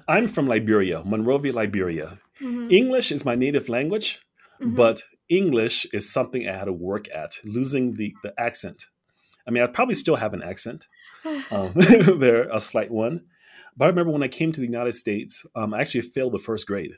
i'm 0.10 0.27
from 0.27 0.45
liberia 0.45 1.01
monrovia 1.05 1.53
liberia 1.53 2.19
mm-hmm. 2.41 2.67
english 2.69 3.11
is 3.11 3.25
my 3.25 3.35
native 3.35 3.69
language 3.69 4.19
mm-hmm. 4.61 4.75
but 4.75 5.03
english 5.29 5.85
is 5.93 6.11
something 6.11 6.47
i 6.47 6.51
had 6.51 6.65
to 6.65 6.73
work 6.73 7.05
at 7.13 7.37
losing 7.43 7.93
the 7.93 8.13
the 8.23 8.33
accent 8.39 8.85
i 9.47 9.51
mean 9.51 9.63
i 9.63 9.67
probably 9.67 9.95
still 9.95 10.15
have 10.15 10.33
an 10.33 10.43
accent 10.43 10.87
um, 11.51 11.71
there 11.75 12.47
a 12.51 12.59
slight 12.59 12.91
one 12.91 13.21
but 13.77 13.85
I 13.85 13.87
remember 13.89 14.11
when 14.11 14.23
I 14.23 14.27
came 14.27 14.51
to 14.51 14.61
the 14.61 14.67
United 14.67 14.93
States, 14.93 15.45
um, 15.55 15.73
I 15.73 15.81
actually 15.81 16.01
failed 16.01 16.33
the 16.33 16.39
first 16.39 16.65
grade. 16.65 16.93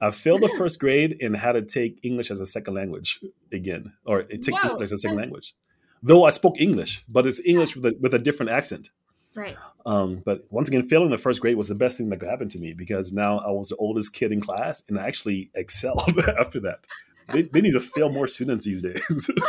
I 0.00 0.10
failed 0.10 0.42
the 0.42 0.48
first 0.58 0.80
grade 0.80 1.16
and 1.20 1.36
had 1.36 1.52
to 1.52 1.62
take 1.62 2.00
English 2.02 2.30
as 2.30 2.40
a 2.40 2.46
second 2.46 2.74
language 2.74 3.20
again, 3.52 3.92
or 4.04 4.24
take 4.24 4.54
Whoa. 4.54 4.70
English 4.70 4.86
as 4.86 4.92
a 4.92 4.98
second 4.98 5.18
language. 5.18 5.54
Though 6.02 6.24
I 6.24 6.30
spoke 6.30 6.60
English, 6.60 7.04
but 7.08 7.26
it's 7.26 7.40
English 7.44 7.76
with 7.76 7.86
a, 7.86 7.96
with 8.00 8.12
a 8.12 8.18
different 8.18 8.50
accent. 8.50 8.90
Right. 9.34 9.56
Um, 9.84 10.22
but 10.24 10.46
once 10.50 10.68
again, 10.68 10.82
failing 10.82 11.10
the 11.10 11.18
first 11.18 11.40
grade 11.40 11.56
was 11.56 11.68
the 11.68 11.74
best 11.74 11.98
thing 11.98 12.08
that 12.10 12.20
could 12.20 12.28
happen 12.28 12.48
to 12.50 12.58
me 12.58 12.72
because 12.72 13.12
now 13.12 13.38
I 13.38 13.50
was 13.50 13.68
the 13.68 13.76
oldest 13.76 14.14
kid 14.14 14.32
in 14.32 14.40
class 14.40 14.82
and 14.88 14.98
I 14.98 15.06
actually 15.06 15.50
excelled 15.54 16.18
after 16.38 16.60
that. 16.60 16.86
They, 17.32 17.42
they 17.42 17.60
need 17.60 17.72
to 17.72 17.80
fail 17.80 18.10
more 18.10 18.26
students 18.26 18.66
these 18.66 18.82
days. 18.82 19.30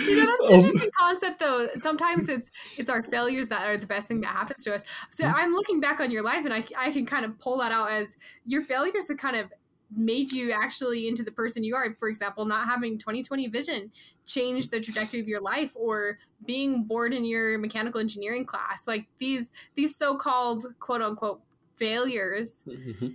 you 0.00 0.16
know, 0.16 0.26
that's 0.26 0.44
an 0.44 0.54
interesting 0.54 0.90
concept, 0.98 1.38
though. 1.38 1.68
Sometimes 1.76 2.28
it's 2.28 2.50
it's 2.76 2.90
our 2.90 3.02
failures 3.02 3.48
that 3.48 3.66
are 3.66 3.76
the 3.76 3.86
best 3.86 4.08
thing 4.08 4.20
that 4.22 4.28
happens 4.28 4.64
to 4.64 4.74
us. 4.74 4.82
So 5.10 5.24
mm-hmm. 5.24 5.36
I'm 5.36 5.52
looking 5.52 5.80
back 5.80 6.00
on 6.00 6.10
your 6.10 6.22
life, 6.22 6.44
and 6.44 6.52
I 6.52 6.64
I 6.76 6.90
can 6.90 7.06
kind 7.06 7.24
of 7.24 7.38
pull 7.38 7.58
that 7.58 7.70
out 7.70 7.92
as 7.92 8.16
your 8.44 8.62
failures 8.62 9.06
that 9.06 9.18
kind 9.18 9.36
of 9.36 9.52
made 9.96 10.32
you 10.32 10.52
actually 10.52 11.08
into 11.08 11.22
the 11.22 11.30
person 11.30 11.64
you 11.64 11.74
are. 11.74 11.94
For 11.98 12.08
example, 12.08 12.44
not 12.44 12.66
having 12.66 12.98
2020 12.98 13.48
vision 13.48 13.90
changed 14.26 14.70
the 14.70 14.80
trajectory 14.80 15.20
of 15.20 15.28
your 15.28 15.40
life, 15.40 15.72
or 15.74 16.18
being 16.44 16.84
bored 16.84 17.12
in 17.12 17.24
your 17.24 17.58
mechanical 17.58 18.00
engineering 18.00 18.44
class. 18.46 18.86
Like 18.86 19.06
these 19.18 19.50
these 19.74 19.96
so-called 19.96 20.66
quote 20.80 21.02
unquote 21.02 21.40
failures. 21.76 22.64
Mm-hmm. 22.66 23.08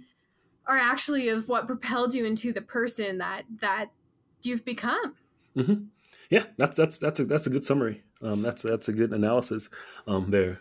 Are 0.67 0.77
actually 0.77 1.29
of 1.29 1.47
what 1.47 1.65
propelled 1.65 2.13
you 2.13 2.25
into 2.25 2.51
the 2.51 2.61
person 2.61 3.19
that 3.19 3.43
that 3.61 3.89
you've 4.43 4.65
become. 4.65 5.15
Mm-hmm 5.55 5.85
yeah, 6.29 6.43
that's 6.57 6.77
that's 6.77 6.97
that's 6.97 7.19
a 7.19 7.25
that's 7.25 7.47
a 7.47 7.49
good 7.49 7.63
summary. 7.63 8.03
Um, 8.21 8.41
that's 8.41 8.63
that's 8.63 8.89
a 8.89 8.93
good 8.93 9.13
analysis 9.13 9.69
um, 10.07 10.29
there. 10.29 10.59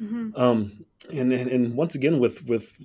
Mm-hmm. 0.00 0.40
Um, 0.40 0.84
and, 1.12 1.32
and 1.32 1.74
once 1.74 1.94
again, 1.94 2.18
with 2.18 2.46
with 2.46 2.76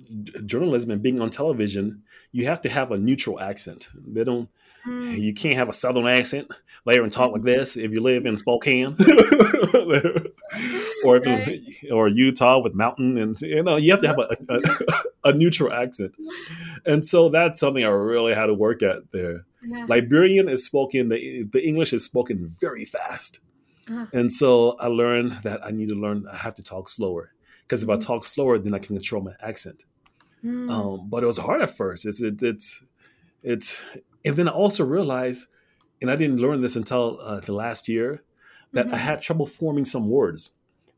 journalism 0.46 0.90
and 0.90 1.02
being 1.02 1.20
on 1.20 1.30
television, 1.30 2.02
you 2.32 2.46
have 2.46 2.60
to 2.62 2.68
have 2.68 2.92
a 2.92 2.98
neutral 2.98 3.40
accent. 3.40 3.88
They 3.94 4.24
don't. 4.24 4.48
Mm. 4.86 5.18
You 5.18 5.34
can't 5.34 5.56
have 5.56 5.68
a 5.68 5.72
southern 5.72 6.06
accent 6.06 6.48
later 6.84 7.02
and 7.02 7.12
talk 7.12 7.32
like 7.32 7.42
mm-hmm. 7.42 7.58
this 7.58 7.76
if 7.76 7.90
you 7.90 8.00
live 8.00 8.24
in 8.24 8.38
Spokane, 8.38 8.86
or 11.04 11.16
if 11.16 11.26
right. 11.26 11.60
or 11.90 12.08
Utah 12.08 12.60
with 12.60 12.74
mountain, 12.74 13.18
and 13.18 13.40
you 13.40 13.62
know 13.62 13.76
you 13.76 13.90
have 13.90 14.00
to 14.00 14.06
have 14.06 14.18
a, 14.18 14.36
a, 14.48 15.30
a, 15.30 15.32
neutral 15.32 15.72
accent. 15.72 16.14
And 16.84 17.04
so 17.04 17.28
that's 17.28 17.58
something 17.58 17.84
I 17.84 17.88
really 17.88 18.34
had 18.34 18.46
to 18.46 18.54
work 18.54 18.82
at 18.82 19.10
there. 19.12 19.44
Yeah. 19.62 19.86
Liberian 19.88 20.48
is 20.48 20.64
spoken. 20.64 21.08
The 21.08 21.44
the 21.52 21.66
English 21.66 21.92
is 21.92 22.04
spoken 22.04 22.48
very 22.60 22.84
fast. 22.84 23.40
Uh-huh. 23.90 24.06
And 24.12 24.32
so 24.32 24.76
I 24.78 24.86
learned 24.88 25.32
that 25.42 25.64
I 25.64 25.70
need 25.70 25.88
to 25.90 25.94
learn, 25.94 26.26
I 26.30 26.36
have 26.36 26.54
to 26.54 26.62
talk 26.62 26.88
slower. 26.88 27.32
Because 27.62 27.82
if 27.82 27.88
mm. 27.88 27.94
I 27.94 27.98
talk 27.98 28.24
slower, 28.24 28.58
then 28.58 28.74
I 28.74 28.78
can 28.78 28.96
control 28.96 29.22
my 29.22 29.32
accent. 29.40 29.84
Mm. 30.44 30.70
Um, 30.70 31.08
but 31.08 31.22
it 31.22 31.26
was 31.26 31.36
hard 31.36 31.62
at 31.62 31.76
first. 31.76 32.06
It's, 32.06 32.20
it, 32.20 32.42
it's, 32.42 32.82
it's, 33.42 33.82
and 34.24 34.36
then 34.36 34.48
I 34.48 34.52
also 34.52 34.84
realized, 34.84 35.48
and 36.00 36.10
I 36.10 36.16
didn't 36.16 36.40
learn 36.40 36.60
this 36.60 36.76
until 36.76 37.18
uh, 37.22 37.40
the 37.40 37.54
last 37.54 37.88
year, 37.88 38.22
that 38.72 38.86
mm-hmm. 38.86 38.94
I 38.94 38.98
had 38.98 39.22
trouble 39.22 39.46
forming 39.46 39.84
some 39.84 40.08
words. 40.08 40.50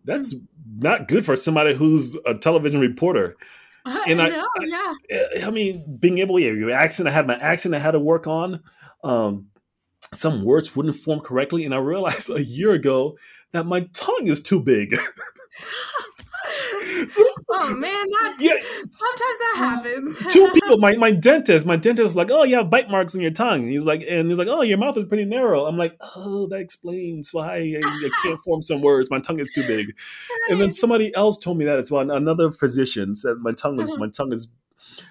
That's 0.04 0.34
mm. 0.34 0.46
not 0.76 1.08
good 1.08 1.24
for 1.24 1.36
somebody 1.36 1.74
who's 1.74 2.16
a 2.26 2.34
television 2.34 2.80
reporter. 2.80 3.36
And 4.06 4.20
I, 4.20 4.28
know, 4.28 4.46
I, 4.58 4.64
yeah. 4.66 4.94
I, 5.42 5.46
I 5.46 5.50
mean, 5.50 5.96
being 5.98 6.18
able, 6.18 6.38
yeah, 6.38 6.50
your 6.50 6.72
accent, 6.72 7.08
I 7.08 7.12
had 7.12 7.26
my 7.26 7.36
accent 7.36 7.74
I 7.74 7.78
had 7.78 7.92
to 7.92 7.98
work 7.98 8.26
on. 8.26 8.62
Um, 9.02 9.46
some 10.12 10.44
words 10.44 10.74
wouldn't 10.74 10.96
form 10.96 11.20
correctly, 11.20 11.64
and 11.64 11.74
I 11.74 11.78
realized 11.78 12.30
a 12.34 12.44
year 12.44 12.72
ago 12.72 13.16
that 13.52 13.66
my 13.66 13.88
tongue 13.92 14.26
is 14.26 14.42
too 14.42 14.60
big. 14.60 14.96
so, 17.08 17.24
oh 17.50 17.74
man, 17.74 18.06
that, 18.10 18.36
yeah, 18.38 18.54
sometimes 18.54 19.38
that 19.38 19.54
happens. 19.56 20.18
two 20.32 20.50
people, 20.50 20.78
my, 20.78 20.96
my 20.96 21.10
dentist, 21.10 21.66
my 21.66 21.76
dentist 21.76 22.02
was 22.02 22.16
like, 22.16 22.30
"Oh, 22.30 22.42
you 22.44 22.56
have 22.56 22.70
bite 22.70 22.90
marks 22.90 23.14
on 23.14 23.22
your 23.22 23.30
tongue." 23.30 23.62
And 23.62 23.70
He's 23.70 23.86
like, 23.86 24.04
and 24.08 24.28
he's 24.28 24.38
like, 24.38 24.48
"Oh, 24.48 24.62
your 24.62 24.78
mouth 24.78 24.96
is 24.96 25.04
pretty 25.04 25.24
narrow." 25.24 25.66
I'm 25.66 25.76
like, 25.76 25.96
"Oh, 26.16 26.46
that 26.48 26.60
explains 26.60 27.32
why 27.32 27.56
I, 27.56 27.80
I 27.84 28.10
can't 28.22 28.40
form 28.42 28.62
some 28.62 28.82
words. 28.82 29.10
My 29.10 29.20
tongue 29.20 29.40
is 29.40 29.50
too 29.54 29.66
big." 29.66 29.94
And 30.48 30.60
then 30.60 30.72
somebody 30.72 31.14
else 31.14 31.38
told 31.38 31.58
me 31.58 31.64
that 31.64 31.78
as 31.78 31.90
well. 31.90 32.10
Another 32.10 32.50
physician 32.50 33.14
said 33.16 33.38
my 33.38 33.52
tongue 33.52 33.80
is 33.80 33.90
uh-huh. 33.90 33.98
my 33.98 34.08
tongue 34.08 34.32
is 34.32 34.48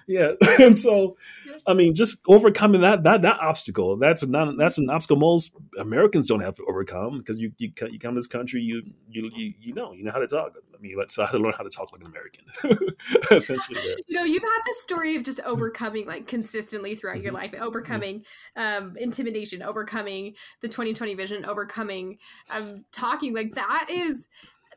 yeah 0.06 0.32
and 0.58 0.78
so 0.78 1.16
i 1.66 1.74
mean 1.74 1.94
just 1.94 2.20
overcoming 2.28 2.80
that 2.80 3.02
that 3.02 3.22
that 3.22 3.38
obstacle 3.40 3.96
that's 3.96 4.26
not 4.26 4.56
that's 4.56 4.78
an 4.78 4.88
obstacle 4.90 5.16
most 5.16 5.52
americans 5.78 6.26
don't 6.26 6.40
have 6.40 6.56
to 6.56 6.64
overcome 6.68 7.18
because 7.18 7.38
you, 7.38 7.52
you 7.58 7.70
you 7.90 7.98
come 7.98 8.14
to 8.14 8.18
this 8.18 8.26
country 8.26 8.60
you 8.60 8.82
you 9.08 9.30
you, 9.34 9.52
you 9.60 9.74
know 9.74 9.92
you 9.92 10.04
know 10.04 10.12
how 10.12 10.18
to 10.18 10.26
talk 10.26 10.52
i 10.74 10.80
mean 10.80 10.96
so 11.08 11.22
i 11.22 11.26
had 11.26 11.32
to 11.32 11.38
learn 11.38 11.52
how 11.56 11.64
to 11.64 11.70
talk 11.70 11.92
like 11.92 12.00
an 12.00 12.06
american 12.06 12.44
essentially 13.30 13.80
there. 13.80 13.96
you 14.06 14.16
know 14.16 14.24
you've 14.24 14.42
had 14.42 14.60
this 14.66 14.82
story 14.82 15.16
of 15.16 15.22
just 15.22 15.40
overcoming 15.40 16.06
like 16.06 16.26
consistently 16.26 16.94
throughout 16.94 17.16
mm-hmm. 17.16 17.24
your 17.24 17.32
life 17.32 17.54
overcoming 17.60 18.24
mm-hmm. 18.56 18.84
um 18.84 18.96
intimidation 18.98 19.62
overcoming 19.62 20.34
the 20.62 20.68
2020 20.68 21.14
vision 21.14 21.44
overcoming 21.44 22.18
um 22.50 22.84
talking 22.92 23.34
like 23.34 23.54
that 23.54 23.88
is 23.90 24.26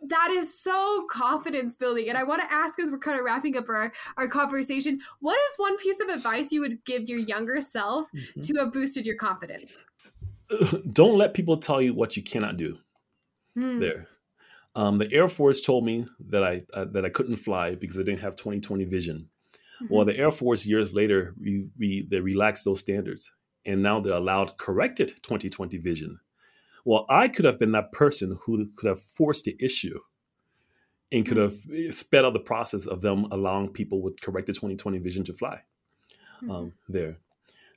that 0.08 0.32
is 0.32 0.60
so 0.60 1.06
confidence 1.10 1.76
building. 1.76 2.10
And 2.10 2.18
I 2.18 2.24
want 2.24 2.42
to 2.42 2.52
ask 2.52 2.80
as 2.80 2.90
we're 2.92 3.00
kind 3.00 3.20
of 3.20 3.26
wrapping 3.26 3.56
up 3.58 3.70
our, 3.70 3.92
our 4.18 4.28
conversation, 4.28 5.00
what 5.20 5.36
is 5.36 5.58
one 5.58 5.78
piece 5.78 6.00
of 6.00 6.10
advice 6.10 6.52
you 6.52 6.62
would 6.62 6.84
give 6.86 7.08
your 7.08 7.20
younger 7.20 7.62
self 7.62 8.08
mm-hmm. 8.16 8.42
to 8.42 8.54
have 8.60 8.74
boosted 8.74 9.06
your 9.06 9.16
confidence? 9.16 9.84
Don't 10.92 11.18
let 11.18 11.34
people 11.34 11.58
tell 11.58 11.82
you 11.82 11.94
what 11.94 12.18
you 12.18 12.24
cannot 12.24 12.58
do. 12.58 12.78
Hmm. 13.60 13.80
There. 13.80 14.08
Um, 14.76 14.98
the 14.98 15.12
Air 15.12 15.28
Force 15.28 15.60
told 15.60 15.86
me 15.86 16.06
that 16.30 16.44
I 16.44 16.64
uh, 16.74 16.86
that 16.92 17.04
I 17.04 17.10
couldn't 17.10 17.36
fly 17.36 17.76
because 17.76 18.00
I 18.00 18.04
didn't 18.04 18.22
have 18.22 18.38
2020 18.38 18.86
vision. 18.86 19.30
Mm-hmm. 19.82 19.94
Well, 19.94 20.06
the 20.06 20.16
Air 20.16 20.32
Force 20.32 20.66
years 20.66 20.94
later, 20.94 21.36
we, 21.40 21.68
we, 21.78 22.08
they 22.10 22.22
relaxed 22.22 22.64
those 22.64 22.80
standards, 22.80 23.30
and 23.66 23.84
now 23.84 24.00
they're 24.00 24.14
allowed 24.14 24.58
corrected 24.58 25.10
2020 25.24 25.78
vision. 25.80 26.20
Well, 26.86 27.06
I 27.10 27.28
could 27.28 27.46
have 27.46 27.60
been 27.60 27.72
that 27.74 27.92
person 27.92 28.40
who 28.44 28.70
could 28.76 28.88
have 28.88 29.02
forced 29.02 29.46
the 29.46 29.56
issue 29.60 30.00
and 31.12 31.26
could 31.26 31.38
have 31.38 31.56
sped 31.92 32.26
up 32.26 32.34
the 32.34 32.40
process 32.40 32.86
of 32.86 33.02
them 33.02 33.28
allowing 33.32 33.70
people 33.70 34.02
with 34.02 34.22
corrected 34.22 34.56
2020 34.56 34.98
vision 35.00 35.24
to 35.26 35.34
fly 35.34 35.62
mm-hmm. 36.42 36.52
um, 36.52 36.74
there. 36.88 37.18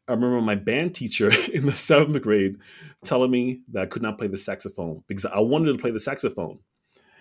I 0.07 0.13
remember 0.13 0.41
my 0.41 0.55
band 0.55 0.95
teacher 0.95 1.31
in 1.53 1.67
the 1.67 1.73
seventh 1.73 2.21
grade 2.23 2.57
telling 3.03 3.31
me 3.31 3.61
that 3.73 3.83
I 3.83 3.87
could 3.87 4.03
not 4.03 4.19
play 4.19 4.29
the 4.29 4.39
saxophone 4.39 5.03
because 5.09 5.27
I 5.27 5.41
wanted 5.41 5.73
to 5.73 5.79
play 5.79 5.91
the 5.91 6.01
saxophone. 6.01 6.61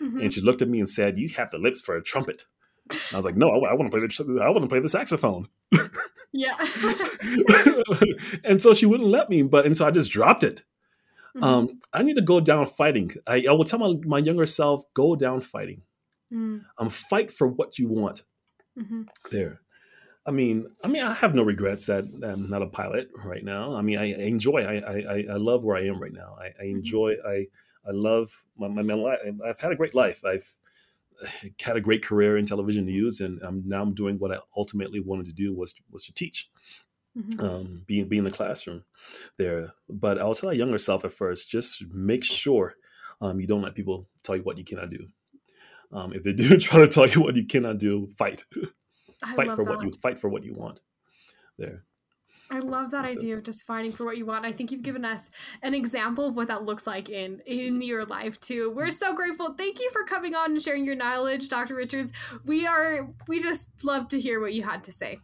Mm-hmm. 0.01 0.19
And 0.19 0.31
she 0.31 0.41
looked 0.41 0.61
at 0.61 0.69
me 0.69 0.79
and 0.79 0.89
said, 0.89 1.17
You 1.17 1.29
have 1.29 1.51
the 1.51 1.57
lips 1.57 1.79
for 1.79 1.95
a 1.95 2.03
trumpet. 2.03 2.45
I 3.11 3.15
was 3.15 3.25
like, 3.25 3.37
No, 3.37 3.49
I, 3.49 3.71
I 3.71 3.73
want 3.73 3.89
to 3.91 3.97
play 3.97 4.05
the 4.05 4.41
I 4.43 4.49
want 4.49 4.63
to 4.63 4.67
play 4.67 4.79
the 4.79 4.89
saxophone. 4.89 5.47
Yeah. 6.33 6.57
and 8.43 8.61
so 8.61 8.73
she 8.73 8.87
wouldn't 8.87 9.09
let 9.09 9.29
me, 9.29 9.43
but 9.43 9.65
and 9.65 9.77
so 9.77 9.85
I 9.85 9.91
just 9.91 10.11
dropped 10.11 10.43
it. 10.43 10.63
Mm-hmm. 11.35 11.43
Um, 11.43 11.79
I 11.91 12.03
need 12.03 12.15
to 12.15 12.21
go 12.21 12.39
down 12.39 12.65
fighting. 12.67 13.11
I, 13.25 13.45
I 13.49 13.51
will 13.53 13.63
tell 13.63 13.79
my, 13.79 13.95
my 14.05 14.19
younger 14.19 14.45
self, 14.45 14.83
go 14.93 15.15
down 15.15 15.41
fighting. 15.41 15.81
Mm. 16.31 16.63
Um, 16.77 16.89
fight 16.89 17.31
for 17.31 17.47
what 17.47 17.79
you 17.79 17.87
want. 17.87 18.23
Mm-hmm. 18.77 19.03
There. 19.31 19.61
I 20.25 20.31
mean, 20.31 20.67
I 20.83 20.87
mean, 20.87 21.03
I 21.03 21.13
have 21.13 21.35
no 21.35 21.43
regrets 21.43 21.87
that 21.87 22.05
I'm 22.23 22.49
not 22.49 22.61
a 22.61 22.67
pilot 22.67 23.09
right 23.25 23.43
now. 23.43 23.75
I 23.75 23.81
mean, 23.81 23.97
I, 23.97 24.13
I 24.13 24.23
enjoy. 24.23 24.63
I, 24.63 24.75
I, 24.75 25.25
I 25.31 25.35
love 25.35 25.65
where 25.65 25.75
I 25.75 25.85
am 25.87 26.01
right 26.01 26.13
now. 26.13 26.37
I, 26.39 26.45
I 26.45 26.49
mm-hmm. 26.49 26.77
enjoy. 26.77 27.15
I 27.27 27.47
I 27.85 27.91
love 27.91 28.43
my, 28.57 28.69
my, 28.69 28.81
my 28.81 28.93
life. 28.93 29.19
I've 29.45 29.59
had 29.59 29.71
a 29.71 29.75
great 29.75 29.93
life. 29.93 30.23
I've 30.23 30.55
had 31.61 31.75
a 31.75 31.81
great 31.81 32.03
career 32.03 32.37
in 32.37 32.45
television 32.45 32.85
news, 32.85 33.19
and 33.19 33.41
I'm 33.43 33.63
now 33.65 33.81
I'm 33.81 33.93
doing 33.93 34.17
what 34.17 34.31
I 34.31 34.37
ultimately 34.55 34.99
wanted 34.99 35.25
to 35.27 35.33
do 35.33 35.53
was 35.53 35.75
was 35.91 36.05
to 36.05 36.13
teach 36.13 36.49
mm-hmm. 37.17 37.45
um, 37.45 37.83
be, 37.85 38.03
be 38.03 38.17
in 38.17 38.23
the 38.23 38.31
classroom 38.31 38.83
there. 39.37 39.73
But 39.89 40.19
I'll 40.19 40.33
tell 40.33 40.49
my 40.49 40.55
younger 40.55 40.77
self 40.77 41.05
at 41.05 41.13
first, 41.13 41.49
just 41.49 41.83
make 41.91 42.23
sure 42.23 42.75
um, 43.21 43.39
you 43.39 43.47
don't 43.47 43.61
let 43.61 43.75
people 43.75 44.07
tell 44.23 44.35
you 44.35 44.43
what 44.43 44.57
you 44.57 44.63
cannot 44.63 44.89
do. 44.89 45.07
Um, 45.91 46.13
if 46.13 46.23
they 46.23 46.33
do 46.33 46.57
try 46.59 46.79
to 46.79 46.87
tell 46.87 47.07
you 47.07 47.21
what 47.21 47.35
you 47.35 47.45
cannot 47.45 47.77
do, 47.77 48.07
fight. 48.17 48.43
fight 49.35 49.51
for 49.53 49.63
that. 49.63 49.65
what 49.65 49.83
you 49.83 49.91
fight 50.01 50.17
for 50.17 50.29
what 50.29 50.43
you 50.43 50.53
want. 50.53 50.79
There. 51.57 51.83
I 52.51 52.59
love 52.59 52.91
that 52.91 53.03
That's 53.03 53.15
idea 53.15 53.35
it. 53.35 53.39
of 53.39 53.43
just 53.43 53.65
fighting 53.65 53.91
for 53.91 54.05
what 54.05 54.17
you 54.17 54.25
want. 54.25 54.45
I 54.45 54.51
think 54.51 54.71
you've 54.71 54.83
given 54.83 55.05
us 55.05 55.29
an 55.61 55.73
example 55.73 56.27
of 56.27 56.35
what 56.35 56.49
that 56.49 56.63
looks 56.63 56.85
like 56.85 57.09
in 57.09 57.41
in 57.47 57.81
your 57.81 58.05
life 58.05 58.39
too. 58.39 58.71
We're 58.75 58.91
so 58.91 59.15
grateful. 59.15 59.55
Thank 59.57 59.79
you 59.79 59.89
for 59.91 60.03
coming 60.03 60.35
on 60.35 60.51
and 60.51 60.61
sharing 60.61 60.85
your 60.85 60.95
knowledge, 60.95 61.47
Dr. 61.47 61.75
Richards. 61.75 62.11
We 62.45 62.67
are 62.67 63.09
we 63.27 63.41
just 63.41 63.69
love 63.83 64.07
to 64.09 64.19
hear 64.19 64.39
what 64.39 64.53
you 64.53 64.61
had 64.61 64.83
to 64.83 64.91
say. 64.91 65.19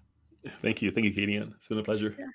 Thank 0.62 0.82
you. 0.82 0.92
Thank 0.92 1.06
you, 1.06 1.14
Katie 1.14 1.36
It's 1.38 1.68
been 1.68 1.80
a 1.80 1.84
pleasure. 1.84 2.16
Yeah. 2.18 2.26